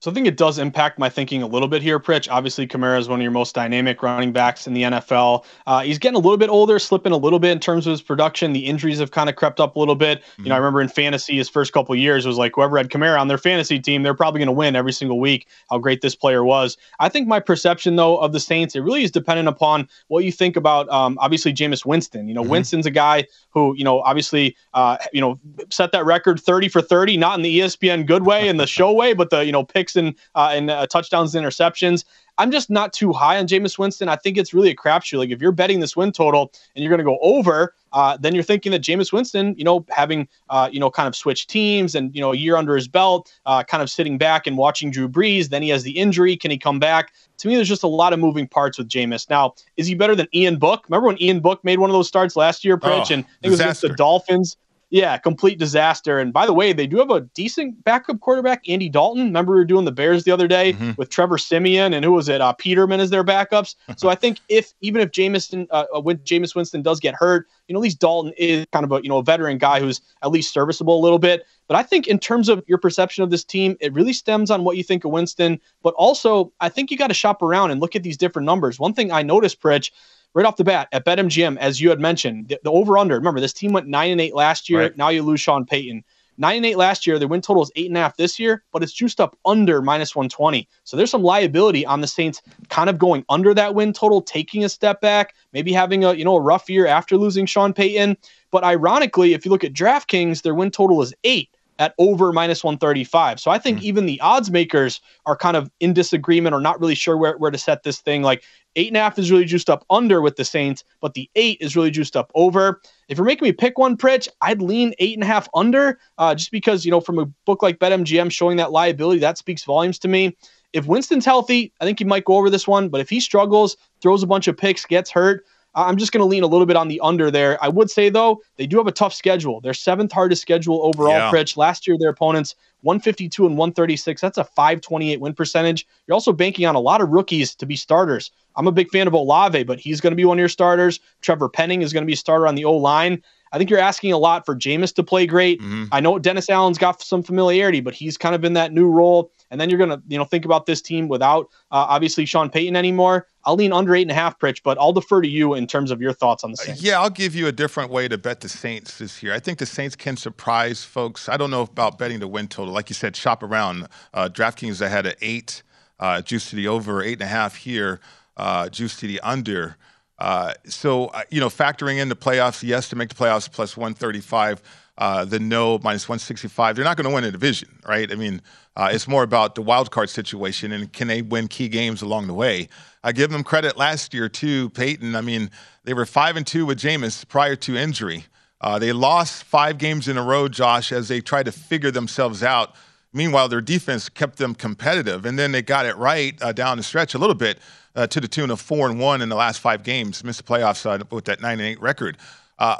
So 0.00 0.12
I 0.12 0.14
think 0.14 0.28
it 0.28 0.36
does 0.36 0.58
impact 0.58 1.00
my 1.00 1.08
thinking 1.08 1.42
a 1.42 1.46
little 1.48 1.66
bit 1.66 1.82
here, 1.82 1.98
Pritch. 1.98 2.30
Obviously, 2.30 2.68
Kamara 2.68 3.00
is 3.00 3.08
one 3.08 3.18
of 3.18 3.22
your 3.22 3.32
most 3.32 3.52
dynamic 3.52 4.00
running 4.00 4.30
backs 4.30 4.68
in 4.68 4.72
the 4.72 4.82
NFL. 4.82 5.44
Uh, 5.66 5.80
he's 5.80 5.98
getting 5.98 6.14
a 6.14 6.20
little 6.20 6.36
bit 6.36 6.50
older, 6.50 6.78
slipping 6.78 7.10
a 7.10 7.16
little 7.16 7.40
bit 7.40 7.50
in 7.50 7.58
terms 7.58 7.84
of 7.84 7.90
his 7.90 8.00
production. 8.00 8.52
The 8.52 8.64
injuries 8.64 9.00
have 9.00 9.10
kind 9.10 9.28
of 9.28 9.34
crept 9.34 9.58
up 9.58 9.74
a 9.74 9.78
little 9.80 9.96
bit. 9.96 10.20
Mm-hmm. 10.20 10.44
You 10.44 10.48
know, 10.50 10.54
I 10.54 10.58
remember 10.58 10.80
in 10.80 10.88
fantasy, 10.88 11.36
his 11.36 11.48
first 11.48 11.72
couple 11.72 11.96
years 11.96 12.26
was 12.26 12.38
like 12.38 12.52
whoever 12.54 12.76
had 12.76 12.90
Kamara 12.90 13.18
on 13.20 13.26
their 13.26 13.38
fantasy 13.38 13.80
team, 13.80 14.04
they're 14.04 14.14
probably 14.14 14.38
going 14.38 14.46
to 14.46 14.52
win 14.52 14.76
every 14.76 14.92
single 14.92 15.18
week. 15.18 15.48
How 15.68 15.78
great 15.78 16.00
this 16.00 16.14
player 16.14 16.44
was. 16.44 16.76
I 17.00 17.08
think 17.08 17.26
my 17.26 17.40
perception 17.40 17.96
though 17.96 18.18
of 18.18 18.32
the 18.32 18.40
Saints, 18.40 18.76
it 18.76 18.80
really 18.80 19.02
is 19.02 19.10
dependent 19.10 19.48
upon 19.48 19.88
what 20.06 20.22
you 20.22 20.30
think 20.30 20.54
about. 20.54 20.88
Um, 20.90 21.18
obviously, 21.20 21.52
Jameis 21.52 21.84
Winston. 21.84 22.28
You 22.28 22.34
know, 22.34 22.42
mm-hmm. 22.42 22.52
Winston's 22.52 22.86
a 22.86 22.92
guy 22.92 23.26
who 23.50 23.74
you 23.76 23.82
know 23.82 24.00
obviously 24.02 24.56
uh, 24.74 24.98
you 25.12 25.20
know 25.20 25.40
set 25.70 25.90
that 25.90 26.04
record 26.04 26.38
30 26.38 26.68
for 26.68 26.80
30, 26.80 27.16
not 27.16 27.36
in 27.36 27.42
the 27.42 27.58
ESPN 27.58 28.06
good 28.06 28.24
way 28.24 28.48
and 28.48 28.60
the 28.60 28.66
show 28.78 28.92
way, 28.92 29.12
but 29.12 29.30
the 29.30 29.44
you 29.44 29.50
know 29.50 29.64
picks 29.88 29.96
and 29.96 30.14
uh, 30.34 30.50
and 30.52 30.70
uh, 30.70 30.86
touchdowns 30.86 31.34
and 31.34 31.44
interceptions. 31.46 32.04
I'm 32.40 32.52
just 32.52 32.70
not 32.70 32.92
too 32.92 33.12
high 33.12 33.38
on 33.38 33.48
Jameis 33.48 33.78
Winston. 33.78 34.08
I 34.08 34.14
think 34.14 34.38
it's 34.38 34.54
really 34.54 34.70
a 34.70 34.74
crapshoot. 34.74 35.18
Like 35.18 35.30
if 35.30 35.42
you're 35.42 35.50
betting 35.50 35.80
this 35.80 35.96
win 35.96 36.12
total 36.12 36.52
and 36.76 36.84
you're 36.84 36.88
going 36.88 36.98
to 36.98 37.04
go 37.04 37.18
over, 37.20 37.74
uh, 37.92 38.16
then 38.16 38.32
you're 38.32 38.44
thinking 38.44 38.70
that 38.70 38.80
Jameis 38.80 39.12
Winston, 39.12 39.56
you 39.58 39.64
know, 39.64 39.84
having 39.90 40.28
uh, 40.48 40.68
you 40.70 40.78
know 40.78 40.90
kind 40.90 41.08
of 41.08 41.16
switched 41.16 41.50
teams 41.50 41.94
and 41.94 42.14
you 42.14 42.20
know 42.20 42.32
a 42.32 42.36
year 42.36 42.56
under 42.56 42.76
his 42.76 42.86
belt, 42.86 43.32
uh, 43.46 43.64
kind 43.64 43.82
of 43.82 43.90
sitting 43.90 44.18
back 44.18 44.46
and 44.46 44.56
watching 44.56 44.90
Drew 44.90 45.08
Brees. 45.08 45.48
Then 45.48 45.62
he 45.62 45.70
has 45.70 45.82
the 45.82 45.98
injury. 45.98 46.36
Can 46.36 46.50
he 46.50 46.58
come 46.58 46.78
back? 46.78 47.12
To 47.38 47.48
me, 47.48 47.54
there's 47.54 47.68
just 47.68 47.84
a 47.84 47.88
lot 47.88 48.12
of 48.12 48.18
moving 48.18 48.48
parts 48.48 48.78
with 48.78 48.88
Jameis. 48.88 49.30
Now, 49.30 49.54
is 49.76 49.86
he 49.86 49.94
better 49.94 50.16
than 50.16 50.26
Ian 50.34 50.58
Book? 50.58 50.84
Remember 50.88 51.06
when 51.06 51.20
Ian 51.22 51.40
Book 51.40 51.62
made 51.64 51.78
one 51.78 51.88
of 51.88 51.94
those 51.94 52.08
starts 52.08 52.34
last 52.36 52.64
year, 52.64 52.76
Pritch, 52.76 53.10
oh, 53.10 53.14
and 53.14 53.24
it 53.42 53.50
was 53.50 53.60
against 53.60 53.82
the 53.82 53.90
Dolphins. 53.90 54.56
Yeah, 54.90 55.18
complete 55.18 55.58
disaster. 55.58 56.18
And 56.18 56.32
by 56.32 56.46
the 56.46 56.54
way, 56.54 56.72
they 56.72 56.86
do 56.86 56.96
have 56.96 57.10
a 57.10 57.20
decent 57.20 57.84
backup 57.84 58.20
quarterback, 58.20 58.66
Andy 58.68 58.88
Dalton. 58.88 59.24
Remember 59.24 59.52
we 59.52 59.58
were 59.58 59.64
doing 59.66 59.84
the 59.84 59.92
Bears 59.92 60.24
the 60.24 60.30
other 60.30 60.48
day 60.48 60.72
mm-hmm. 60.72 60.92
with 60.96 61.10
Trevor 61.10 61.36
Siemian 61.36 61.92
and 61.92 62.04
who 62.04 62.12
was 62.12 62.28
it? 62.30 62.40
Uh, 62.40 62.54
Peterman 62.54 62.98
as 62.98 63.10
their 63.10 63.24
backups. 63.24 63.74
so 63.98 64.08
I 64.08 64.14
think 64.14 64.40
if 64.48 64.72
even 64.80 65.02
if 65.02 65.10
Jamison 65.10 65.66
uh, 65.70 65.84
uh, 65.94 66.00
when 66.00 66.16
Jameis 66.18 66.54
Winston 66.54 66.80
does 66.80 67.00
get 67.00 67.14
hurt, 67.14 67.46
you 67.66 67.74
know, 67.74 67.80
at 67.80 67.82
least 67.82 68.00
Dalton 68.00 68.32
is 68.38 68.64
kind 68.72 68.84
of 68.84 68.92
a 68.92 69.02
you 69.02 69.10
know 69.10 69.18
a 69.18 69.22
veteran 69.22 69.58
guy 69.58 69.78
who's 69.78 70.00
at 70.22 70.30
least 70.30 70.54
serviceable 70.54 70.98
a 70.98 71.02
little 71.02 71.18
bit. 71.18 71.46
But 71.66 71.76
I 71.76 71.82
think 71.82 72.06
in 72.06 72.18
terms 72.18 72.48
of 72.48 72.64
your 72.66 72.78
perception 72.78 73.22
of 73.22 73.30
this 73.30 73.44
team, 73.44 73.76
it 73.80 73.92
really 73.92 74.14
stems 74.14 74.50
on 74.50 74.64
what 74.64 74.78
you 74.78 74.82
think 74.82 75.04
of 75.04 75.10
Winston. 75.10 75.60
But 75.82 75.92
also, 75.94 76.50
I 76.60 76.70
think 76.70 76.90
you 76.90 76.96
got 76.96 77.08
to 77.08 77.14
shop 77.14 77.42
around 77.42 77.72
and 77.72 77.80
look 77.80 77.94
at 77.94 78.02
these 78.02 78.16
different 78.16 78.46
numbers. 78.46 78.80
One 78.80 78.94
thing 78.94 79.12
I 79.12 79.22
noticed, 79.22 79.60
Pritch, 79.60 79.90
right 80.34 80.46
off 80.46 80.56
the 80.56 80.64
bat 80.64 80.88
at 80.92 81.04
BetMGM, 81.04 81.56
as 81.58 81.80
you 81.80 81.90
had 81.90 82.00
mentioned, 82.00 82.48
the, 82.48 82.60
the 82.64 82.72
over 82.72 82.98
under. 82.98 83.14
Remember, 83.14 83.40
this 83.40 83.52
team 83.52 83.72
went 83.72 83.86
nine 83.86 84.10
and 84.10 84.20
eight 84.20 84.34
last 84.34 84.68
year. 84.68 84.80
Right. 84.80 84.96
Now 84.96 85.08
you 85.08 85.22
lose 85.22 85.40
Sean 85.40 85.64
Payton. 85.64 86.04
Nine 86.40 86.58
and 86.58 86.66
eight 86.66 86.78
last 86.78 87.04
year. 87.04 87.18
Their 87.18 87.26
win 87.26 87.40
total 87.40 87.64
is 87.64 87.72
eight 87.74 87.88
and 87.88 87.96
a 87.96 88.00
half 88.00 88.16
this 88.16 88.38
year, 88.38 88.62
but 88.72 88.84
it's 88.84 88.92
juiced 88.92 89.20
up 89.20 89.36
under 89.44 89.82
minus 89.82 90.14
120. 90.14 90.68
So 90.84 90.96
there's 90.96 91.10
some 91.10 91.24
liability 91.24 91.84
on 91.84 92.00
the 92.00 92.06
Saints 92.06 92.40
kind 92.68 92.88
of 92.88 92.96
going 92.96 93.24
under 93.28 93.52
that 93.54 93.74
win 93.74 93.92
total, 93.92 94.22
taking 94.22 94.62
a 94.62 94.68
step 94.68 95.00
back, 95.00 95.34
maybe 95.52 95.72
having 95.72 96.04
a 96.04 96.14
you 96.14 96.24
know 96.24 96.36
a 96.36 96.40
rough 96.40 96.70
year 96.70 96.86
after 96.86 97.16
losing 97.16 97.44
Sean 97.44 97.72
Payton. 97.72 98.16
But 98.52 98.62
ironically, 98.62 99.34
if 99.34 99.44
you 99.44 99.50
look 99.50 99.64
at 99.64 99.72
DraftKings, 99.72 100.42
their 100.42 100.54
win 100.54 100.70
total 100.70 101.02
is 101.02 101.12
eight 101.24 101.50
at 101.78 101.94
over 101.98 102.32
minus 102.32 102.64
135. 102.64 103.40
So 103.40 103.50
I 103.50 103.58
think 103.58 103.78
mm-hmm. 103.78 103.86
even 103.86 104.06
the 104.06 104.20
odds 104.20 104.50
makers 104.50 105.00
are 105.26 105.36
kind 105.36 105.56
of 105.56 105.70
in 105.80 105.92
disagreement 105.92 106.54
or 106.54 106.60
not 106.60 106.80
really 106.80 106.94
sure 106.94 107.16
where, 107.16 107.36
where 107.38 107.50
to 107.50 107.58
set 107.58 107.82
this 107.82 108.00
thing. 108.00 108.22
Like 108.22 108.42
eight 108.78 108.88
and 108.88 108.96
a 108.96 109.00
half 109.00 109.18
is 109.18 109.30
really 109.30 109.44
juiced 109.44 109.68
up 109.68 109.84
under 109.90 110.22
with 110.22 110.36
the 110.36 110.44
Saints, 110.44 110.84
but 111.00 111.14
the 111.14 111.28
eight 111.34 111.58
is 111.60 111.76
really 111.76 111.90
juiced 111.90 112.16
up 112.16 112.30
over. 112.34 112.80
If 113.08 113.18
you're 113.18 113.26
making 113.26 113.46
me 113.46 113.52
pick 113.52 113.76
one, 113.78 113.96
Pritch, 113.96 114.28
I'd 114.40 114.62
lean 114.62 114.94
eight 115.00 115.14
and 115.14 115.24
a 115.24 115.26
half 115.26 115.48
under 115.54 115.98
uh, 116.16 116.34
just 116.34 116.52
because, 116.52 116.84
you 116.84 116.90
know, 116.90 117.00
from 117.00 117.18
a 117.18 117.26
book 117.44 117.62
like 117.62 117.78
BetMGM 117.78 118.30
showing 118.30 118.56
that 118.58 118.72
liability, 118.72 119.20
that 119.20 119.36
speaks 119.36 119.64
volumes 119.64 119.98
to 120.00 120.08
me. 120.08 120.36
If 120.72 120.86
Winston's 120.86 121.24
healthy, 121.24 121.72
I 121.80 121.84
think 121.84 121.98
he 121.98 122.04
might 122.04 122.24
go 122.24 122.36
over 122.36 122.50
this 122.50 122.68
one, 122.68 122.88
but 122.88 123.00
if 123.00 123.10
he 123.10 123.20
struggles, 123.20 123.76
throws 124.00 124.22
a 124.22 124.26
bunch 124.26 124.48
of 124.48 124.56
picks, 124.56 124.84
gets 124.84 125.10
hurt, 125.10 125.44
I'm 125.74 125.96
just 125.96 126.12
going 126.12 126.22
to 126.22 126.26
lean 126.26 126.42
a 126.42 126.46
little 126.46 126.66
bit 126.66 126.76
on 126.76 126.88
the 126.88 127.00
under 127.00 127.30
there. 127.30 127.62
I 127.62 127.68
would 127.68 127.90
say 127.90 128.08
though 128.08 128.42
they 128.56 128.66
do 128.66 128.78
have 128.78 128.86
a 128.86 128.92
tough 128.92 129.14
schedule. 129.14 129.60
Their 129.60 129.74
seventh 129.74 130.12
hardest 130.12 130.42
schedule 130.42 130.80
overall. 130.82 131.12
Yeah. 131.12 131.30
Pritch 131.30 131.56
last 131.56 131.86
year 131.86 131.96
their 131.98 132.10
opponents 132.10 132.54
152 132.82 133.46
and 133.46 133.56
136. 133.56 134.20
That's 134.20 134.38
a 134.38 134.44
528 134.44 135.20
win 135.20 135.34
percentage. 135.34 135.86
You're 136.06 136.14
also 136.14 136.32
banking 136.32 136.66
on 136.66 136.74
a 136.74 136.80
lot 136.80 137.00
of 137.00 137.10
rookies 137.10 137.54
to 137.56 137.66
be 137.66 137.76
starters. 137.76 138.30
I'm 138.56 138.66
a 138.66 138.72
big 138.72 138.90
fan 138.90 139.06
of 139.06 139.14
Olave, 139.14 139.64
but 139.64 139.78
he's 139.78 140.00
going 140.00 140.12
to 140.12 140.16
be 140.16 140.24
one 140.24 140.38
of 140.38 140.40
your 140.40 140.48
starters. 140.48 141.00
Trevor 141.20 141.48
Penning 141.48 141.82
is 141.82 141.92
going 141.92 142.02
to 142.02 142.06
be 142.06 142.12
a 142.12 142.16
starter 142.16 142.46
on 142.46 142.54
the 142.54 142.64
O 142.64 142.72
line. 142.72 143.22
I 143.52 143.58
think 143.58 143.70
you're 143.70 143.78
asking 143.78 144.12
a 144.12 144.18
lot 144.18 144.44
for 144.44 144.54
Jameis 144.54 144.94
to 144.94 145.02
play 145.02 145.26
great. 145.26 145.60
Mm-hmm. 145.60 145.84
I 145.92 146.00
know 146.00 146.18
Dennis 146.18 146.50
Allen's 146.50 146.78
got 146.78 147.02
some 147.02 147.22
familiarity, 147.22 147.80
but 147.80 147.94
he's 147.94 148.16
kind 148.16 148.34
of 148.34 148.44
in 148.44 148.52
that 148.54 148.72
new 148.72 148.88
role. 148.88 149.32
And 149.50 149.58
then 149.58 149.70
you're 149.70 149.78
going 149.78 149.90
to, 149.90 150.02
you 150.08 150.18
know, 150.18 150.24
think 150.24 150.44
about 150.44 150.66
this 150.66 150.82
team 150.82 151.08
without 151.08 151.46
uh, 151.70 151.86
obviously 151.88 152.26
Sean 152.26 152.50
Payton 152.50 152.76
anymore. 152.76 153.26
I'll 153.44 153.54
lean 153.54 153.72
under 153.72 153.94
eight 153.94 154.02
and 154.02 154.10
a 154.10 154.14
half, 154.14 154.38
Pritch, 154.38 154.60
but 154.62 154.76
I'll 154.78 154.92
defer 154.92 155.22
to 155.22 155.28
you 155.28 155.54
in 155.54 155.66
terms 155.66 155.90
of 155.90 156.02
your 156.02 156.12
thoughts 156.12 156.44
on 156.44 156.50
the 156.50 156.58
Saints. 156.58 156.82
Yeah, 156.82 157.00
I'll 157.00 157.08
give 157.08 157.34
you 157.34 157.46
a 157.46 157.52
different 157.52 157.90
way 157.90 158.06
to 158.06 158.18
bet 158.18 158.40
the 158.40 158.48
Saints 158.50 158.98
this 158.98 159.22
year. 159.22 159.32
I 159.32 159.38
think 159.38 159.58
the 159.58 159.64
Saints 159.64 159.96
can 159.96 160.18
surprise 160.18 160.84
folks. 160.84 161.30
I 161.30 161.38
don't 161.38 161.50
know 161.50 161.62
about 161.62 161.98
betting 161.98 162.20
the 162.20 162.28
win 162.28 162.48
total. 162.48 162.74
Like 162.74 162.90
you 162.90 162.94
said, 162.94 163.16
shop 163.16 163.42
around. 163.42 163.88
Uh, 164.12 164.28
DraftKings, 164.28 164.84
I 164.84 164.88
had 164.88 165.06
an 165.06 165.14
eight, 165.22 165.62
uh, 165.98 166.20
juice 166.20 166.50
to 166.50 166.56
the 166.56 166.68
over, 166.68 167.02
eight 167.02 167.14
and 167.14 167.22
a 167.22 167.26
half 167.26 167.56
here, 167.56 168.00
uh, 168.36 168.68
juice 168.68 168.98
to 168.98 169.06
the 169.06 169.18
under. 169.20 169.78
Uh, 170.18 170.52
so, 170.66 171.06
uh, 171.06 171.22
you 171.30 171.40
know, 171.40 171.48
factoring 171.48 171.98
in 171.98 172.08
the 172.08 172.16
playoffs, 172.16 172.62
yes, 172.62 172.88
to 172.88 172.96
make 172.96 173.08
the 173.08 173.14
playoffs 173.14 173.50
plus 173.50 173.76
135 173.76 174.62
uh, 174.98 175.24
the 175.24 175.38
no 175.38 175.78
minus 175.82 176.08
165. 176.08 176.76
They're 176.76 176.84
not 176.84 176.96
going 176.96 177.08
to 177.08 177.14
win 177.14 177.24
a 177.24 177.30
division, 177.30 177.78
right? 177.86 178.10
I 178.10 178.16
mean, 178.16 178.42
uh, 178.76 178.90
it's 178.92 179.08
more 179.08 179.22
about 179.22 179.54
the 179.54 179.62
wild 179.62 179.90
card 179.90 180.10
situation 180.10 180.72
and 180.72 180.92
can 180.92 181.08
they 181.08 181.22
win 181.22 181.48
key 181.48 181.68
games 181.68 182.02
along 182.02 182.26
the 182.26 182.34
way. 182.34 182.68
I 183.02 183.12
give 183.12 183.30
them 183.30 183.44
credit 183.44 183.76
last 183.76 184.12
year 184.12 184.28
too, 184.28 184.70
Peyton. 184.70 185.14
I 185.14 185.20
mean, 185.20 185.50
they 185.84 185.94
were 185.94 186.04
five 186.04 186.36
and 186.36 186.46
two 186.46 186.66
with 186.66 186.78
Jameis 186.78 187.26
prior 187.26 187.56
to 187.56 187.76
injury. 187.76 188.24
Uh, 188.60 188.78
they 188.78 188.92
lost 188.92 189.44
five 189.44 189.78
games 189.78 190.08
in 190.08 190.18
a 190.18 190.22
row, 190.22 190.48
Josh, 190.48 190.90
as 190.90 191.06
they 191.06 191.20
tried 191.20 191.44
to 191.44 191.52
figure 191.52 191.92
themselves 191.92 192.42
out. 192.42 192.74
Meanwhile, 193.12 193.48
their 193.48 193.60
defense 193.60 194.08
kept 194.08 194.36
them 194.36 194.54
competitive, 194.54 195.24
and 195.24 195.38
then 195.38 195.52
they 195.52 195.62
got 195.62 195.86
it 195.86 195.96
right 195.96 196.40
uh, 196.42 196.52
down 196.52 196.76
the 196.76 196.82
stretch 196.82 197.14
a 197.14 197.18
little 197.18 197.34
bit 197.34 197.58
uh, 197.96 198.06
to 198.08 198.20
the 198.20 198.28
tune 198.28 198.50
of 198.50 198.60
four 198.60 198.88
and 198.88 199.00
one 199.00 199.22
in 199.22 199.28
the 199.28 199.36
last 199.36 199.60
five 199.60 199.82
games. 199.82 200.22
Missed 200.22 200.44
the 200.44 200.52
playoffs 200.52 200.84
uh, 200.84 201.02
with 201.10 201.24
that 201.24 201.40
nine 201.40 201.58
and 201.58 201.68
eight 201.68 201.80
record, 201.80 202.18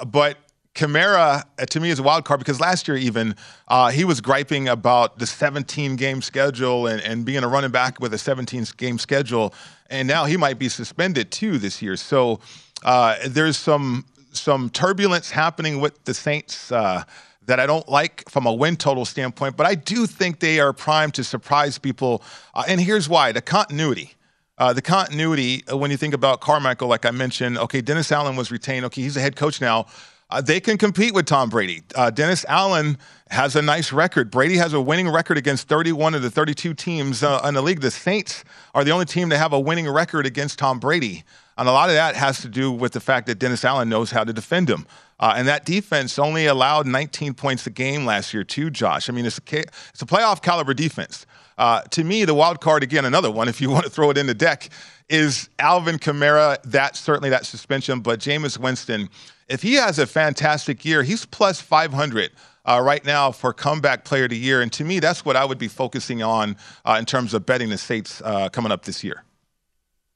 but 0.06 0.36
Kamara, 0.78 1.42
uh, 1.58 1.66
to 1.66 1.80
me, 1.80 1.90
is 1.90 1.98
a 1.98 2.04
wild 2.04 2.24
card 2.24 2.38
because 2.38 2.60
last 2.60 2.86
year, 2.86 2.96
even, 2.96 3.34
uh, 3.66 3.88
he 3.88 4.04
was 4.04 4.20
griping 4.20 4.68
about 4.68 5.18
the 5.18 5.26
17 5.26 5.96
game 5.96 6.22
schedule 6.22 6.86
and, 6.86 7.02
and 7.02 7.24
being 7.24 7.42
a 7.42 7.48
running 7.48 7.72
back 7.72 7.98
with 7.98 8.14
a 8.14 8.18
17 8.18 8.64
game 8.76 8.96
schedule. 8.98 9.52
And 9.90 10.06
now 10.06 10.24
he 10.24 10.36
might 10.36 10.56
be 10.56 10.68
suspended 10.68 11.32
too 11.32 11.58
this 11.58 11.82
year. 11.82 11.96
So 11.96 12.38
uh, 12.84 13.16
there's 13.26 13.56
some, 13.56 14.06
some 14.30 14.70
turbulence 14.70 15.32
happening 15.32 15.80
with 15.80 16.04
the 16.04 16.14
Saints. 16.14 16.70
Uh, 16.70 17.02
that 17.48 17.58
I 17.58 17.66
don't 17.66 17.88
like 17.88 18.28
from 18.30 18.46
a 18.46 18.52
win 18.52 18.76
total 18.76 19.04
standpoint, 19.04 19.56
but 19.56 19.66
I 19.66 19.74
do 19.74 20.06
think 20.06 20.40
they 20.40 20.60
are 20.60 20.72
primed 20.72 21.14
to 21.14 21.24
surprise 21.24 21.78
people. 21.78 22.22
Uh, 22.54 22.64
and 22.68 22.80
here's 22.80 23.08
why 23.08 23.32
the 23.32 23.42
continuity. 23.42 24.12
Uh, 24.56 24.72
the 24.72 24.82
continuity, 24.82 25.64
uh, 25.70 25.76
when 25.76 25.90
you 25.90 25.96
think 25.96 26.14
about 26.14 26.40
Carmichael, 26.40 26.88
like 26.88 27.06
I 27.06 27.10
mentioned, 27.10 27.58
okay, 27.58 27.80
Dennis 27.80 28.10
Allen 28.10 28.36
was 28.36 28.50
retained. 28.50 28.84
Okay, 28.86 29.02
he's 29.02 29.16
a 29.16 29.20
head 29.20 29.36
coach 29.36 29.60
now 29.60 29.86
uh, 30.30 30.40
they 30.40 30.60
can 30.60 30.76
compete 30.76 31.14
with 31.14 31.26
Tom 31.26 31.48
Brady. 31.48 31.82
Uh, 31.94 32.10
Dennis 32.10 32.44
Allen 32.48 32.98
has 33.30 33.56
a 33.56 33.62
nice 33.62 33.92
record. 33.92 34.30
Brady 34.30 34.56
has 34.56 34.72
a 34.72 34.80
winning 34.80 35.08
record 35.08 35.38
against 35.38 35.68
31 35.68 36.14
of 36.14 36.22
the 36.22 36.30
32 36.30 36.74
teams 36.74 37.22
uh, 37.22 37.40
in 37.44 37.54
the 37.54 37.62
league. 37.62 37.80
The 37.80 37.90
Saints 37.90 38.44
are 38.74 38.84
the 38.84 38.90
only 38.90 39.04
team 39.04 39.30
to 39.30 39.38
have 39.38 39.52
a 39.52 39.60
winning 39.60 39.88
record 39.88 40.26
against 40.26 40.58
Tom 40.58 40.78
Brady. 40.78 41.24
And 41.56 41.68
a 41.68 41.72
lot 41.72 41.88
of 41.88 41.94
that 41.94 42.14
has 42.16 42.40
to 42.42 42.48
do 42.48 42.70
with 42.70 42.92
the 42.92 43.00
fact 43.00 43.26
that 43.26 43.38
Dennis 43.38 43.64
Allen 43.64 43.88
knows 43.88 44.10
how 44.10 44.24
to 44.24 44.32
defend 44.32 44.70
him. 44.70 44.86
Uh, 45.20 45.34
and 45.36 45.48
that 45.48 45.64
defense 45.64 46.18
only 46.18 46.46
allowed 46.46 46.86
19 46.86 47.34
points 47.34 47.66
a 47.66 47.70
game 47.70 48.06
last 48.06 48.32
year, 48.32 48.44
too, 48.44 48.70
Josh. 48.70 49.10
I 49.10 49.12
mean, 49.12 49.26
it's 49.26 49.38
a, 49.38 49.58
it's 49.58 50.02
a 50.02 50.06
playoff 50.06 50.40
caliber 50.40 50.74
defense. 50.74 51.26
Uh, 51.56 51.82
to 51.82 52.04
me, 52.04 52.24
the 52.24 52.34
wild 52.34 52.60
card, 52.60 52.82
again, 52.82 53.04
another 53.04 53.30
one, 53.30 53.48
if 53.48 53.60
you 53.60 53.70
want 53.70 53.84
to 53.84 53.90
throw 53.90 54.10
it 54.10 54.18
in 54.18 54.26
the 54.26 54.34
deck, 54.34 54.68
is 55.08 55.48
Alvin 55.58 55.98
Kamara. 55.98 56.62
That 56.62 56.94
certainly 56.96 57.30
that 57.30 57.46
suspension, 57.46 58.00
but 58.00 58.20
Jameis 58.20 58.58
Winston 58.58 59.08
if 59.48 59.62
he 59.62 59.74
has 59.74 59.98
a 59.98 60.06
fantastic 60.06 60.84
year, 60.84 61.02
he's 61.02 61.24
plus 61.24 61.60
500 61.60 62.30
uh, 62.68 62.80
right 62.80 63.04
now 63.04 63.32
for 63.32 63.52
comeback 63.52 64.04
player 64.04 64.24
of 64.24 64.30
the 64.30 64.36
year. 64.36 64.60
And 64.60 64.70
to 64.74 64.84
me, 64.84 65.00
that's 65.00 65.24
what 65.24 65.36
I 65.36 65.44
would 65.44 65.58
be 65.58 65.68
focusing 65.68 66.22
on 66.22 66.56
uh, 66.84 66.96
in 66.98 67.06
terms 67.06 67.32
of 67.32 67.46
betting 67.46 67.70
the 67.70 67.78
Saints 67.78 68.20
uh, 68.24 68.50
coming 68.50 68.70
up 68.70 68.84
this 68.84 69.02
year. 69.02 69.24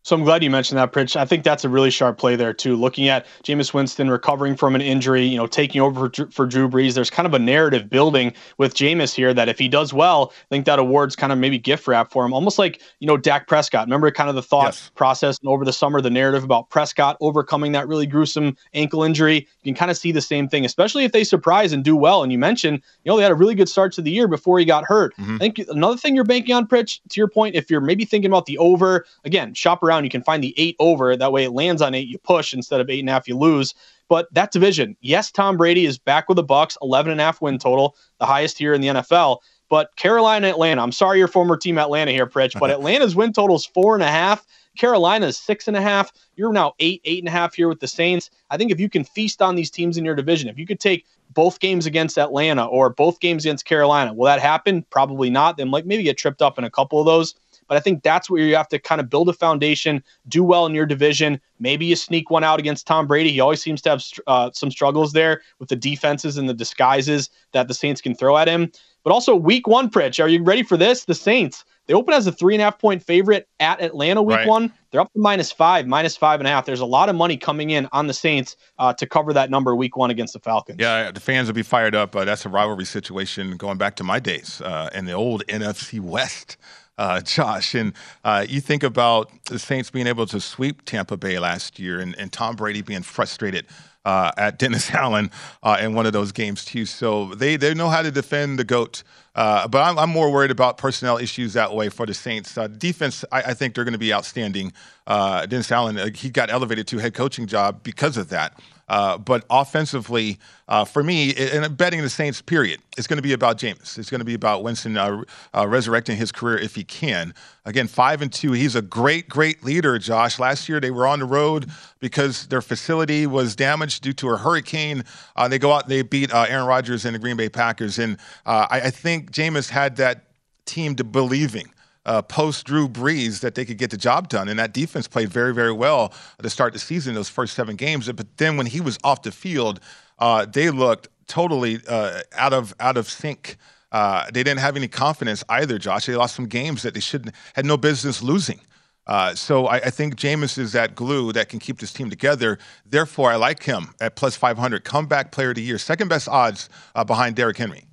So 0.04 0.16
I'm 0.16 0.24
glad 0.24 0.42
you 0.42 0.50
mentioned 0.50 0.78
that, 0.78 0.92
Pritch. 0.92 1.14
I 1.14 1.24
think 1.24 1.44
that's 1.44 1.64
a 1.64 1.68
really 1.68 1.90
sharp 1.90 2.18
play 2.18 2.34
there 2.34 2.52
too. 2.52 2.74
Looking 2.74 3.08
at 3.08 3.24
Jameis 3.44 3.72
Winston 3.72 4.10
recovering 4.10 4.56
from 4.56 4.74
an 4.74 4.80
injury, 4.80 5.24
you 5.24 5.36
know, 5.36 5.46
taking 5.46 5.80
over 5.80 6.10
for, 6.10 6.26
for 6.26 6.44
Drew 6.44 6.68
Brees. 6.68 6.94
There's 6.94 7.10
kind 7.10 7.24
of 7.24 7.34
a 7.34 7.38
narrative 7.38 7.88
building 7.88 8.32
with 8.58 8.74
Jameis 8.74 9.14
here 9.14 9.32
that 9.32 9.48
if 9.48 9.60
he 9.60 9.68
does 9.68 9.92
well, 9.92 10.32
I 10.32 10.48
think 10.50 10.66
that 10.66 10.80
award's 10.80 11.14
kind 11.14 11.32
of 11.32 11.38
maybe 11.38 11.56
gift 11.56 11.86
wrap 11.86 12.10
for 12.10 12.24
him, 12.24 12.32
almost 12.34 12.58
like 12.58 12.80
you 12.98 13.06
know 13.06 13.16
Dak 13.16 13.46
Prescott. 13.46 13.86
Remember 13.86 14.10
kind 14.10 14.28
of 14.28 14.34
the 14.34 14.42
thought 14.42 14.74
yes. 14.74 14.90
process 14.96 15.38
and 15.38 15.48
over 15.48 15.64
the 15.64 15.72
summer, 15.72 16.00
the 16.00 16.10
narrative 16.10 16.42
about 16.42 16.68
Prescott 16.68 17.16
overcoming 17.20 17.70
that 17.72 17.86
really 17.86 18.06
gruesome 18.06 18.56
ankle 18.74 19.04
injury. 19.04 19.46
You 19.62 19.72
can 19.72 19.78
kind 19.78 19.90
of 19.90 19.96
see 19.96 20.10
the 20.10 20.20
same 20.20 20.48
thing, 20.48 20.64
especially 20.64 21.04
if 21.04 21.12
they 21.12 21.22
surprise 21.22 21.72
and 21.72 21.84
do 21.84 21.94
well. 21.94 22.24
And 22.24 22.32
you 22.32 22.38
mentioned, 22.38 22.82
you 23.04 23.10
know, 23.10 23.16
they 23.16 23.22
had 23.22 23.30
a 23.30 23.36
really 23.36 23.54
good 23.54 23.68
start 23.68 23.92
to 23.92 24.02
the 24.02 24.10
year 24.10 24.26
before 24.26 24.58
he 24.58 24.64
got 24.64 24.84
hurt. 24.84 25.16
Mm-hmm. 25.16 25.36
I 25.36 25.38
think 25.38 25.58
another 25.68 25.96
thing 25.96 26.16
you're 26.16 26.24
banking 26.24 26.56
on, 26.56 26.66
Pritch, 26.66 26.98
to 27.08 27.20
your 27.20 27.28
point, 27.28 27.54
if 27.54 27.70
you're 27.70 27.80
maybe 27.80 28.04
thinking 28.04 28.30
about 28.30 28.46
the 28.46 28.58
over 28.58 29.06
again, 29.24 29.54
shop 29.54 29.80
around 29.80 29.91
around, 29.92 30.04
you 30.04 30.10
can 30.10 30.22
find 30.22 30.42
the 30.42 30.54
eight 30.56 30.76
over. 30.78 31.16
That 31.16 31.32
way 31.32 31.44
it 31.44 31.52
lands 31.52 31.82
on 31.82 31.94
eight, 31.94 32.08
you 32.08 32.18
push 32.18 32.54
instead 32.54 32.80
of 32.80 32.90
eight 32.90 33.00
and 33.00 33.08
a 33.08 33.12
half, 33.12 33.28
you 33.28 33.36
lose. 33.36 33.74
But 34.08 34.32
that 34.34 34.52
division, 34.52 34.96
yes, 35.00 35.30
Tom 35.30 35.56
Brady 35.56 35.86
is 35.86 35.98
back 35.98 36.28
with 36.28 36.36
the 36.36 36.44
Bucs, 36.44 36.76
11 36.82 37.12
and 37.12 37.20
a 37.20 37.24
half 37.24 37.40
win 37.40 37.58
total, 37.58 37.96
the 38.18 38.26
highest 38.26 38.58
here 38.58 38.74
in 38.74 38.80
the 38.80 38.88
NFL. 38.88 39.38
But 39.68 39.94
Carolina, 39.96 40.48
Atlanta, 40.48 40.82
I'm 40.82 40.92
sorry 40.92 41.18
your 41.18 41.28
former 41.28 41.56
team 41.56 41.78
Atlanta 41.78 42.10
here, 42.10 42.26
Pritch, 42.26 42.58
but 42.58 42.70
Atlanta's 42.78 43.16
win 43.16 43.32
total 43.32 43.56
is 43.56 43.64
four 43.64 43.94
and 43.94 44.02
a 44.02 44.08
half. 44.08 44.46
Carolina's 44.76 45.38
six 45.38 45.68
and 45.68 45.76
a 45.76 45.82
half. 45.82 46.12
You're 46.36 46.52
now 46.52 46.74
eight, 46.78 47.00
eight 47.04 47.20
and 47.20 47.28
a 47.28 47.32
half 47.32 47.54
here 47.54 47.68
with 47.68 47.80
the 47.80 47.88
Saints. 47.88 48.30
I 48.50 48.56
think 48.56 48.70
if 48.70 48.80
you 48.80 48.88
can 48.88 49.04
feast 49.04 49.42
on 49.42 49.54
these 49.54 49.70
teams 49.70 49.96
in 49.96 50.04
your 50.04 50.14
division, 50.14 50.48
if 50.48 50.58
you 50.58 50.66
could 50.66 50.80
take 50.80 51.06
both 51.30 51.60
games 51.60 51.86
against 51.86 52.18
Atlanta 52.18 52.66
or 52.66 52.90
both 52.90 53.20
games 53.20 53.44
against 53.44 53.64
Carolina, 53.64 54.12
will 54.12 54.26
that 54.26 54.40
happen? 54.40 54.84
Probably 54.90 55.30
not. 55.30 55.56
Then 55.56 55.70
like 55.70 55.86
maybe 55.86 56.02
get 56.02 56.18
tripped 56.18 56.42
up 56.42 56.58
in 56.58 56.64
a 56.64 56.70
couple 56.70 57.00
of 57.00 57.06
those. 57.06 57.34
But 57.68 57.76
I 57.76 57.80
think 57.80 58.02
that's 58.02 58.28
where 58.28 58.42
you 58.42 58.56
have 58.56 58.68
to 58.68 58.78
kind 58.78 59.00
of 59.00 59.08
build 59.08 59.28
a 59.28 59.32
foundation, 59.32 60.02
do 60.28 60.44
well 60.44 60.66
in 60.66 60.74
your 60.74 60.86
division. 60.86 61.40
Maybe 61.58 61.86
you 61.86 61.96
sneak 61.96 62.30
one 62.30 62.44
out 62.44 62.58
against 62.58 62.86
Tom 62.86 63.06
Brady. 63.06 63.30
He 63.30 63.40
always 63.40 63.62
seems 63.62 63.80
to 63.82 63.90
have 63.90 64.04
uh, 64.26 64.50
some 64.52 64.70
struggles 64.70 65.12
there 65.12 65.42
with 65.58 65.68
the 65.68 65.76
defenses 65.76 66.36
and 66.36 66.48
the 66.48 66.54
disguises 66.54 67.30
that 67.52 67.68
the 67.68 67.74
Saints 67.74 68.00
can 68.00 68.14
throw 68.14 68.36
at 68.36 68.48
him. 68.48 68.70
But 69.04 69.12
also, 69.12 69.34
week 69.34 69.66
one, 69.66 69.90
Pritch, 69.90 70.22
are 70.22 70.28
you 70.28 70.42
ready 70.42 70.62
for 70.62 70.76
this? 70.76 71.04
The 71.04 71.14
Saints, 71.14 71.64
they 71.86 71.94
open 71.94 72.14
as 72.14 72.26
a 72.26 72.32
three 72.32 72.54
and 72.54 72.62
a 72.62 72.64
half 72.64 72.78
point 72.78 73.02
favorite 73.02 73.48
at 73.58 73.80
Atlanta 73.80 74.22
week 74.22 74.38
right. 74.38 74.46
one. 74.46 74.72
They're 74.90 75.00
up 75.00 75.12
to 75.12 75.18
minus 75.18 75.50
five, 75.50 75.86
minus 75.86 76.16
five 76.16 76.38
and 76.40 76.46
a 76.46 76.50
half. 76.50 76.64
There's 76.64 76.80
a 76.80 76.86
lot 76.86 77.08
of 77.08 77.16
money 77.16 77.36
coming 77.36 77.70
in 77.70 77.88
on 77.92 78.06
the 78.06 78.14
Saints 78.14 78.56
uh, 78.78 78.92
to 78.94 79.06
cover 79.06 79.32
that 79.32 79.50
number 79.50 79.74
week 79.74 79.96
one 79.96 80.10
against 80.10 80.34
the 80.34 80.38
Falcons. 80.38 80.78
Yeah, 80.80 81.10
the 81.10 81.20
fans 81.20 81.48
will 81.48 81.54
be 81.54 81.62
fired 81.62 81.94
up. 81.94 82.14
Uh, 82.14 82.24
that's 82.24 82.46
a 82.46 82.48
rivalry 82.48 82.84
situation 82.84 83.56
going 83.56 83.78
back 83.78 83.96
to 83.96 84.04
my 84.04 84.20
days 84.20 84.60
uh, 84.60 84.90
in 84.94 85.06
the 85.06 85.12
old 85.12 85.44
NFC 85.48 85.98
West 85.98 86.56
uh, 87.02 87.20
Josh. 87.24 87.74
And 87.74 87.92
uh, 88.24 88.46
you 88.48 88.60
think 88.60 88.82
about 88.82 89.30
the 89.46 89.58
Saints 89.58 89.90
being 89.90 90.06
able 90.06 90.26
to 90.26 90.40
sweep 90.40 90.84
Tampa 90.84 91.16
Bay 91.16 91.38
last 91.38 91.78
year 91.78 92.00
and, 92.00 92.14
and 92.16 92.32
Tom 92.32 92.54
Brady 92.56 92.82
being 92.82 93.02
frustrated 93.02 93.66
uh, 94.04 94.30
at 94.36 94.58
Dennis 94.58 94.90
Allen 94.94 95.30
uh, 95.62 95.78
in 95.80 95.94
one 95.94 96.06
of 96.06 96.12
those 96.12 96.32
games 96.32 96.64
too. 96.64 96.86
So 96.86 97.34
they 97.34 97.56
they 97.56 97.74
know 97.74 97.88
how 97.88 98.02
to 98.02 98.10
defend 98.10 98.58
the 98.58 98.64
goat. 98.64 99.02
Uh, 99.34 99.66
but 99.66 99.80
I'm, 99.80 99.98
I'm, 99.98 100.10
more 100.10 100.30
worried 100.30 100.50
about 100.50 100.76
personnel 100.76 101.16
issues 101.16 101.54
that 101.54 101.74
way 101.74 101.88
for 101.88 102.04
the 102.04 102.12
Saints. 102.12 102.58
Uh, 102.58 102.66
defense, 102.66 103.24
I, 103.32 103.40
I, 103.40 103.54
think 103.54 103.74
they're 103.74 103.84
going 103.84 103.94
to 103.94 103.98
be 103.98 104.12
outstanding. 104.12 104.74
Dennis 105.08 105.72
Allen, 105.72 106.14
he 106.14 106.28
got 106.28 106.50
elevated 106.50 106.86
to 106.88 106.98
head 106.98 107.14
coaching 107.14 107.46
job 107.46 107.82
because 107.82 108.18
of 108.18 108.28
that. 108.28 108.60
Uh, 108.88 109.16
but 109.16 109.44
offensively, 109.48 110.38
uh, 110.68 110.84
for 110.84 111.02
me, 111.02 111.34
and 111.34 111.76
betting 111.76 112.02
the 112.02 112.10
Saints, 112.10 112.42
period, 112.42 112.80
it's 112.98 113.06
going 113.06 113.16
to 113.16 113.22
be 113.22 113.32
about 113.32 113.58
Jameis. 113.58 113.98
It's 113.98 114.10
going 114.10 114.20
to 114.20 114.24
be 114.24 114.34
about 114.34 114.62
Winston 114.62 114.96
uh, 114.96 115.22
uh, 115.54 115.66
resurrecting 115.66 116.16
his 116.16 116.32
career 116.32 116.58
if 116.58 116.74
he 116.74 116.84
can. 116.84 117.32
Again, 117.64 117.86
five 117.86 118.22
and 118.22 118.32
two. 118.32 118.52
He's 118.52 118.74
a 118.74 118.82
great, 118.82 119.28
great 119.28 119.64
leader, 119.64 119.98
Josh. 119.98 120.38
Last 120.38 120.68
year 120.68 120.80
they 120.80 120.90
were 120.90 121.06
on 121.06 121.20
the 121.20 121.24
road 121.24 121.70
because 122.00 122.46
their 122.48 122.62
facility 122.62 123.26
was 123.26 123.56
damaged 123.56 124.02
due 124.02 124.12
to 124.14 124.30
a 124.30 124.36
hurricane. 124.36 125.04
Uh, 125.36 125.48
they 125.48 125.58
go 125.58 125.72
out, 125.72 125.84
and 125.84 125.92
they 125.92 126.02
beat 126.02 126.34
Aaron 126.34 126.66
Rodgers 126.66 127.04
and 127.04 127.14
the 127.14 127.18
Green 127.18 127.36
Bay 127.36 127.48
Packers, 127.48 127.98
and 127.98 128.18
I, 128.44 128.82
I 128.84 128.90
think 128.90 129.30
Jameis 129.30 129.70
had 129.70 129.96
that 129.96 130.24
team 130.64 130.96
to 130.96 131.04
believing 131.04 131.72
uh, 132.04 132.22
post 132.22 132.66
Drew 132.66 132.88
Brees 132.88 133.40
that 133.40 133.54
they 133.54 133.64
could 133.64 133.78
get 133.78 133.90
the 133.90 133.96
job 133.96 134.28
done. 134.28 134.48
And 134.48 134.58
that 134.58 134.72
defense 134.72 135.08
played 135.08 135.28
very, 135.28 135.54
very 135.54 135.72
well 135.72 136.12
to 136.42 136.50
start 136.50 136.72
the 136.72 136.78
season, 136.78 137.14
those 137.14 137.28
first 137.28 137.54
seven 137.54 137.76
games. 137.76 138.10
But 138.10 138.36
then 138.38 138.56
when 138.56 138.66
he 138.66 138.80
was 138.80 138.98
off 139.04 139.22
the 139.22 139.32
field, 139.32 139.80
uh, 140.18 140.46
they 140.46 140.70
looked 140.70 141.08
totally 141.26 141.80
uh, 141.88 142.20
out 142.36 142.52
of 142.52 142.74
out 142.80 142.96
of 142.96 143.08
sync. 143.08 143.56
Uh, 143.90 144.24
they 144.26 144.42
didn't 144.42 144.60
have 144.60 144.76
any 144.76 144.88
confidence 144.88 145.44
either, 145.48 145.78
Josh. 145.78 146.06
They 146.06 146.16
lost 146.16 146.34
some 146.34 146.46
games 146.46 146.82
that 146.82 146.94
they 146.94 147.00
shouldn't 147.00 147.34
had 147.54 147.66
no 147.66 147.76
business 147.76 148.22
losing. 148.22 148.60
Uh, 149.06 149.34
so 149.34 149.66
I, 149.66 149.76
I, 149.76 149.90
think 149.90 150.14
Jameis 150.14 150.56
is 150.58 150.72
that 150.72 150.94
glue 150.94 151.32
that 151.32 151.48
can 151.48 151.58
keep 151.58 151.80
this 151.80 151.92
team 151.92 152.08
together. 152.08 152.58
Therefore, 152.86 153.32
I 153.32 153.36
like 153.36 153.64
him 153.64 153.92
at 154.00 154.14
plus 154.14 154.36
500. 154.36 154.84
Comeback 154.84 155.32
player 155.32 155.48
of 155.48 155.56
the 155.56 155.62
year, 155.62 155.76
second 155.76 156.06
best 156.06 156.28
odds 156.28 156.68
uh, 156.94 157.02
behind 157.02 157.34
Derrick 157.34 157.56
Henry. 157.56 157.84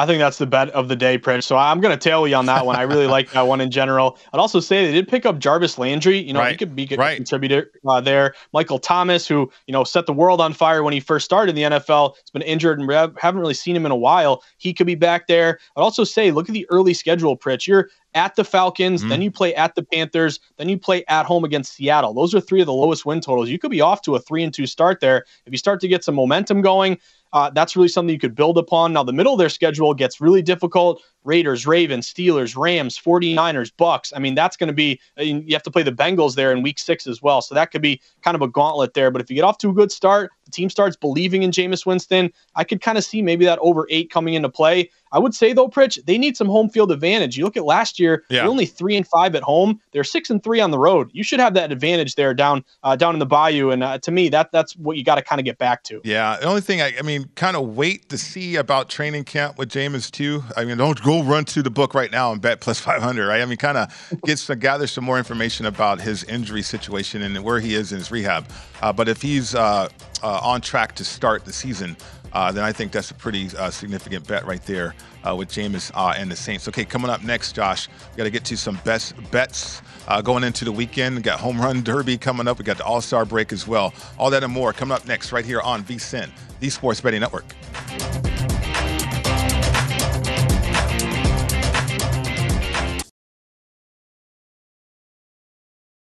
I 0.00 0.06
think 0.06 0.18
that's 0.18 0.38
the 0.38 0.46
bet 0.46 0.70
of 0.70 0.88
the 0.88 0.96
day, 0.96 1.18
Prince. 1.18 1.44
So 1.44 1.58
I'm 1.58 1.78
going 1.78 1.92
to 1.92 2.02
tail 2.02 2.26
you 2.26 2.34
on 2.34 2.46
that 2.46 2.64
one. 2.64 2.74
I 2.74 2.82
really 2.82 3.06
like 3.06 3.32
that 3.32 3.46
one 3.46 3.60
in 3.60 3.70
general. 3.70 4.16
I'd 4.32 4.40
also 4.40 4.58
say 4.58 4.86
they 4.86 4.92
did 4.92 5.06
pick 5.06 5.26
up 5.26 5.38
Jarvis 5.38 5.76
Landry. 5.76 6.16
You 6.16 6.32
know, 6.32 6.40
right. 6.40 6.52
he 6.52 6.56
could 6.56 6.74
be 6.74 6.88
a 6.90 6.96
right. 6.96 7.16
contributor 7.16 7.70
uh, 7.86 8.00
there. 8.00 8.34
Michael 8.54 8.78
Thomas, 8.78 9.28
who 9.28 9.52
you 9.66 9.72
know 9.72 9.84
set 9.84 10.06
the 10.06 10.14
world 10.14 10.40
on 10.40 10.54
fire 10.54 10.82
when 10.82 10.94
he 10.94 11.00
first 11.00 11.26
started 11.26 11.50
in 11.50 11.70
the 11.70 11.76
NFL, 11.76 12.16
has 12.16 12.30
been 12.30 12.40
injured 12.40 12.80
and 12.80 12.90
haven't 13.18 13.40
really 13.42 13.52
seen 13.52 13.76
him 13.76 13.84
in 13.84 13.92
a 13.92 13.96
while. 13.96 14.42
He 14.56 14.72
could 14.72 14.86
be 14.86 14.94
back 14.94 15.26
there. 15.26 15.58
I'd 15.76 15.82
also 15.82 16.04
say, 16.04 16.30
look 16.30 16.48
at 16.48 16.54
the 16.54 16.66
early 16.70 16.94
schedule, 16.94 17.36
Pritch. 17.36 17.66
You're 17.66 17.90
at 18.14 18.34
the 18.36 18.44
Falcons, 18.44 19.00
mm-hmm. 19.00 19.10
then 19.10 19.22
you 19.22 19.30
play 19.30 19.54
at 19.54 19.74
the 19.74 19.82
Panthers, 19.82 20.40
then 20.56 20.68
you 20.68 20.78
play 20.78 21.04
at 21.08 21.26
home 21.26 21.44
against 21.44 21.74
Seattle. 21.74 22.12
Those 22.12 22.34
are 22.34 22.40
three 22.40 22.60
of 22.60 22.66
the 22.66 22.72
lowest 22.72 23.06
win 23.06 23.20
totals. 23.20 23.48
You 23.48 23.58
could 23.58 23.70
be 23.70 23.80
off 23.80 24.02
to 24.02 24.14
a 24.16 24.20
three 24.20 24.42
and 24.42 24.52
two 24.52 24.66
start 24.66 25.00
there 25.00 25.24
if 25.46 25.52
you 25.52 25.58
start 25.58 25.80
to 25.80 25.88
get 25.88 26.04
some 26.04 26.14
momentum 26.14 26.60
going 26.60 26.98
uh, 27.32 27.50
that's 27.50 27.76
really 27.76 27.88
something 27.88 28.12
you 28.12 28.18
could 28.18 28.34
build 28.34 28.58
upon. 28.58 28.92
Now, 28.92 29.02
the 29.02 29.12
middle 29.12 29.32
of 29.32 29.38
their 29.38 29.48
schedule 29.48 29.94
gets 29.94 30.20
really 30.20 30.42
difficult. 30.42 31.02
Raiders, 31.24 31.66
Ravens, 31.66 32.12
Steelers, 32.12 32.56
Rams, 32.56 32.98
49ers, 32.98 33.72
Bucs. 33.78 34.12
I 34.14 34.18
mean, 34.18 34.34
that's 34.34 34.56
going 34.56 34.68
to 34.68 34.74
be, 34.74 35.00
you 35.16 35.52
have 35.52 35.62
to 35.62 35.70
play 35.70 35.82
the 35.82 35.92
Bengals 35.92 36.34
there 36.34 36.50
in 36.50 36.62
week 36.62 36.78
six 36.78 37.06
as 37.06 37.22
well. 37.22 37.40
So 37.42 37.54
that 37.54 37.70
could 37.70 37.82
be 37.82 38.00
kind 38.22 38.34
of 38.34 38.42
a 38.42 38.48
gauntlet 38.48 38.94
there. 38.94 39.10
But 39.10 39.20
if 39.20 39.30
you 39.30 39.36
get 39.36 39.44
off 39.44 39.58
to 39.58 39.70
a 39.70 39.72
good 39.72 39.92
start, 39.92 40.32
the 40.50 40.56
team 40.56 40.70
starts 40.70 40.96
believing 40.96 41.42
in 41.42 41.50
Jameis 41.50 41.86
Winston, 41.86 42.32
I 42.56 42.64
could 42.64 42.80
kind 42.80 42.98
of 42.98 43.04
see 43.04 43.22
maybe 43.22 43.44
that 43.44 43.58
over 43.60 43.86
eight 43.90 44.10
coming 44.10 44.34
into 44.34 44.48
play. 44.48 44.90
I 45.12 45.18
would 45.18 45.34
say 45.34 45.52
though, 45.52 45.68
Pritch, 45.68 46.04
they 46.04 46.18
need 46.18 46.36
some 46.36 46.46
home 46.46 46.68
field 46.68 46.92
advantage. 46.92 47.36
You 47.36 47.44
look 47.44 47.56
at 47.56 47.64
last 47.64 47.98
year, 47.98 48.24
yeah. 48.28 48.40
they're 48.40 48.50
only 48.50 48.66
three 48.66 48.96
and 48.96 49.06
five 49.06 49.34
at 49.34 49.42
home. 49.42 49.80
They're 49.92 50.04
six 50.04 50.30
and 50.30 50.42
three 50.42 50.60
on 50.60 50.70
the 50.70 50.78
road. 50.78 51.10
You 51.12 51.24
should 51.24 51.40
have 51.40 51.54
that 51.54 51.72
advantage 51.72 52.14
there 52.14 52.32
down 52.32 52.64
uh, 52.82 52.96
down 52.96 53.14
in 53.14 53.18
the 53.18 53.26
bayou. 53.26 53.70
And 53.70 53.82
uh, 53.82 53.98
to 53.98 54.10
me, 54.10 54.28
that 54.28 54.52
that's 54.52 54.76
what 54.76 54.96
you 54.96 55.04
got 55.04 55.16
to 55.16 55.22
kind 55.22 55.40
of 55.40 55.44
get 55.44 55.58
back 55.58 55.82
to. 55.84 56.00
Yeah. 56.04 56.36
The 56.40 56.46
only 56.46 56.60
thing 56.60 56.80
I, 56.80 56.92
I 56.98 57.02
mean, 57.02 57.28
kind 57.34 57.56
of 57.56 57.74
wait 57.76 58.08
to 58.10 58.18
see 58.18 58.56
about 58.56 58.88
training 58.88 59.24
camp 59.24 59.58
with 59.58 59.68
Jameis 59.70 60.10
too. 60.10 60.44
I 60.56 60.64
mean, 60.64 60.78
don't 60.78 61.02
go 61.02 61.22
run 61.22 61.44
to 61.46 61.62
the 61.62 61.70
book 61.70 61.94
right 61.94 62.10
now 62.10 62.32
and 62.32 62.40
bet 62.40 62.60
plus 62.60 62.78
500. 62.78 63.26
Right? 63.26 63.42
I 63.42 63.44
mean, 63.46 63.58
kind 63.58 63.78
of 63.78 63.92
get 64.24 64.38
some 64.38 64.58
gather 64.58 64.86
some 64.86 65.04
more 65.04 65.18
information 65.18 65.66
about 65.66 66.00
his 66.00 66.22
injury 66.24 66.62
situation 66.62 67.22
and 67.22 67.42
where 67.42 67.58
he 67.58 67.74
is 67.74 67.92
in 67.92 67.98
his 67.98 68.10
rehab. 68.10 68.46
Uh, 68.82 68.92
but 68.92 69.08
if 69.08 69.22
he's 69.22 69.54
uh, 69.54 69.88
uh, 70.22 70.40
on 70.42 70.60
track 70.60 70.94
to 70.96 71.04
start 71.04 71.44
the 71.44 71.52
season, 71.52 71.96
uh, 72.32 72.52
then 72.52 72.62
I 72.62 72.72
think 72.72 72.92
that's 72.92 73.10
a 73.10 73.14
pretty 73.14 73.48
uh, 73.58 73.70
significant 73.70 74.26
bet 74.26 74.46
right 74.46 74.64
there 74.64 74.94
with 75.36 75.48
Jameis 75.50 75.90
and 76.16 76.30
the 76.30 76.36
Saints. 76.36 76.68
Okay, 76.68 76.84
coming 76.84 77.10
up 77.10 77.22
next, 77.22 77.54
Josh, 77.54 77.88
we 77.88 78.16
got 78.16 78.24
to 78.24 78.30
get 78.30 78.44
to 78.46 78.56
some 78.56 78.78
best 78.84 79.14
bets 79.30 79.82
going 80.22 80.44
into 80.44 80.64
the 80.64 80.72
weekend. 80.72 81.16
We 81.16 81.22
got 81.22 81.40
Home 81.40 81.60
Run 81.60 81.82
Derby 81.82 82.16
coming 82.16 82.46
up. 82.46 82.58
We 82.58 82.64
got 82.64 82.78
the 82.78 82.84
All 82.84 83.00
Star 83.00 83.24
break 83.24 83.52
as 83.52 83.66
well. 83.66 83.92
All 84.18 84.30
that 84.30 84.44
and 84.44 84.52
more 84.52 84.72
coming 84.72 84.94
up 84.94 85.06
next 85.06 85.32
right 85.32 85.44
here 85.44 85.60
on 85.60 85.82
VSIN, 85.82 86.30
the 86.60 86.70
Sports 86.70 87.00
Betting 87.00 87.20
Network. 87.20 87.54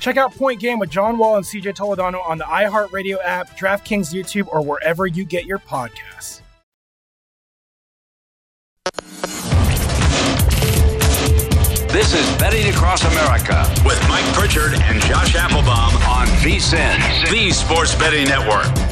Check 0.00 0.16
out 0.16 0.34
Point 0.34 0.60
Game 0.60 0.78
with 0.78 0.90
John 0.90 1.18
Wall 1.18 1.36
and 1.36 1.44
CJ 1.44 1.74
Toledano 1.76 2.24
on 2.26 2.38
the 2.38 2.44
iHeartRadio 2.44 3.18
app, 3.24 3.58
DraftKings 3.58 4.12
YouTube, 4.14 4.48
or 4.48 4.62
wherever 4.62 5.06
you 5.06 5.24
get 5.24 5.44
your 5.44 5.58
podcasts. 5.58 6.40
This 11.92 12.14
is 12.14 12.38
Betting 12.38 12.72
Across 12.72 13.04
America 13.04 13.66
with 13.84 14.00
Mike 14.08 14.24
Pritchard 14.32 14.74
and 14.74 15.02
Josh 15.02 15.34
Applebaum 15.34 15.96
on 16.08 16.28
VSIN, 16.38 17.30
the 17.30 17.50
Sports 17.50 17.96
Betting 17.96 18.28
Network. 18.28 18.89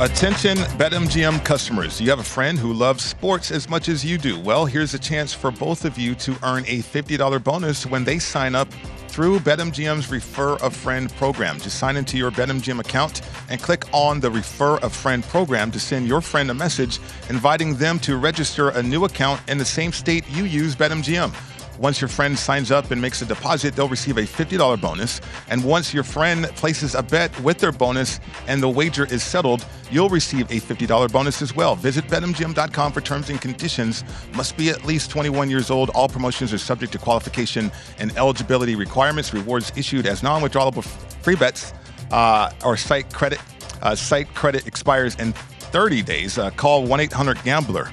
Attention 0.00 0.56
BetMGM 0.78 1.44
customers. 1.44 2.00
You 2.00 2.08
have 2.08 2.20
a 2.20 2.24
friend 2.24 2.58
who 2.58 2.72
loves 2.72 3.04
sports 3.04 3.50
as 3.50 3.68
much 3.68 3.90
as 3.90 4.02
you 4.02 4.16
do. 4.16 4.40
Well, 4.40 4.64
here's 4.64 4.94
a 4.94 4.98
chance 4.98 5.34
for 5.34 5.50
both 5.50 5.84
of 5.84 5.98
you 5.98 6.14
to 6.14 6.34
earn 6.42 6.64
a 6.66 6.78
$50 6.78 7.44
bonus 7.44 7.84
when 7.84 8.02
they 8.04 8.18
sign 8.18 8.54
up 8.54 8.66
through 9.08 9.40
BetMGM's 9.40 10.10
Refer 10.10 10.56
a 10.62 10.70
Friend 10.70 11.12
program. 11.16 11.58
Just 11.58 11.78
sign 11.78 11.98
into 11.98 12.16
your 12.16 12.30
BetMGM 12.30 12.80
account 12.80 13.20
and 13.50 13.60
click 13.60 13.84
on 13.92 14.20
the 14.20 14.30
Refer 14.30 14.78
a 14.78 14.88
Friend 14.88 15.22
program 15.22 15.70
to 15.70 15.78
send 15.78 16.08
your 16.08 16.22
friend 16.22 16.50
a 16.50 16.54
message 16.54 16.98
inviting 17.28 17.76
them 17.76 17.98
to 17.98 18.16
register 18.16 18.70
a 18.70 18.82
new 18.82 19.04
account 19.04 19.42
in 19.48 19.58
the 19.58 19.66
same 19.66 19.92
state 19.92 20.24
you 20.30 20.44
use 20.44 20.74
BetMGM. 20.74 21.49
Once 21.80 21.98
your 21.98 22.08
friend 22.08 22.38
signs 22.38 22.70
up 22.70 22.90
and 22.90 23.00
makes 23.00 23.22
a 23.22 23.24
deposit, 23.24 23.74
they'll 23.74 23.88
receive 23.88 24.18
a 24.18 24.22
$50 24.22 24.78
bonus. 24.78 25.18
And 25.48 25.64
once 25.64 25.94
your 25.94 26.02
friend 26.04 26.44
places 26.54 26.94
a 26.94 27.02
bet 27.02 27.32
with 27.40 27.56
their 27.56 27.72
bonus 27.72 28.20
and 28.46 28.62
the 28.62 28.68
wager 28.68 29.06
is 29.06 29.22
settled, 29.22 29.64
you'll 29.90 30.10
receive 30.10 30.42
a 30.50 30.60
$50 30.60 31.10
bonus 31.10 31.40
as 31.40 31.56
well. 31.56 31.74
Visit 31.76 32.04
betmgm.com 32.04 32.92
for 32.92 33.00
terms 33.00 33.30
and 33.30 33.40
conditions. 33.40 34.04
Must 34.34 34.58
be 34.58 34.68
at 34.68 34.84
least 34.84 35.10
21 35.10 35.48
years 35.48 35.70
old. 35.70 35.88
All 35.90 36.06
promotions 36.06 36.52
are 36.52 36.58
subject 36.58 36.92
to 36.92 36.98
qualification 36.98 37.72
and 37.98 38.14
eligibility 38.18 38.74
requirements. 38.74 39.32
Rewards 39.32 39.72
issued 39.74 40.06
as 40.06 40.22
non-withdrawable 40.22 40.84
free 41.22 41.36
bets 41.36 41.72
uh, 42.10 42.50
or 42.62 42.76
site 42.76 43.10
credit. 43.14 43.38
Uh, 43.80 43.94
site 43.94 44.28
credit 44.34 44.66
expires 44.66 45.14
in 45.14 45.32
30 45.32 46.02
days. 46.02 46.36
Uh, 46.36 46.50
call 46.50 46.86
1-800-GAMBLER 46.86 47.90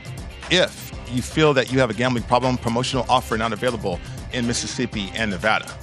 if 0.51 0.86
you 1.11 1.21
feel 1.21 1.53
that 1.53 1.71
you 1.71 1.79
have 1.79 1.89
a 1.89 1.93
gambling 1.93 2.23
problem, 2.23 2.57
promotional 2.57 3.05
offer 3.09 3.37
not 3.37 3.53
available 3.53 3.99
in 4.33 4.45
Mississippi 4.45 5.11
and 5.15 5.31
Nevada. 5.31 5.73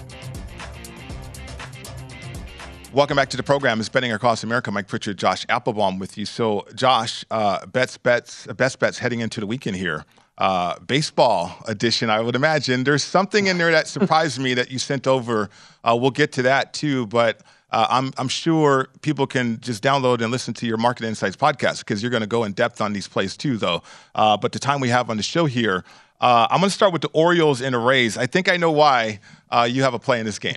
Welcome 2.93 3.17
back 3.17 3.29
to 3.31 3.37
the 3.37 3.43
program. 3.43 3.81
It's 3.81 3.89
Betting 3.89 4.13
Across 4.13 4.45
America. 4.45 4.71
Mike 4.71 4.87
Pritchard, 4.87 5.19
Josh 5.19 5.45
Applebaum 5.49 5.99
with 5.99 6.17
you. 6.17 6.25
So, 6.25 6.65
Josh, 6.77 7.25
uh, 7.31 7.67
bets, 7.67 7.99
bets, 7.99 8.47
best 8.47 8.79
bets 8.79 8.99
heading 8.99 9.19
into 9.19 9.41
the 9.41 9.47
weekend 9.47 9.77
here. 9.77 10.05
Uh, 10.39 10.79
baseball 10.79 11.57
edition, 11.67 12.09
I 12.09 12.21
would 12.21 12.37
imagine. 12.37 12.85
There's 12.85 13.03
something 13.03 13.49
in 13.49 13.59
there 13.59 13.73
that 13.73 13.89
surprised 13.89 14.39
me 14.39 14.55
that 14.55 14.71
you 14.71 14.79
sent 14.79 15.09
over. 15.09 15.51
Uh, 15.83 15.99
we'll 16.01 16.13
get 16.13 16.31
to 16.33 16.43
that 16.43 16.73
too, 16.73 17.07
but 17.07 17.41
uh, 17.75 17.89
I'm, 17.91 18.13
I'm 18.19 18.29
sure 18.29 18.89
people 19.03 19.27
can 19.27 19.61
just 19.61 19.83
download 19.83 20.23
and 20.23 20.31
listen 20.31 20.55
to 20.55 20.67
your 20.67 20.77
Market 20.77 21.07
Insights 21.07 21.35
podcast 21.35 21.81
because 21.81 22.03
you're 22.03 22.11
going 22.11 22.21
to 22.21 22.29
go 22.29 22.45
in 22.45 22.53
depth 22.53 22.81
on 22.81 22.93
these 22.93 23.09
plays 23.09 23.37
too, 23.37 23.57
though. 23.57 23.83
Uh, 24.15 24.37
but 24.37 24.53
the 24.53 24.61
time 24.61 24.79
we 24.79 24.91
have 24.91 25.11
on 25.11 25.17
the 25.17 25.25
show 25.25 25.45
here, 25.45 25.85
uh, 26.21 26.47
I'm 26.51 26.61
going 26.61 26.71
to 26.71 26.75
start 26.75 26.93
with 26.93 27.03
the 27.03 27.11
Orioles 27.13 27.61
and 27.61 27.75
the 27.75 27.79
Rays. 27.79 28.17
I 28.17 28.27
think 28.27 28.49
I 28.49 28.57
know 28.57 28.71
why 28.71 29.19
uh, 29.51 29.67
you 29.69 29.83
have 29.83 29.93
a 29.93 29.99
play 29.99 30.21
in 30.21 30.25
this 30.25 30.39
game. 30.39 30.57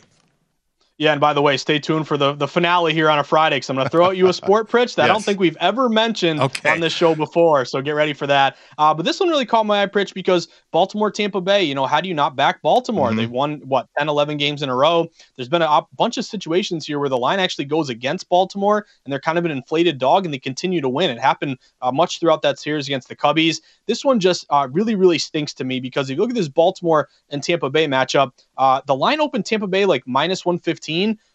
Yeah, 1.00 1.12
and 1.12 1.22
by 1.22 1.34
the 1.34 1.44
way, 1.44 1.58
stay 1.58 1.78
tuned 1.78 2.08
for 2.08 2.18
the, 2.18 2.34
the 2.34 2.48
finale 2.48 2.92
here 2.92 3.08
on 3.08 3.20
a 3.20 3.24
Friday 3.24 3.58
because 3.58 3.70
I'm 3.70 3.76
going 3.76 3.86
to 3.86 3.92
throw 3.92 4.10
at 4.10 4.18
you 4.18 4.30
a 4.30 4.34
sport 4.34 4.68
pitch 4.72 4.96
that 4.96 5.04
I 5.04 5.08
don't 5.08 5.24
think 5.24 5.40
we've 5.40 5.58
ever 5.60 5.90
mentioned 5.90 6.40
on 6.66 6.80
this 6.80 6.92
show 6.92 7.14
before. 7.14 7.66
So 7.66 7.84
get 7.84 7.92
ready 7.92 8.14
for 8.14 8.26
that. 8.26 8.58
Uh, 8.80 8.96
but 8.96 9.06
this 9.06 9.20
one 9.20 9.30
really 9.30 9.46
caught 9.46 9.68
my 9.68 9.84
eye, 9.84 9.86
Pritch, 9.86 10.16
because 10.16 10.48
Baltimore, 10.72 11.12
Tampa 11.12 11.40
Bay, 11.40 11.64
you 11.64 11.76
know, 11.76 11.86
how 11.86 12.02
do 12.02 12.10
you 12.10 12.16
not 12.16 12.36
back 12.36 12.64
Baltimore? 12.64 13.12
Mhm. 13.12 13.18
They've 13.18 13.30
won, 13.30 13.60
what, 13.66 13.88
10, 14.00 14.10
11 14.10 14.38
games 14.38 14.64
in 14.64 14.70
a 14.70 14.76
row. 14.76 15.08
There's 15.36 15.48
been 15.50 15.62
a 15.62 15.66
op- 15.66 15.96
bunch 15.96 16.18
of 16.18 16.26
situations 16.26 16.88
here 16.88 16.98
where 16.98 17.10
the 17.10 17.18
line 17.18 17.40
actually 17.40 17.66
goes 17.66 17.90
against 17.90 18.28
Baltimore 18.28 18.88
and 19.06 19.12
they're 19.12 19.20
kind 19.20 19.38
of 19.38 19.46
an 19.46 19.52
inflated 19.52 20.00
dog 20.00 20.26
and 20.26 20.34
they 20.34 20.40
continue 20.40 20.82
to 20.82 20.90
win. 20.90 21.12
It 21.12 21.20
happened 21.20 21.60
uh, 21.84 21.92
much 21.92 22.20
throughout 22.20 22.42
that 22.42 22.58
series 22.58 22.88
against 22.88 23.08
the 23.08 23.16
Cubbies. 23.16 23.62
This 23.86 24.04
one 24.04 24.20
just 24.20 24.48
uh, 24.50 24.68
really, 24.72 24.96
really 24.96 25.20
stinks 25.20 25.54
to 25.54 25.64
me 25.64 25.80
because 25.80 26.10
if 26.10 26.16
you 26.16 26.22
look 26.22 26.32
at 26.32 26.36
this 26.36 26.50
Baltimore 26.50 27.08
and 27.30 27.44
Tampa 27.44 27.70
Bay 27.70 27.86
matchup, 27.86 28.32
uh, 28.58 28.82
the 28.88 28.96
line 28.96 29.22
opened 29.22 29.46
Tampa 29.46 29.68
Bay 29.68 29.86
like 29.86 30.02
minus 30.08 30.44
115. 30.44 30.87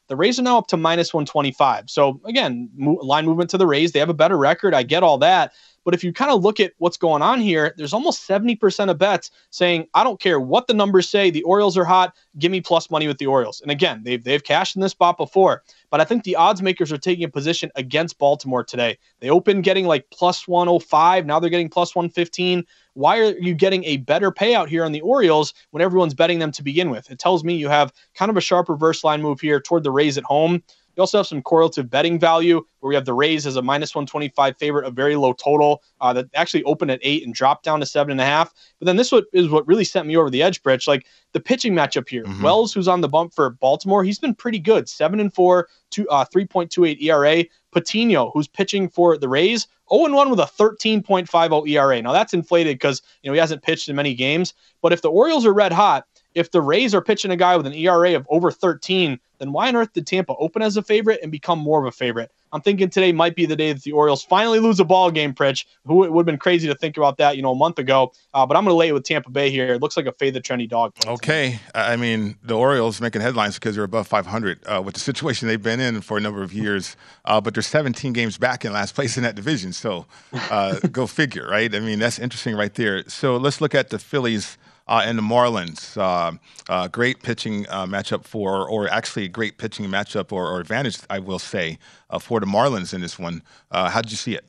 The 0.09 0.17
Rays 0.17 0.39
are 0.39 0.43
now 0.43 0.59
up 0.59 0.67
to 0.69 0.77
minus 0.77 1.15
125. 1.15 1.89
So 1.89 2.21
again, 2.27 2.71
mo- 2.75 2.99
line 3.03 3.25
movement 3.27 3.51
to 3.51 3.59
the 3.59 3.67
Rays. 3.67 3.93
They 3.93 4.01
have 4.01 4.09
a 4.11 4.15
better 4.15 4.37
record. 4.37 4.75
I 4.75 4.83
get 4.83 5.03
all 5.03 5.19
that. 5.19 5.53
But 5.85 5.95
if 5.95 6.05
you 6.05 6.13
kind 6.13 6.31
of 6.31 6.43
look 6.43 6.61
at 6.61 6.73
what's 6.79 6.97
going 6.97 7.23
on 7.23 7.41
here, 7.41 7.75
there's 7.77 7.93
almost 7.93 8.29
70% 8.29 8.91
of 8.91 8.99
bets 8.99 9.31
saying, 9.51 9.87
I 9.95 10.05
don't 10.05 10.21
care 10.21 10.41
what 10.41 10.67
the 10.67 10.75
numbers 10.75 11.09
say, 11.09 11.31
the 11.31 11.43
Orioles 11.43 11.77
are 11.77 11.85
hot, 11.85 12.15
give 12.39 12.53
me 12.53 12.61
plus 12.61 12.91
money 12.91 13.09
with 13.09 13.19
the 13.19 13.27
Orioles. 13.27 13.61
And 13.61 13.71
again, 13.71 14.03
they've, 14.05 14.23
they've 14.23 14.43
cashed 14.43 14.77
in 14.77 14.83
this 14.83 14.93
spot 14.93 15.17
before. 15.17 15.63
But 15.91 16.01
I 16.01 16.05
think 16.05 16.25
the 16.25 16.37
odds 16.37 16.63
makers 16.63 16.93
are 16.93 16.99
taking 16.99 17.25
a 17.25 17.29
position 17.29 17.71
against 17.75 18.19
Baltimore 18.19 18.65
today. 18.65 18.99
They 19.21 19.31
opened 19.31 19.65
getting 19.65 19.87
like 19.87 20.07
plus 20.11 20.49
105. 20.49 21.27
Now 21.27 21.39
they're 21.39 21.51
getting 21.51 21.69
plus 21.69 21.95
115. 21.95 22.65
Why 22.95 23.19
are 23.19 23.39
you 23.39 23.55
getting 23.55 23.85
a 23.85 23.99
better 23.99 24.31
payout 24.31 24.69
here 24.69 24.85
on 24.85 24.93
the 24.93 25.01
Orioles 25.01 25.55
when 25.71 25.83
everyone's 25.83 26.15
betting 26.15 26.39
them 26.39 26.53
to 26.53 26.63
begin 26.63 26.91
with? 26.91 27.11
It 27.11 27.19
tells 27.19 27.43
me 27.43 27.55
you 27.55 27.69
have 27.69 27.93
kind 28.15 28.31
of 28.31 28.37
a 28.37 28.41
sharp 28.41 28.69
reverse 28.69 29.03
line 29.03 29.23
move 29.23 29.41
here 29.41 29.61
toward 29.61 29.83
the 29.83 29.91
Rays 29.91 30.19
at 30.19 30.25
home. 30.25 30.63
You 30.97 31.01
also 31.01 31.19
have 31.19 31.27
some 31.27 31.43
correlative 31.43 31.89
betting 31.89 32.19
value 32.19 32.65
where 32.81 32.89
we 32.89 32.95
have 32.95 33.05
the 33.05 33.15
Rays 33.15 33.47
as 33.47 33.57
a 33.57 33.63
minus 33.63 33.95
125 33.95 34.57
favorite, 34.57 34.87
a 34.87 34.91
very 34.91 35.17
low 35.17 35.33
total 35.33 35.83
uh, 36.01 36.13
that 36.13 36.27
actually 36.35 36.65
opened 36.65 36.91
at 36.91 37.01
eight 37.03 37.25
and 37.25 37.35
dropped 37.35 37.65
down 37.65 37.81
to 37.81 37.87
seven 37.87 38.13
and 38.13 38.21
a 38.21 38.25
half. 38.25 38.53
But 38.79 38.87
then 38.87 38.97
this 38.97 39.13
is 39.33 39.49
what 39.49 39.67
really 39.67 39.85
sent 39.85 40.07
me 40.07 40.17
over 40.17 40.31
the 40.31 40.43
edge, 40.43 40.63
Pritch. 40.63 40.87
Like 40.87 41.07
the 41.33 41.41
pitching 41.41 41.75
matchup 41.75 42.09
here, 42.09 42.25
mm-hmm. 42.25 42.43
Wells, 42.43 42.73
who's 42.73 42.89
on 42.89 43.01
the 43.01 43.09
bump 43.09 43.35
for 43.35 43.49
Baltimore, 43.51 44.05
he's 44.05 44.19
been 44.19 44.35
pretty 44.35 44.59
good, 44.59 44.89
seven 44.89 45.21
and 45.21 45.33
four, 45.33 45.69
two, 45.91 46.09
uh, 46.09 46.25
3.28 46.25 47.03
ERA. 47.03 47.45
Patino, 47.73 48.31
who's 48.35 48.47
pitching 48.47 48.89
for 48.89 49.17
the 49.17 49.29
Rays, 49.29 49.67
0 49.93 50.13
1 50.13 50.31
with 50.31 50.41
a 50.41 50.45
13.50 50.45 51.69
ERA. 51.69 52.03
Now 52.03 52.13
that's 52.13 52.35
inflated 52.35 52.75
because 52.75 53.03
you 53.23 53.31
know 53.31 53.35
he 53.35 53.41
hasn't 53.41 53.63
pitched 53.63 53.89
in 53.89 53.97
many 53.97 54.15
games. 54.15 54.55
But 54.83 54.93
if 54.93 55.03
the 55.03 55.11
Orioles 55.11 55.47
are 55.47 55.55
red 55.55 55.73
hot, 55.73 56.07
if 56.35 56.51
the 56.51 56.61
Rays 56.61 56.95
are 56.95 57.01
pitching 57.01 57.31
a 57.31 57.37
guy 57.37 57.57
with 57.57 57.67
an 57.67 57.75
ERA 57.75 58.15
of 58.15 58.27
over 58.31 58.51
13, 58.51 59.19
then 59.39 59.53
why 59.53 59.69
on 59.69 59.77
earth 59.77 59.93
did 59.93 60.07
Tampa 60.07 60.35
open 60.37 60.63
as 60.63 60.77
a 60.77 60.83
favorite 60.83 61.21
and 61.23 61.33
become 61.33 61.59
more 61.59 61.81
of 61.81 61.87
a 61.87 61.91
favorite? 61.91 62.31
I'm 62.53 62.61
thinking 62.61 62.91
today 62.91 63.13
might 63.13 63.35
be 63.35 63.47
the 63.47 63.57
day 63.57 63.73
that 63.73 63.83
the 63.83 63.93
Orioles 63.93 64.23
finally 64.23 64.61
lose 64.61 64.79
a 64.79 64.85
ball 64.85 65.11
game, 65.11 65.33
Pritch. 65.33 65.65
Who 65.87 66.05
it 66.05 66.13
would 66.13 66.21
have 66.21 66.27
been 66.27 66.39
crazy 66.39 66.69
to 66.69 66.75
think 66.75 66.97
about 66.97 67.17
that, 67.17 67.37
you 67.37 67.43
know, 67.43 67.53
a 67.53 67.57
month 67.57 67.79
ago. 67.79 68.13
Uh, 68.35 68.47
but 68.47 68.57
I'm 68.57 68.65
going 68.65 68.75
to 68.75 68.77
lay 68.77 68.89
it 68.89 68.93
with 68.93 69.05
Tampa 69.05 69.31
Bay 69.31 69.51
here. 69.51 69.75
It 69.75 69.81
looks 69.81 69.97
like 69.97 70.07
a 70.07 70.13
fade 70.13 70.35
the 70.35 70.41
trendy 70.41 70.69
dog. 70.69 70.93
Okay, 71.07 71.59
I 71.75 71.97
mean 71.97 72.37
the 72.43 72.57
Orioles 72.57 73.01
making 73.01 73.23
headlines 73.23 73.55
because 73.55 73.75
they're 73.75 73.85
above 73.85 74.07
500 74.07 74.61
uh, 74.67 74.83
with 74.85 74.95
the 74.95 75.01
situation 75.01 75.49
they've 75.49 75.63
been 75.63 75.81
in 75.81 76.03
for 76.03 76.19
a 76.19 76.21
number 76.21 76.43
of 76.43 76.53
years. 76.53 76.97
Uh, 77.25 77.41
but 77.41 77.55
they're 77.55 77.63
17 77.63 78.13
games 78.13 78.37
back 78.39 78.65
in 78.65 78.73
last 78.73 78.95
place 78.95 79.17
in 79.17 79.23
that 79.23 79.35
division. 79.35 79.73
So 79.73 80.07
uh, 80.33 80.79
go 80.93 81.07
figure, 81.07 81.49
right? 81.49 81.75
I 81.75 81.81
mean 81.81 81.99
that's 81.99 82.19
interesting 82.19 82.55
right 82.55 82.75
there. 82.75 83.09
So 83.09 83.39
let's 83.39 83.61
look 83.61 83.75
at 83.75 83.89
the 83.89 83.99
Phillies 83.99 84.59
uh, 84.93 85.01
and 85.07 85.17
the 85.17 85.23
Marlins. 85.23 85.97
Uh, 85.97 86.37
uh, 86.69 86.87
great 86.87 87.23
pitching 87.23 87.67
uh, 87.71 87.87
matchup 87.87 88.25
for, 88.25 88.69
or 88.69 88.89
actually 88.91 89.25
a 89.25 89.29
great 89.29 89.57
pitching 89.57 89.87
matchup 89.87 90.33
or, 90.33 90.47
or 90.47 90.61
advantage, 90.61 90.99
I 91.09 91.19
will 91.19 91.39
say, 91.39 91.79
uh, 92.11 92.19
for 92.19 92.41
the 92.41 92.47
Marlins 92.47 92.93
in 92.93 93.01
this 93.01 93.19
one. 93.19 93.43
How 93.73 94.03
did 94.03 94.11
you 94.11 94.19
see 94.19 94.35
it? 94.35 94.45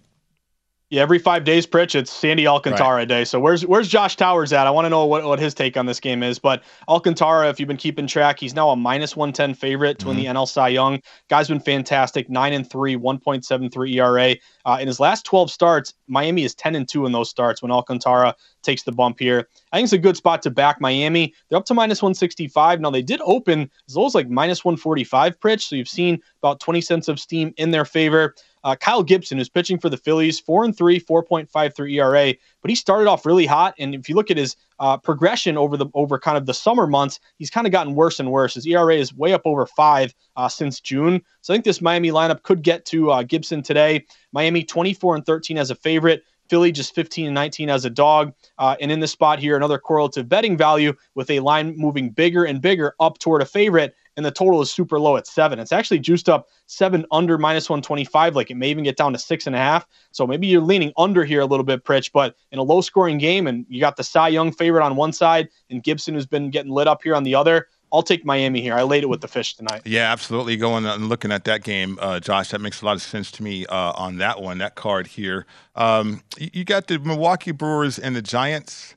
Yeah, 0.93 1.01
every 1.01 1.17
five 1.17 1.43
days, 1.43 1.65
Pritch, 1.65 1.95
it's 1.95 2.11
Sandy 2.11 2.45
Alcantara 2.45 2.97
right. 2.97 3.07
day. 3.07 3.25
So 3.25 3.39
where's 3.39 3.65
where's 3.65 3.87
Josh 3.87 4.15
Towers 4.15 4.53
at? 4.53 4.67
I 4.67 4.69
want 4.69 4.85
to 4.85 4.91
know 4.91 5.07
what, 5.07 5.23
what 5.23 5.39
his 5.39 5.55
take 5.55 5.75
on 5.75 5.87
this 5.87 5.99
game 5.99 6.21
is. 6.21 6.37
But 6.37 6.63
Alcantara, 6.87 7.49
if 7.49 7.59
you've 7.59 7.65
been 7.65 7.77
keeping 7.77 8.05
track, 8.05 8.39
he's 8.39 8.53
now 8.53 8.69
a 8.69 8.75
minus 8.75 9.15
one 9.15 9.33
ten 9.33 9.55
favorite 9.55 9.97
to 9.97 10.05
mm-hmm. 10.05 10.17
win 10.17 10.17
the 10.17 10.25
NL 10.25 10.47
Cy 10.47 10.67
Young. 10.67 11.01
Guy's 11.29 11.47
been 11.47 11.59
fantastic, 11.59 12.29
nine 12.29 12.53
and 12.53 12.69
three, 12.69 12.95
one 12.95 13.17
point 13.17 13.43
seven 13.43 13.71
three 13.71 13.97
ERA. 13.97 14.35
Uh, 14.65 14.77
in 14.79 14.85
his 14.85 14.99
last 14.99 15.25
twelve 15.25 15.49
starts, 15.49 15.95
Miami 16.07 16.43
is 16.43 16.53
ten 16.53 16.75
and 16.75 16.87
two 16.87 17.07
in 17.07 17.11
those 17.11 17.27
starts 17.27 17.63
when 17.63 17.71
Alcantara 17.71 18.35
takes 18.61 18.83
the 18.83 18.91
bump 18.91 19.19
here. 19.19 19.47
I 19.71 19.77
think 19.77 19.85
it's 19.85 19.93
a 19.93 19.97
good 19.97 20.15
spot 20.15 20.43
to 20.43 20.51
back 20.51 20.79
Miami. 20.79 21.33
They're 21.49 21.57
up 21.57 21.65
to 21.65 21.73
minus 21.73 22.03
165. 22.03 22.79
Now 22.79 22.91
they 22.91 23.01
did 23.01 23.19
open 23.25 23.69
as 23.87 23.97
low 23.97 24.05
as 24.05 24.15
like 24.15 24.29
minus 24.29 24.63
145 24.63 25.39
Pritch. 25.39 25.61
So 25.61 25.75
you've 25.75 25.89
seen 25.89 26.21
about 26.41 26.59
20 26.59 26.81
cents 26.81 27.07
of 27.07 27.19
steam 27.19 27.53
in 27.57 27.71
their 27.71 27.83
favor. 27.83 28.35
Uh, 28.63 28.75
Kyle 28.75 29.03
Gibson, 29.03 29.37
who's 29.37 29.49
pitching 29.49 29.77
for 29.77 29.89
the 29.89 29.97
Phillies, 29.97 30.39
four 30.39 30.63
and 30.63 30.75
three, 30.75 30.99
4.53 30.99 31.93
ERA, 31.93 32.33
but 32.61 32.69
he 32.69 32.75
started 32.75 33.09
off 33.09 33.25
really 33.25 33.45
hot. 33.45 33.75
And 33.77 33.93
if 33.93 34.07
you 34.07 34.15
look 34.15 34.31
at 34.31 34.37
his 34.37 34.55
uh, 34.79 34.97
progression 34.97 35.57
over 35.57 35.77
the 35.77 35.87
over 35.93 36.17
kind 36.17 36.37
of 36.37 36.45
the 36.45 36.53
summer 36.53 36.87
months, 36.87 37.19
he's 37.37 37.49
kind 37.49 37.67
of 37.67 37.71
gotten 37.71 37.95
worse 37.95 38.19
and 38.19 38.31
worse. 38.31 38.53
His 38.53 38.65
ERA 38.65 38.95
is 38.95 39.13
way 39.13 39.33
up 39.33 39.41
over 39.45 39.65
five 39.65 40.13
uh, 40.35 40.47
since 40.47 40.79
June. 40.79 41.21
So 41.41 41.53
I 41.53 41.55
think 41.55 41.65
this 41.65 41.81
Miami 41.81 42.11
lineup 42.11 42.43
could 42.43 42.63
get 42.63 42.85
to 42.85 43.11
uh, 43.11 43.23
Gibson 43.23 43.61
today. 43.61 44.05
Miami 44.31 44.63
24 44.63 45.15
and 45.15 45.25
13 45.25 45.57
as 45.57 45.69
a 45.69 45.75
favorite. 45.75 46.23
Philly 46.53 46.71
just 46.71 46.93
15 46.93 47.25
and 47.25 47.33
19 47.33 47.71
as 47.71 47.83
a 47.83 47.89
dog. 47.89 48.31
Uh, 48.59 48.75
and 48.79 48.91
in 48.91 48.99
this 48.99 49.09
spot 49.09 49.39
here, 49.39 49.57
another 49.57 49.79
correlative 49.79 50.29
betting 50.29 50.55
value 50.55 50.93
with 51.15 51.31
a 51.31 51.39
line 51.39 51.75
moving 51.75 52.11
bigger 52.11 52.45
and 52.45 52.61
bigger 52.61 52.93
up 52.99 53.17
toward 53.17 53.41
a 53.41 53.45
favorite 53.45 53.95
and 54.15 54.23
the 54.23 54.29
total 54.29 54.61
is 54.61 54.71
super 54.71 54.99
low 54.99 55.17
at 55.17 55.25
seven. 55.25 55.57
It's 55.57 55.71
actually 55.71 55.97
juiced 55.97 56.29
up 56.29 56.47
seven 56.67 57.07
under 57.11 57.39
minus 57.39 57.71
125. 57.71 58.35
Like 58.35 58.51
it 58.51 58.55
may 58.55 58.69
even 58.69 58.83
get 58.83 58.97
down 58.97 59.13
to 59.13 59.17
six 59.17 59.47
and 59.47 59.55
a 59.55 59.59
half. 59.59 59.87
So 60.11 60.27
maybe 60.27 60.45
you're 60.45 60.61
leaning 60.61 60.93
under 60.95 61.25
here 61.25 61.41
a 61.41 61.45
little 61.47 61.63
bit, 61.63 61.83
Pritch, 61.83 62.11
but 62.13 62.35
in 62.51 62.59
a 62.59 62.63
low 62.63 62.81
scoring 62.81 63.17
game, 63.17 63.47
and 63.47 63.65
you 63.67 63.79
got 63.79 63.95
the 63.95 64.03
Cy 64.03 64.27
Young 64.27 64.51
favorite 64.51 64.83
on 64.83 64.95
one 64.95 65.11
side 65.11 65.49
and 65.71 65.81
Gibson 65.81 66.13
who's 66.13 66.27
been 66.27 66.51
getting 66.51 66.71
lit 66.71 66.87
up 66.87 67.01
here 67.01 67.15
on 67.15 67.23
the 67.23 67.33
other. 67.33 67.67
I'll 67.93 68.01
take 68.01 68.25
Miami 68.25 68.59
here. 68.59 68.73
I 68.73 68.81
laid 68.81 69.03
it 69.03 69.09
with 69.09 69.21
the 69.21 69.27
fish 69.27 69.55
tonight. 69.55 69.83
Yeah, 69.85 70.11
absolutely. 70.11 70.57
Going 70.57 70.85
and 70.85 71.09
looking 71.09 71.31
at 71.31 71.43
that 71.43 71.63
game, 71.63 71.99
uh, 72.01 72.19
Josh, 72.19 72.49
that 72.49 72.59
makes 72.59 72.81
a 72.81 72.85
lot 72.85 72.95
of 72.95 73.03
sense 73.03 73.31
to 73.33 73.43
me 73.43 73.67
uh, 73.67 73.93
on 73.95 74.17
that 74.17 74.41
one, 74.41 74.57
that 74.57 74.73
card 74.73 75.05
here. 75.05 75.45
Um, 75.75 76.23
you 76.37 76.65
got 76.65 76.87
the 76.87 76.97
Milwaukee 76.97 77.51
Brewers 77.51 77.99
and 77.99 78.15
the 78.15 78.21
Giants. 78.23 78.95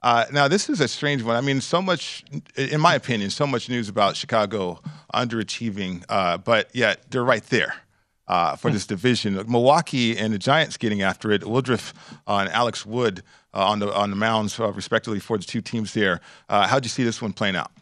Uh, 0.00 0.24
now, 0.32 0.48
this 0.48 0.70
is 0.70 0.80
a 0.80 0.88
strange 0.88 1.22
one. 1.22 1.36
I 1.36 1.42
mean, 1.42 1.60
so 1.60 1.82
much, 1.82 2.24
in 2.56 2.80
my 2.80 2.94
opinion, 2.94 3.28
so 3.30 3.46
much 3.46 3.68
news 3.68 3.88
about 3.88 4.16
Chicago 4.16 4.80
underachieving, 5.12 6.04
uh, 6.08 6.38
but 6.38 6.70
yet 6.72 7.10
they're 7.10 7.24
right 7.24 7.42
there 7.44 7.74
uh, 8.28 8.56
for 8.56 8.70
this 8.70 8.86
division. 8.86 9.34
Milwaukee 9.46 10.16
and 10.16 10.32
the 10.32 10.38
Giants 10.38 10.78
getting 10.78 11.02
after 11.02 11.30
it. 11.32 11.44
Woodruff 11.44 11.92
and 12.26 12.48
Alex 12.50 12.86
Wood 12.86 13.22
uh, 13.52 13.66
on 13.66 13.80
the 13.80 13.92
on 13.92 14.10
the 14.10 14.16
mounds, 14.16 14.58
uh, 14.58 14.72
respectively, 14.72 15.20
for 15.20 15.36
the 15.36 15.44
two 15.44 15.60
teams 15.60 15.92
there. 15.92 16.20
Uh, 16.48 16.66
how'd 16.66 16.84
you 16.84 16.90
see 16.90 17.04
this 17.04 17.20
one 17.20 17.32
playing 17.32 17.56
out? 17.56 17.72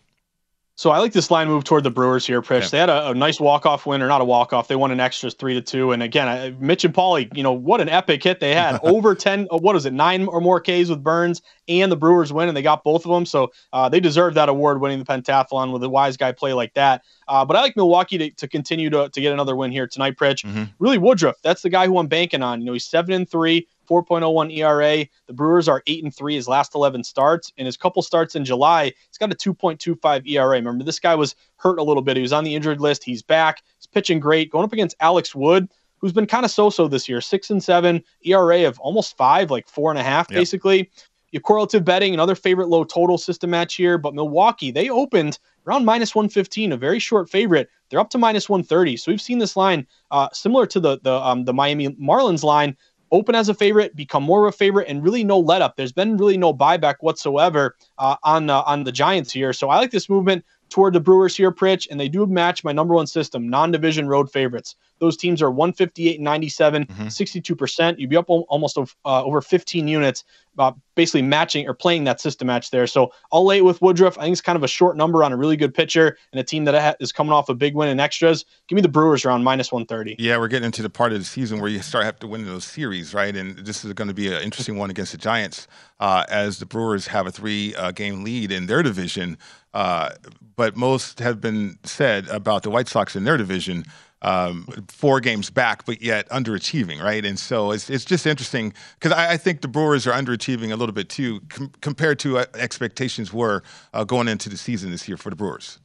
So 0.79 0.91
I 0.91 0.99
like 0.99 1.15
this 1.15 1.31
line 1.31 1.49
move 1.49 1.65
toward 1.65 1.85
the 1.85 1.91
Brewers 1.91 2.27
here, 2.27 2.43
Pritch. 2.43 2.65
Yeah. 2.65 2.69
They 2.69 2.79
had 2.79 2.91
a, 2.91 3.09
a 3.09 3.15
nice 3.15 3.41
walk-off 3.41 3.87
win, 3.87 4.03
or 4.03 4.09
not 4.09 4.21
a 4.21 4.27
walk-off. 4.27 4.69
They 4.69 4.77
won 4.77 4.91
an 4.91 5.01
extras 5.01 5.33
three 5.33 5.55
to 5.55 5.63
two. 5.63 5.93
And 5.93 6.03
again, 6.03 6.29
I, 6.29 6.51
Mitch 6.61 6.85
and 6.85 6.93
Paulie, 6.93 7.35
you 7.35 7.43
know 7.43 7.53
what 7.53 7.81
an 7.81 7.89
epic 7.89 8.23
hit 8.23 8.41
they 8.41 8.55
had. 8.55 8.79
Over 8.83 9.15
ten, 9.15 9.47
what 9.51 9.75
is 9.75 9.87
it, 9.87 9.95
nine 9.95 10.27
or 10.27 10.39
more 10.39 10.61
Ks 10.61 10.91
with 10.91 11.03
Burnes, 11.03 11.41
and 11.67 11.91
the 11.91 11.97
Brewers 11.97 12.31
win, 12.31 12.49
and 12.49 12.57
they 12.57 12.61
got 12.61 12.85
both 12.85 13.07
of 13.07 13.11
them. 13.11 13.25
So 13.25 13.53
uh, 13.73 13.89
they 13.89 14.01
deserve 14.01 14.35
that 14.35 14.51
award, 14.51 14.83
winning 14.83 14.99
the 14.99 15.07
pentathlon 15.07 15.73
with 15.73 15.83
a 15.83 15.89
wise 15.89 16.19
guy 16.19 16.33
play 16.33 16.53
like 16.53 16.75
that. 16.75 17.03
Uh, 17.27 17.43
but 17.43 17.57
I 17.57 17.63
like 17.63 17.75
Milwaukee 17.75 18.19
to, 18.19 18.31
to 18.33 18.47
continue 18.47 18.91
to, 18.91 19.09
to 19.09 19.21
get 19.21 19.33
another 19.33 19.57
win 19.57 19.73
here 19.73 19.87
tonight, 19.87 20.17
Pritch. 20.17 20.45
Mm-hmm. 20.45 20.65
Really, 20.79 20.99
Woodruff, 20.99 21.37
that's 21.43 21.63
the 21.63 21.71
guy 21.71 21.87
who 21.87 21.97
I'm 21.97 22.07
banking 22.07 22.43
on. 22.43 22.61
You 22.61 22.67
know, 22.67 22.73
he's 22.75 22.85
seven 22.85 23.15
and 23.15 23.29
three. 23.29 23.67
4.01 23.87 24.57
ERA. 24.57 25.07
The 25.27 25.33
Brewers 25.33 25.69
are 25.69 25.83
8 25.87 26.05
and 26.05 26.15
3 26.15 26.35
his 26.35 26.49
last 26.49 26.75
11 26.75 27.05
starts. 27.05 27.53
In 27.57 27.67
his 27.67 27.77
couple 27.77 28.03
starts 28.03 28.35
in 28.35 28.45
July, 28.45 28.93
he's 29.09 29.19
got 29.19 29.33
a 29.33 29.37
2.25 29.37 30.29
ERA. 30.29 30.49
Remember, 30.49 30.85
this 30.85 30.99
guy 30.99 31.15
was 31.15 31.35
hurt 31.57 31.79
a 31.79 31.83
little 31.83 32.03
bit. 32.03 32.17
He 32.17 32.23
was 32.23 32.33
on 32.33 32.45
the 32.45 32.55
injured 32.55 32.81
list. 32.81 33.05
He's 33.05 33.23
back. 33.23 33.63
He's 33.79 33.87
pitching 33.87 34.21
great. 34.21 34.51
Going 34.51 34.65
up 34.65 34.73
against 34.73 34.97
Alex 35.01 35.35
Wood, 35.35 35.69
who's 35.99 36.13
been 36.13 36.27
kind 36.27 36.45
of 36.45 36.51
so-so 36.51 36.89
this 36.89 37.09
year. 37.09 37.21
Six 37.21 37.51
and 37.51 37.63
seven, 37.63 38.03
ERA 38.25 38.67
of 38.67 38.79
almost 38.81 39.17
five, 39.17 39.51
like 39.51 39.69
four 39.69 39.91
and 39.91 39.99
a 39.99 40.03
half, 40.03 40.31
yep. 40.31 40.39
basically. 40.39 40.91
Your 41.33 41.41
correlative 41.41 41.85
betting, 41.85 42.15
another 42.15 42.35
favorite 42.35 42.69
low 42.69 42.85
total 42.85 43.19
system 43.19 43.51
match 43.51 43.75
here. 43.75 43.99
But 43.99 44.15
Milwaukee, 44.15 44.71
they 44.71 44.89
opened 44.89 45.39
around 45.67 45.85
minus 45.85 46.15
115, 46.15 46.73
a 46.73 46.77
very 46.77 46.99
short 46.99 47.29
favorite. 47.29 47.69
They're 47.91 48.01
up 48.01 48.11
to 48.11 48.19
minus 48.19 48.49
130. 48.49 48.97
So 48.97 49.11
we've 49.11 49.21
seen 49.21 49.39
this 49.39 49.57
line 49.57 49.87
uh, 50.11 50.29
similar 50.33 50.67
to 50.67 50.81
the 50.81 50.99
the 51.03 51.15
um, 51.15 51.45
the 51.45 51.53
Miami 51.53 51.89
Marlins 51.89 52.43
line 52.43 52.77
open 53.13 53.35
as 53.35 53.49
a 53.49 53.55
favorite, 53.55 53.95
become 53.97 54.23
more 54.23 54.47
of 54.47 54.55
a 54.55 54.57
favorite, 54.57 54.89
and 54.89 55.03
really 55.03 55.25
no 55.25 55.39
let 55.39 55.63
up. 55.63 55.77
There's 55.77 55.93
been 55.93 56.17
really 56.17 56.37
no 56.37 56.53
buyback 56.53 56.97
whatsoever 57.01 57.77
uh, 57.99 58.17
on 58.23 58.51
uh, 58.51 58.63
on 58.63 58.85
the 58.85 58.93
Giants 58.93 59.33
here. 59.33 59.53
So 59.53 59.69
I 59.69 59.77
like 59.77 59.91
this 59.91 60.09
movement 60.09 60.45
toward 60.69 60.95
the 60.95 61.01
Brewers 61.01 61.37
here, 61.37 61.53
Pritch, 61.53 61.87
and 61.91 61.99
they 61.99 62.09
do 62.09 62.27
match 62.27 62.65
my 62.65 62.73
number 62.73 62.95
one 62.95 63.07
system, 63.07 63.49
non-division 63.49 64.09
road 64.09 64.31
favorites. 64.31 64.77
Those 64.99 65.17
teams 65.17 65.43
are 65.43 65.51
158 65.51 66.17
and 66.17 66.25
97, 66.25 66.87
mm-hmm. 66.87 67.07
62%. 67.07 67.99
You'd 67.99 68.11
be 68.11 68.17
up 68.17 68.27
almost 68.29 68.79
uh, 68.79 68.85
over 69.05 69.41
15 69.41 69.89
units 69.89 70.25
uh, 70.59 70.73
basically 70.95 71.23
matching 71.23 71.69
or 71.69 71.75
playing 71.75 72.05
that 72.05 72.21
system 72.21 72.47
match 72.47 72.71
there. 72.71 72.87
So 72.87 73.13
I'll 73.31 73.45
lay 73.45 73.59
it 73.59 73.65
with 73.65 73.83
Woodruff. 73.83 74.17
I 74.19 74.23
think 74.23 74.33
it's 74.33 74.41
kind 74.41 74.57
of 74.57 74.63
a 74.63 74.69
short 74.69 74.97
number 74.97 75.23
on 75.23 75.33
a 75.33 75.37
really 75.37 75.57
good 75.57 75.75
pitcher 75.75 76.17
and 76.33 76.41
a 76.41 76.43
team 76.45 76.65
that 76.65 76.97
is 77.01 77.13
coming 77.13 77.33
off 77.33 77.49
a 77.49 77.55
big 77.55 77.75
win 77.75 77.89
in 77.89 78.01
extras. 78.01 78.45
Give 78.69 78.77
me 78.77 78.83
the 78.83 78.89
Brewers 78.89 79.25
around 79.25 79.45
minus 79.45 79.71
130. 79.71 80.17
Yeah, 80.19 80.39
we're 80.39 80.49
getting 80.49 80.67
into 80.67 80.83
the 80.83 80.91
part 80.91 81.13
of 81.13 81.19
the 81.19 81.25
season 81.25 81.61
where 81.61 81.69
you 81.69 81.83
start 81.83 82.05
have 82.05 82.19
to 82.21 82.27
win 82.27 82.47
those 82.47 82.65
series, 82.65 83.13
right? 83.13 83.37
And 83.37 83.59
this 83.59 83.85
is 83.85 83.93
going 83.93 84.09
to 84.09 84.15
be 84.15 84.29
an 84.29 84.43
interesting 84.43 84.79
one 84.79 84.91
against 84.91 85.13
the 85.13 85.19
Giants 85.19 85.69
uh, 86.01 86.25
as 86.29 86.59
the 86.59 86.67
Brewers 86.67 87.09
have 87.09 87.27
a 87.27 87.33
three 87.33 87.75
uh, 87.75 87.91
game 87.91 88.25
lead 88.25 88.51
in 88.51 88.67
their 88.67 88.83
division. 88.83 89.37
Uh, 89.77 90.09
but 90.57 90.75
most 90.75 91.19
have 91.19 91.39
been 91.39 91.79
said 91.85 92.27
about 92.29 92.63
the 92.63 92.71
White 92.71 92.89
Sox 92.89 93.15
in 93.15 93.25
their 93.25 93.37
division 93.37 93.85
um, 94.23 94.67
four 94.89 95.21
games 95.21 95.51
back, 95.51 95.85
but 95.85 96.01
yet 96.01 96.27
underachieving, 96.31 97.03
right? 97.03 97.23
And 97.23 97.39
so 97.39 97.73
it's, 97.73 97.91
it's 97.91 98.07
just 98.07 98.27
interesting 98.27 98.73
because 98.99 99.13
I, 99.13 99.33
I, 99.33 99.37
think 99.37 99.61
the 99.61 99.69
Brewers 99.69 100.07
are 100.07 100.13
underachieving 100.13 100.73
a 100.73 100.77
little 100.77 100.95
bit 100.95 101.11
too 101.11 101.43
com- 101.51 101.73
compared 101.83 102.19
to 102.21 102.39
uh, 102.39 102.47
expectations 102.55 103.35
were 103.35 103.63
uh, 103.93 104.05
going 104.05 104.29
into 104.29 104.49
the 104.49 104.57
season 104.57 104.91
this 104.93 105.07
year 105.07 105.19
for 105.19 105.29
the 105.29 105.37
Brewers. 105.37 105.79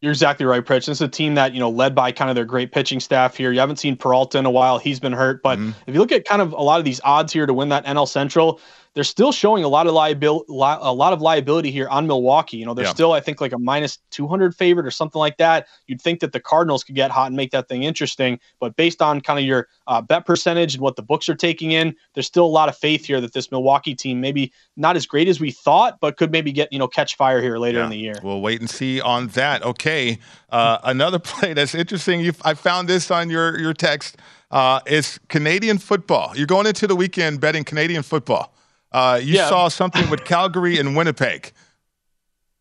You're 0.00 0.12
exactly 0.12 0.46
right, 0.46 0.64
Pritch. 0.64 0.86
This 0.86 0.96
is 0.96 1.02
a 1.02 1.08
team 1.08 1.34
that, 1.34 1.52
you 1.52 1.60
know, 1.60 1.68
led 1.68 1.94
by 1.94 2.10
kind 2.10 2.30
of 2.30 2.36
their 2.36 2.46
great 2.46 2.72
pitching 2.72 3.00
staff 3.00 3.36
here. 3.36 3.52
You 3.52 3.60
haven't 3.60 3.76
seen 3.76 3.96
Peralta 3.96 4.38
in 4.38 4.46
a 4.46 4.50
while. 4.50 4.78
He's 4.78 4.98
been 4.98 5.12
hurt. 5.12 5.42
But 5.42 5.58
mm-hmm. 5.58 5.72
if 5.86 5.94
you 5.94 6.00
look 6.00 6.12
at 6.12 6.24
kind 6.24 6.40
of 6.40 6.52
a 6.52 6.62
lot 6.62 6.78
of 6.78 6.86
these 6.86 7.02
odds 7.04 7.34
here 7.34 7.44
to 7.44 7.52
win 7.52 7.68
that 7.68 7.84
NL 7.84 8.08
Central, 8.08 8.60
they're 8.94 9.04
still 9.04 9.32
showing 9.32 9.64
a 9.64 9.68
lot 9.68 9.86
of 9.88 9.92
liability, 9.92 10.46
a 10.48 10.52
lot 10.52 11.12
of 11.12 11.20
liability 11.20 11.70
here 11.72 11.88
on 11.88 12.06
Milwaukee. 12.06 12.56
You 12.56 12.64
know, 12.66 12.74
they're 12.74 12.84
Yeah. 12.84 12.92
still, 12.92 13.12
I 13.12 13.20
think, 13.20 13.40
like 13.40 13.52
a 13.52 13.58
minus 13.58 13.98
200 14.10 14.54
favorite 14.54 14.86
or 14.86 14.90
something 14.92 15.18
like 15.18 15.36
that. 15.38 15.66
You'd 15.88 16.00
think 16.00 16.20
that 16.20 16.32
the 16.32 16.38
Cardinals 16.40 16.84
could 16.84 16.94
get 16.94 17.10
hot 17.10 17.26
and 17.26 17.36
make 17.36 17.50
that 17.50 17.68
thing 17.68 17.82
interesting, 17.82 18.38
but 18.60 18.76
based 18.76 19.02
on 19.02 19.20
kind 19.20 19.38
of 19.38 19.44
your 19.44 19.66
uh, 19.88 20.00
bet 20.00 20.24
percentage 20.26 20.74
and 20.74 20.82
what 20.82 20.94
the 20.94 21.02
books 21.02 21.28
are 21.28 21.34
taking 21.34 21.72
in, 21.72 21.94
there's 22.14 22.26
still 22.26 22.44
a 22.44 22.46
lot 22.46 22.68
of 22.68 22.76
faith 22.78 23.04
here 23.04 23.20
that 23.20 23.32
this 23.32 23.50
Milwaukee 23.50 23.94
team 23.96 24.20
maybe 24.20 24.52
not 24.76 24.96
as 24.96 25.06
great 25.06 25.26
as 25.28 25.40
we 25.40 25.50
thought, 25.50 25.98
but 26.00 26.16
could 26.16 26.30
maybe 26.30 26.52
get 26.52 26.72
you 26.72 26.78
know 26.78 26.88
catch 26.88 27.16
fire 27.16 27.42
here 27.42 27.58
later 27.58 27.82
in 27.82 27.90
the 27.90 27.98
year. 27.98 28.14
We'll 28.22 28.40
wait 28.40 28.60
and 28.60 28.70
see 28.70 29.00
on 29.00 29.26
that. 29.28 29.62
Okay, 29.64 30.18
uh, 30.50 30.78
another 30.84 31.18
play 31.30 31.52
that's 31.52 31.74
interesting. 31.74 32.20
You, 32.20 32.32
I 32.44 32.54
found 32.54 32.88
this 32.88 33.10
on 33.10 33.28
your 33.28 33.58
your 33.58 33.74
text. 33.74 34.16
Uh, 34.50 34.78
is 34.86 35.18
Canadian 35.28 35.78
football. 35.78 36.32
You're 36.36 36.46
going 36.46 36.66
into 36.66 36.86
the 36.86 36.94
weekend 36.94 37.40
betting 37.40 37.64
Canadian 37.64 38.04
football. 38.04 38.54
Uh, 38.94 39.20
you 39.20 39.34
Yeah. 39.34 39.48
saw 39.48 39.66
something 39.68 40.08
with 40.08 40.24
Calgary 40.24 40.78
and 40.78 40.96
Winnipeg. 40.96 41.52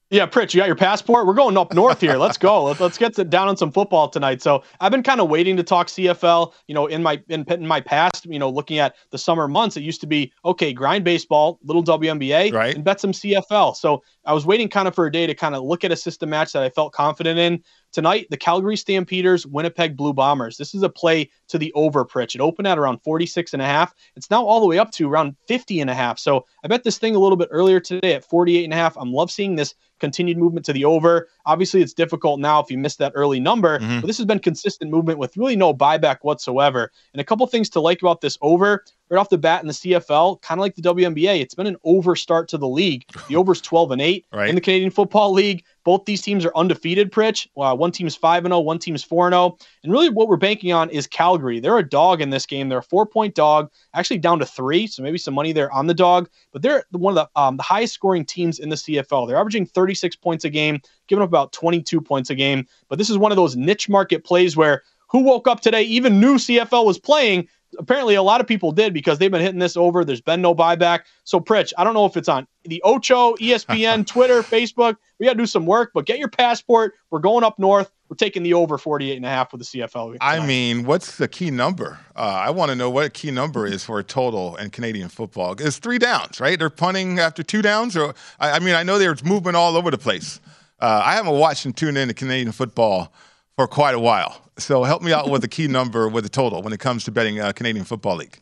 Yeah, 0.09 0.27
Pritch, 0.27 0.53
you 0.53 0.59
got 0.59 0.67
your 0.67 0.75
passport? 0.75 1.25
We're 1.25 1.33
going 1.33 1.57
up 1.57 1.73
north 1.73 1.99
here. 1.99 2.17
Let's 2.17 2.37
go. 2.37 2.65
Let's, 2.65 2.79
let's 2.79 2.97
get 2.99 3.15
to, 3.15 3.23
down 3.23 3.47
on 3.47 3.57
some 3.57 3.71
football 3.71 4.09
tonight. 4.09 4.43
So 4.43 4.63
I've 4.79 4.91
been 4.91 5.01
kind 5.01 5.19
of 5.19 5.27
waiting 5.27 5.57
to 5.57 5.63
talk 5.63 5.87
CFL. 5.87 6.53
You 6.67 6.75
know, 6.75 6.85
in 6.85 7.01
my 7.01 7.19
in, 7.29 7.43
in 7.51 7.65
my 7.65 7.81
past, 7.81 8.25
you 8.27 8.37
know, 8.37 8.49
looking 8.49 8.77
at 8.77 8.95
the 9.09 9.17
summer 9.17 9.47
months, 9.47 9.75
it 9.75 9.81
used 9.81 10.01
to 10.01 10.07
be 10.07 10.31
okay, 10.45 10.71
grind 10.71 11.03
baseball, 11.03 11.57
little 11.63 11.83
WNBA, 11.83 12.53
Right. 12.53 12.75
and 12.75 12.83
bet 12.83 12.99
some 12.99 13.11
CFL. 13.11 13.75
So 13.75 14.03
I 14.25 14.33
was 14.33 14.45
waiting 14.45 14.69
kind 14.69 14.87
of 14.87 14.95
for 14.95 15.05
a 15.05 15.11
day 15.11 15.27
to 15.27 15.35
kind 15.35 15.53
of 15.53 15.63
look 15.63 15.83
at 15.83 15.91
a 15.91 15.95
system 15.95 16.29
match 16.29 16.53
that 16.53 16.63
I 16.63 16.69
felt 16.69 16.93
confident 16.93 17.39
in. 17.39 17.61
Tonight, 17.91 18.27
the 18.31 18.37
Calgary 18.37 18.75
Stampeders, 18.77 19.45
Winnipeg 19.45 19.95
Blue 19.95 20.13
Bombers. 20.13 20.57
This 20.57 20.73
is 20.73 20.81
a 20.81 20.89
play 20.89 21.29
to 21.49 21.57
the 21.59 21.71
over, 21.73 22.03
Pritch. 22.03 22.33
It 22.33 22.41
opened 22.41 22.67
at 22.67 22.79
around 22.79 22.99
46 23.03 23.53
and 23.53 23.61
a 23.61 23.65
half. 23.65 23.93
It's 24.15 24.31
now 24.31 24.43
all 24.45 24.59
the 24.61 24.65
way 24.65 24.79
up 24.79 24.91
to 24.93 25.09
around 25.09 25.35
50 25.47 25.81
and 25.81 25.89
a 25.89 25.93
half. 25.93 26.17
So 26.17 26.45
I 26.63 26.67
bet 26.67 26.83
this 26.83 26.97
thing 26.97 27.15
a 27.15 27.19
little 27.19 27.37
bit 27.37 27.49
earlier 27.51 27.79
today 27.79 28.13
at 28.13 28.25
48 28.25 28.63
and 28.63 28.73
a 28.73 28.77
half. 28.77 28.97
I'm 28.97 29.11
love 29.13 29.29
seeing 29.29 29.55
this 29.55 29.75
continued 29.99 30.37
movement 30.37 30.65
to 30.65 30.73
the 30.73 30.85
over. 30.85 31.29
Obviously, 31.45 31.81
it's 31.81 31.93
difficult 31.93 32.39
now 32.39 32.59
if 32.59 32.71
you 32.71 32.77
missed 32.77 32.97
that 32.97 33.11
early 33.15 33.39
number, 33.39 33.79
Mhm. 33.79 34.01
but 34.01 34.07
this 34.07 34.17
has 34.17 34.25
been 34.25 34.39
consistent 34.39 34.89
movement 34.89 35.19
with 35.19 35.37
really 35.37 35.55
no 35.55 35.73
buyback 35.73 36.17
whatsoever. 36.23 36.91
And 37.13 37.21
a 37.21 37.23
couple 37.23 37.45
things 37.47 37.69
to 37.71 37.79
like 37.79 38.01
about 38.01 38.21
this 38.21 38.37
over 38.41 38.83
right 39.13 39.19
off 39.19 39.29
the 39.29 39.37
bat 39.37 39.61
in 39.61 39.67
the 39.67 39.73
CFL, 39.73 40.41
kind 40.41 40.59
of 40.59 40.63
like 40.63 40.75
the 40.75 40.81
WNBA, 40.81 41.39
it's 41.39 41.53
been 41.53 41.67
an 41.67 41.77
over 41.83 42.15
start 42.15 42.47
to 42.49 42.57
the 42.57 42.67
league. 42.67 43.05
The 43.29 43.35
over's 43.37 43.61
12 43.61 43.91
and 43.91 44.01
8 44.01 44.25
Right. 44.33 44.49
in 44.49 44.55
the 44.55 44.61
Canadian 44.61 44.91
Football 44.91 45.31
League. 45.31 45.63
Both 45.85 46.05
these 46.05 46.21
teams 46.21 46.45
are 46.45 46.51
undefeated, 46.55 47.11
Pritch. 47.11 47.47
Uh, 47.57 47.75
one 47.75 47.91
team's 47.91 48.15
5 48.15 48.45
and 48.45 48.51
0, 48.53 48.59
one 48.61 48.79
team's 48.79 49.03
4 49.03 49.27
and 49.27 49.33
0. 49.33 49.57
And 49.83 49.91
really 49.91 50.09
what 50.09 50.27
we're 50.27 50.35
banking 50.37 50.71
on 50.73 50.89
is 50.89 51.07
Calgary. 51.07 51.59
They're 51.59 51.77
a 51.77 51.87
dog 51.87 52.21
in 52.21 52.29
this 52.29 52.45
game. 52.45 52.69
They're 52.69 52.79
a 52.79 52.83
4-point 52.83 53.35
dog, 53.35 53.69
actually 53.93 54.17
down 54.19 54.39
to 54.39 54.45
3, 54.45 54.87
so 54.87 55.03
maybe 55.03 55.17
some 55.17 55.33
money 55.33 55.51
there 55.51 55.71
on 55.71 55.87
the 55.87 55.93
dog, 55.93 56.29
but 56.51 56.61
they're 56.61 56.85
one 56.91 57.17
of 57.17 57.27
the 57.33 57.39
um, 57.41 57.57
the 57.57 57.63
highest 57.63 57.93
scoring 57.93 58.25
teams 58.25 58.59
in 58.59 58.69
the 58.69 58.75
CFL. 58.75 59.27
They're 59.27 59.37
averaging 59.37 59.65
36 59.65 60.15
points 60.17 60.45
a 60.45 60.49
game, 60.49 60.81
giving 61.07 61.21
up 61.23 61.29
about 61.29 61.51
22 61.53 62.01
points 62.01 62.29
a 62.29 62.35
game. 62.35 62.65
But 62.89 62.97
this 62.97 63.09
is 63.09 63.17
one 63.17 63.31
of 63.31 63.35
those 63.35 63.55
niche 63.55 63.89
market 63.89 64.23
plays 64.23 64.55
where 64.57 64.83
who 65.09 65.19
woke 65.19 65.47
up 65.47 65.61
today 65.61 65.83
even 65.83 66.19
knew 66.19 66.35
CFL 66.35 66.85
was 66.85 66.97
playing. 66.99 67.47
Apparently, 67.77 68.15
a 68.15 68.23
lot 68.23 68.41
of 68.41 68.47
people 68.47 68.71
did 68.71 68.93
because 68.93 69.19
they've 69.19 69.31
been 69.31 69.41
hitting 69.41 69.59
this 69.59 69.77
over. 69.77 70.05
There's 70.05 70.21
been 70.21 70.41
no 70.41 70.55
buyback. 70.55 71.01
So, 71.23 71.39
Pritch, 71.39 71.73
I 71.77 71.83
don't 71.83 71.93
know 71.93 72.05
if 72.05 72.17
it's 72.17 72.29
on 72.29 72.47
the 72.65 72.81
Ocho, 72.83 73.35
ESPN, 73.35 74.05
Twitter, 74.07 74.41
Facebook. 74.41 74.97
We 75.19 75.25
got 75.25 75.33
to 75.33 75.37
do 75.37 75.45
some 75.45 75.65
work, 75.65 75.91
but 75.93 76.05
get 76.05 76.19
your 76.19 76.29
passport. 76.29 76.93
We're 77.09 77.19
going 77.19 77.43
up 77.43 77.59
north. 77.59 77.91
We're 78.09 78.15
taking 78.17 78.43
the 78.43 78.53
over 78.53 78.77
48 78.77 79.15
and 79.15 79.25
a 79.25 79.29
half 79.29 79.51
with 79.51 79.61
the 79.61 79.79
CFL. 79.79 80.17
I 80.21 80.45
mean, 80.45 80.85
what's 80.85 81.17
the 81.17 81.27
key 81.27 81.49
number? 81.49 81.99
Uh, 82.15 82.19
I 82.19 82.51
want 82.51 82.69
to 82.69 82.75
know 82.75 82.89
what 82.89 83.05
a 83.05 83.09
key 83.09 83.31
number 83.31 83.65
is 83.65 83.83
for 83.83 83.99
a 83.99 84.03
total 84.03 84.55
in 84.57 84.69
Canadian 84.69 85.09
football. 85.09 85.55
It's 85.57 85.79
three 85.79 85.97
downs, 85.97 86.39
right? 86.39 86.59
They're 86.59 86.69
punting 86.69 87.19
after 87.19 87.41
two 87.41 87.61
downs, 87.61 87.97
or 87.97 88.13
I, 88.39 88.51
I 88.51 88.59
mean, 88.59 88.75
I 88.75 88.83
know 88.83 88.99
there's 88.99 89.23
movement 89.23 89.55
all 89.55 89.75
over 89.75 89.89
the 89.89 89.97
place. 89.97 90.39
Uh, 90.79 91.01
I 91.03 91.13
haven't 91.15 91.33
watched 91.33 91.65
and 91.65 91.75
tuned 91.75 91.97
in 91.97 92.09
to 92.09 92.13
Canadian 92.13 92.51
football 92.51 93.13
for 93.57 93.67
quite 93.67 93.95
a 93.95 93.99
while, 93.99 94.41
so 94.57 94.83
help 94.83 95.01
me 95.01 95.13
out 95.13 95.29
with 95.29 95.41
the 95.41 95.47
key 95.47 95.67
number 95.67 96.07
with 96.07 96.23
the 96.23 96.29
total 96.29 96.61
when 96.61 96.73
it 96.73 96.79
comes 96.79 97.03
to 97.05 97.11
betting 97.11 97.39
uh, 97.39 97.51
Canadian 97.51 97.85
Football 97.85 98.17
League. 98.17 98.39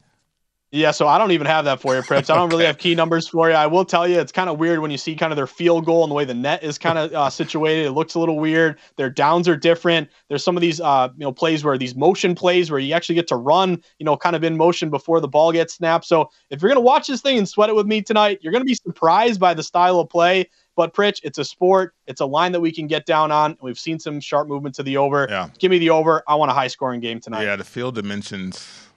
Yeah, 0.73 0.91
so 0.91 1.05
I 1.05 1.17
don't 1.17 1.31
even 1.31 1.47
have 1.47 1.65
that 1.65 1.81
for 1.81 1.95
you, 1.95 2.01
Pritch. 2.01 2.29
I 2.29 2.35
don't 2.35 2.47
really 2.47 2.63
have 2.65 2.77
key 2.77 2.95
numbers 2.95 3.27
for 3.27 3.49
you. 3.49 3.55
I 3.55 3.67
will 3.67 3.83
tell 3.83 4.07
you, 4.07 4.17
it's 4.21 4.31
kind 4.31 4.49
of 4.49 4.57
weird 4.57 4.79
when 4.79 4.89
you 4.89 4.97
see 4.97 5.15
kind 5.15 5.33
of 5.33 5.35
their 5.35 5.47
field 5.47 5.85
goal 5.85 6.05
and 6.05 6.09
the 6.09 6.15
way 6.15 6.23
the 6.23 6.33
net 6.33 6.63
is 6.63 6.77
kind 6.77 6.97
of 6.97 7.11
uh, 7.11 7.29
situated. 7.29 7.87
It 7.87 7.91
looks 7.91 8.15
a 8.15 8.19
little 8.19 8.39
weird. 8.39 8.79
Their 8.95 9.09
downs 9.09 9.49
are 9.49 9.57
different. 9.57 10.07
There's 10.29 10.45
some 10.45 10.55
of 10.55 10.61
these, 10.61 10.79
uh, 10.79 11.09
you 11.17 11.25
know, 11.25 11.33
plays 11.33 11.65
where 11.65 11.77
these 11.77 11.93
motion 11.93 12.35
plays 12.35 12.71
where 12.71 12.79
you 12.79 12.93
actually 12.93 13.15
get 13.15 13.27
to 13.27 13.35
run, 13.35 13.83
you 13.99 14.05
know, 14.05 14.15
kind 14.15 14.33
of 14.33 14.45
in 14.45 14.55
motion 14.55 14.89
before 14.89 15.19
the 15.19 15.27
ball 15.27 15.51
gets 15.51 15.73
snapped. 15.73 16.05
So 16.05 16.29
if 16.49 16.61
you're 16.61 16.69
gonna 16.69 16.79
watch 16.79 17.07
this 17.07 17.19
thing 17.19 17.37
and 17.37 17.49
sweat 17.49 17.69
it 17.69 17.75
with 17.75 17.85
me 17.85 18.01
tonight, 18.01 18.39
you're 18.41 18.53
gonna 18.53 18.63
be 18.63 18.75
surprised 18.75 19.41
by 19.41 19.53
the 19.53 19.63
style 19.63 19.99
of 19.99 20.07
play. 20.07 20.49
But 20.81 20.95
Pritch, 20.95 21.19
it's 21.21 21.37
a 21.37 21.45
sport. 21.45 21.93
It's 22.07 22.21
a 22.21 22.25
line 22.25 22.53
that 22.53 22.59
we 22.59 22.71
can 22.71 22.87
get 22.87 23.05
down 23.05 23.31
on. 23.31 23.55
We've 23.61 23.77
seen 23.77 23.99
some 23.99 24.19
sharp 24.19 24.47
movement 24.47 24.73
to 24.75 24.83
the 24.83 24.97
over. 24.97 25.27
Yeah. 25.29 25.49
Give 25.59 25.69
me 25.69 25.77
the 25.77 25.91
over. 25.91 26.23
I 26.27 26.33
want 26.33 26.49
a 26.49 26.55
high 26.55 26.69
scoring 26.69 27.01
game 27.01 27.19
tonight. 27.19 27.43
Yeah, 27.43 27.55
the 27.55 27.63
field 27.63 27.93
dimensions 27.93 28.87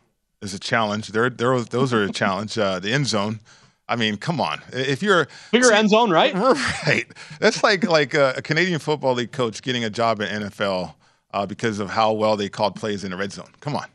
is 0.41 0.55
a 0.55 0.59
challenge. 0.59 1.09
They're, 1.09 1.29
they're, 1.29 1.61
those 1.61 1.93
are 1.93 2.03
a 2.03 2.11
challenge. 2.23 2.57
Uh, 2.57 2.79
the 2.79 2.91
end 2.91 3.07
zone. 3.07 3.41
I 3.87 3.97
mean, 3.97 4.17
come 4.17 4.41
on. 4.41 4.63
If 4.73 5.03
you're 5.03 5.29
bigger 5.53 5.73
end 5.73 5.91
zone, 5.91 6.11
right? 6.11 6.35
Right. 6.87 7.05
That's 7.39 7.63
like 7.63 7.87
like 7.87 8.15
a, 8.15 8.33
a 8.39 8.41
Canadian 8.41 8.79
Football 8.79 9.13
League 9.13 9.33
coach 9.33 9.61
getting 9.61 9.85
a 9.85 9.91
job 9.91 10.23
at 10.23 10.31
NFL 10.31 10.95
uh, 11.35 11.45
because 11.45 11.81
of 11.81 11.91
how 11.91 12.15
well 12.15 12.35
they 12.39 12.49
called 12.49 12.77
plays 12.77 13.05
in 13.05 13.11
the 13.11 13.19
red 13.19 13.31
zone. 13.31 13.51
Come 13.61 13.77
on. 13.77 13.89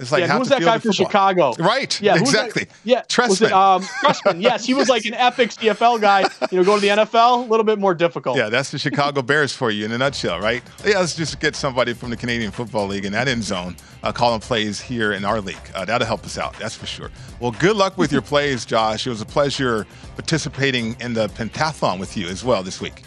It's 0.00 0.10
like 0.10 0.20
yeah, 0.20 0.26
half 0.26 0.34
who 0.34 0.40
was 0.40 0.48
that 0.48 0.62
guy 0.62 0.78
from. 0.78 0.92
Chicago? 0.92 1.52
Right. 1.58 2.00
Yeah, 2.00 2.14
who 2.16 2.22
was 2.22 2.32
that- 2.32 2.46
exactly. 2.46 2.66
Yeah, 2.84 3.00
it 3.00 3.08
Trestman. 3.08 3.52
um, 3.52 3.82
Trestman? 3.82 4.40
Yes, 4.42 4.64
he 4.64 4.74
was 4.74 4.88
like 4.88 5.04
an 5.04 5.14
epic 5.14 5.50
CFL 5.50 6.00
guy. 6.00 6.20
You 6.50 6.58
know, 6.58 6.64
go 6.64 6.74
to 6.76 6.80
the 6.80 6.88
NFL, 6.88 7.44
a 7.44 7.48
little 7.48 7.64
bit 7.64 7.78
more 7.78 7.94
difficult. 7.94 8.36
Yeah, 8.36 8.48
that's 8.48 8.70
the 8.70 8.78
Chicago 8.78 9.22
Bears 9.22 9.54
for 9.54 9.70
you 9.70 9.84
in 9.84 9.92
a 9.92 9.98
nutshell, 9.98 10.40
right? 10.40 10.62
Yeah, 10.84 10.98
let's 10.98 11.14
just 11.14 11.38
get 11.40 11.54
somebody 11.54 11.92
from 11.92 12.10
the 12.10 12.16
Canadian 12.16 12.50
Football 12.50 12.86
League 12.86 13.04
in 13.04 13.12
that 13.12 13.28
end 13.28 13.44
zone 13.44 13.76
uh, 14.02 14.12
calling 14.12 14.40
plays 14.40 14.80
here 14.80 15.12
in 15.12 15.24
our 15.24 15.40
league. 15.40 15.56
Uh, 15.74 15.84
that'll 15.84 16.06
help 16.06 16.24
us 16.24 16.38
out, 16.38 16.58
that's 16.58 16.74
for 16.74 16.86
sure. 16.86 17.10
Well, 17.38 17.52
good 17.52 17.76
luck 17.76 17.98
with 17.98 18.12
your 18.12 18.22
plays, 18.22 18.64
Josh. 18.64 19.06
It 19.06 19.10
was 19.10 19.20
a 19.20 19.26
pleasure 19.26 19.86
participating 20.16 20.96
in 21.00 21.12
the 21.14 21.28
pentathlon 21.28 21.98
with 21.98 22.16
you 22.16 22.28
as 22.28 22.44
well 22.44 22.62
this 22.62 22.80
week. 22.80 23.02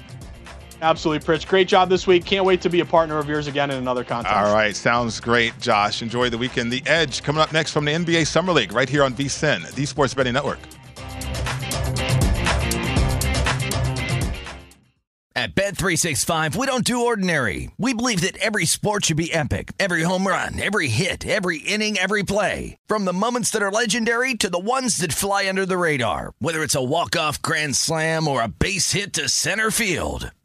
Absolutely, 0.83 1.25
Pritch. 1.25 1.47
Great 1.47 1.69
job 1.69 1.89
this 1.89 2.05
week. 2.05 2.25
Can't 2.25 2.45
wait 2.45 2.59
to 2.61 2.69
be 2.69 2.81
a 2.81 2.85
partner 2.85 3.17
of 3.17 3.29
yours 3.29 3.47
again 3.47 3.71
in 3.71 3.77
another 3.77 4.03
contest. 4.03 4.35
All 4.35 4.53
right, 4.53 4.75
sounds 4.75 5.21
great, 5.21 5.57
Josh. 5.61 6.01
Enjoy 6.01 6.29
the 6.29 6.37
weekend. 6.37 6.73
The 6.73 6.83
Edge 6.85 7.23
coming 7.23 7.41
up 7.41 7.53
next 7.53 7.71
from 7.71 7.85
the 7.85 7.93
NBA 7.93 8.27
Summer 8.27 8.51
League 8.51 8.73
right 8.73 8.89
here 8.89 9.03
on 9.03 9.13
VSIN, 9.13 9.73
the 9.75 9.85
Sports 9.85 10.13
Betting 10.13 10.33
Network. 10.33 10.59
At 15.35 15.55
Bet365, 15.55 16.55
we 16.55 16.67
don't 16.67 16.83
do 16.83 17.05
ordinary. 17.05 17.71
We 17.77 17.93
believe 17.93 18.21
that 18.21 18.37
every 18.37 18.65
sport 18.65 19.05
should 19.05 19.17
be 19.17 19.33
epic. 19.33 19.71
Every 19.79 20.03
home 20.03 20.27
run, 20.27 20.61
every 20.61 20.89
hit, 20.89 21.25
every 21.25 21.57
inning, 21.57 21.97
every 21.97 22.23
play. 22.23 22.77
From 22.85 23.05
the 23.05 23.13
moments 23.13 23.49
that 23.51 23.63
are 23.63 23.71
legendary 23.71 24.35
to 24.35 24.49
the 24.49 24.59
ones 24.59 24.97
that 24.97 25.11
fly 25.11 25.49
under 25.49 25.65
the 25.65 25.77
radar. 25.77 26.33
Whether 26.39 26.61
it's 26.61 26.75
a 26.75 26.83
walk-off 26.83 27.41
grand 27.41 27.75
slam 27.75 28.27
or 28.27 28.43
a 28.43 28.47
base 28.47 28.91
hit 28.91 29.13
to 29.13 29.27
center 29.27 29.71
field. 29.71 30.31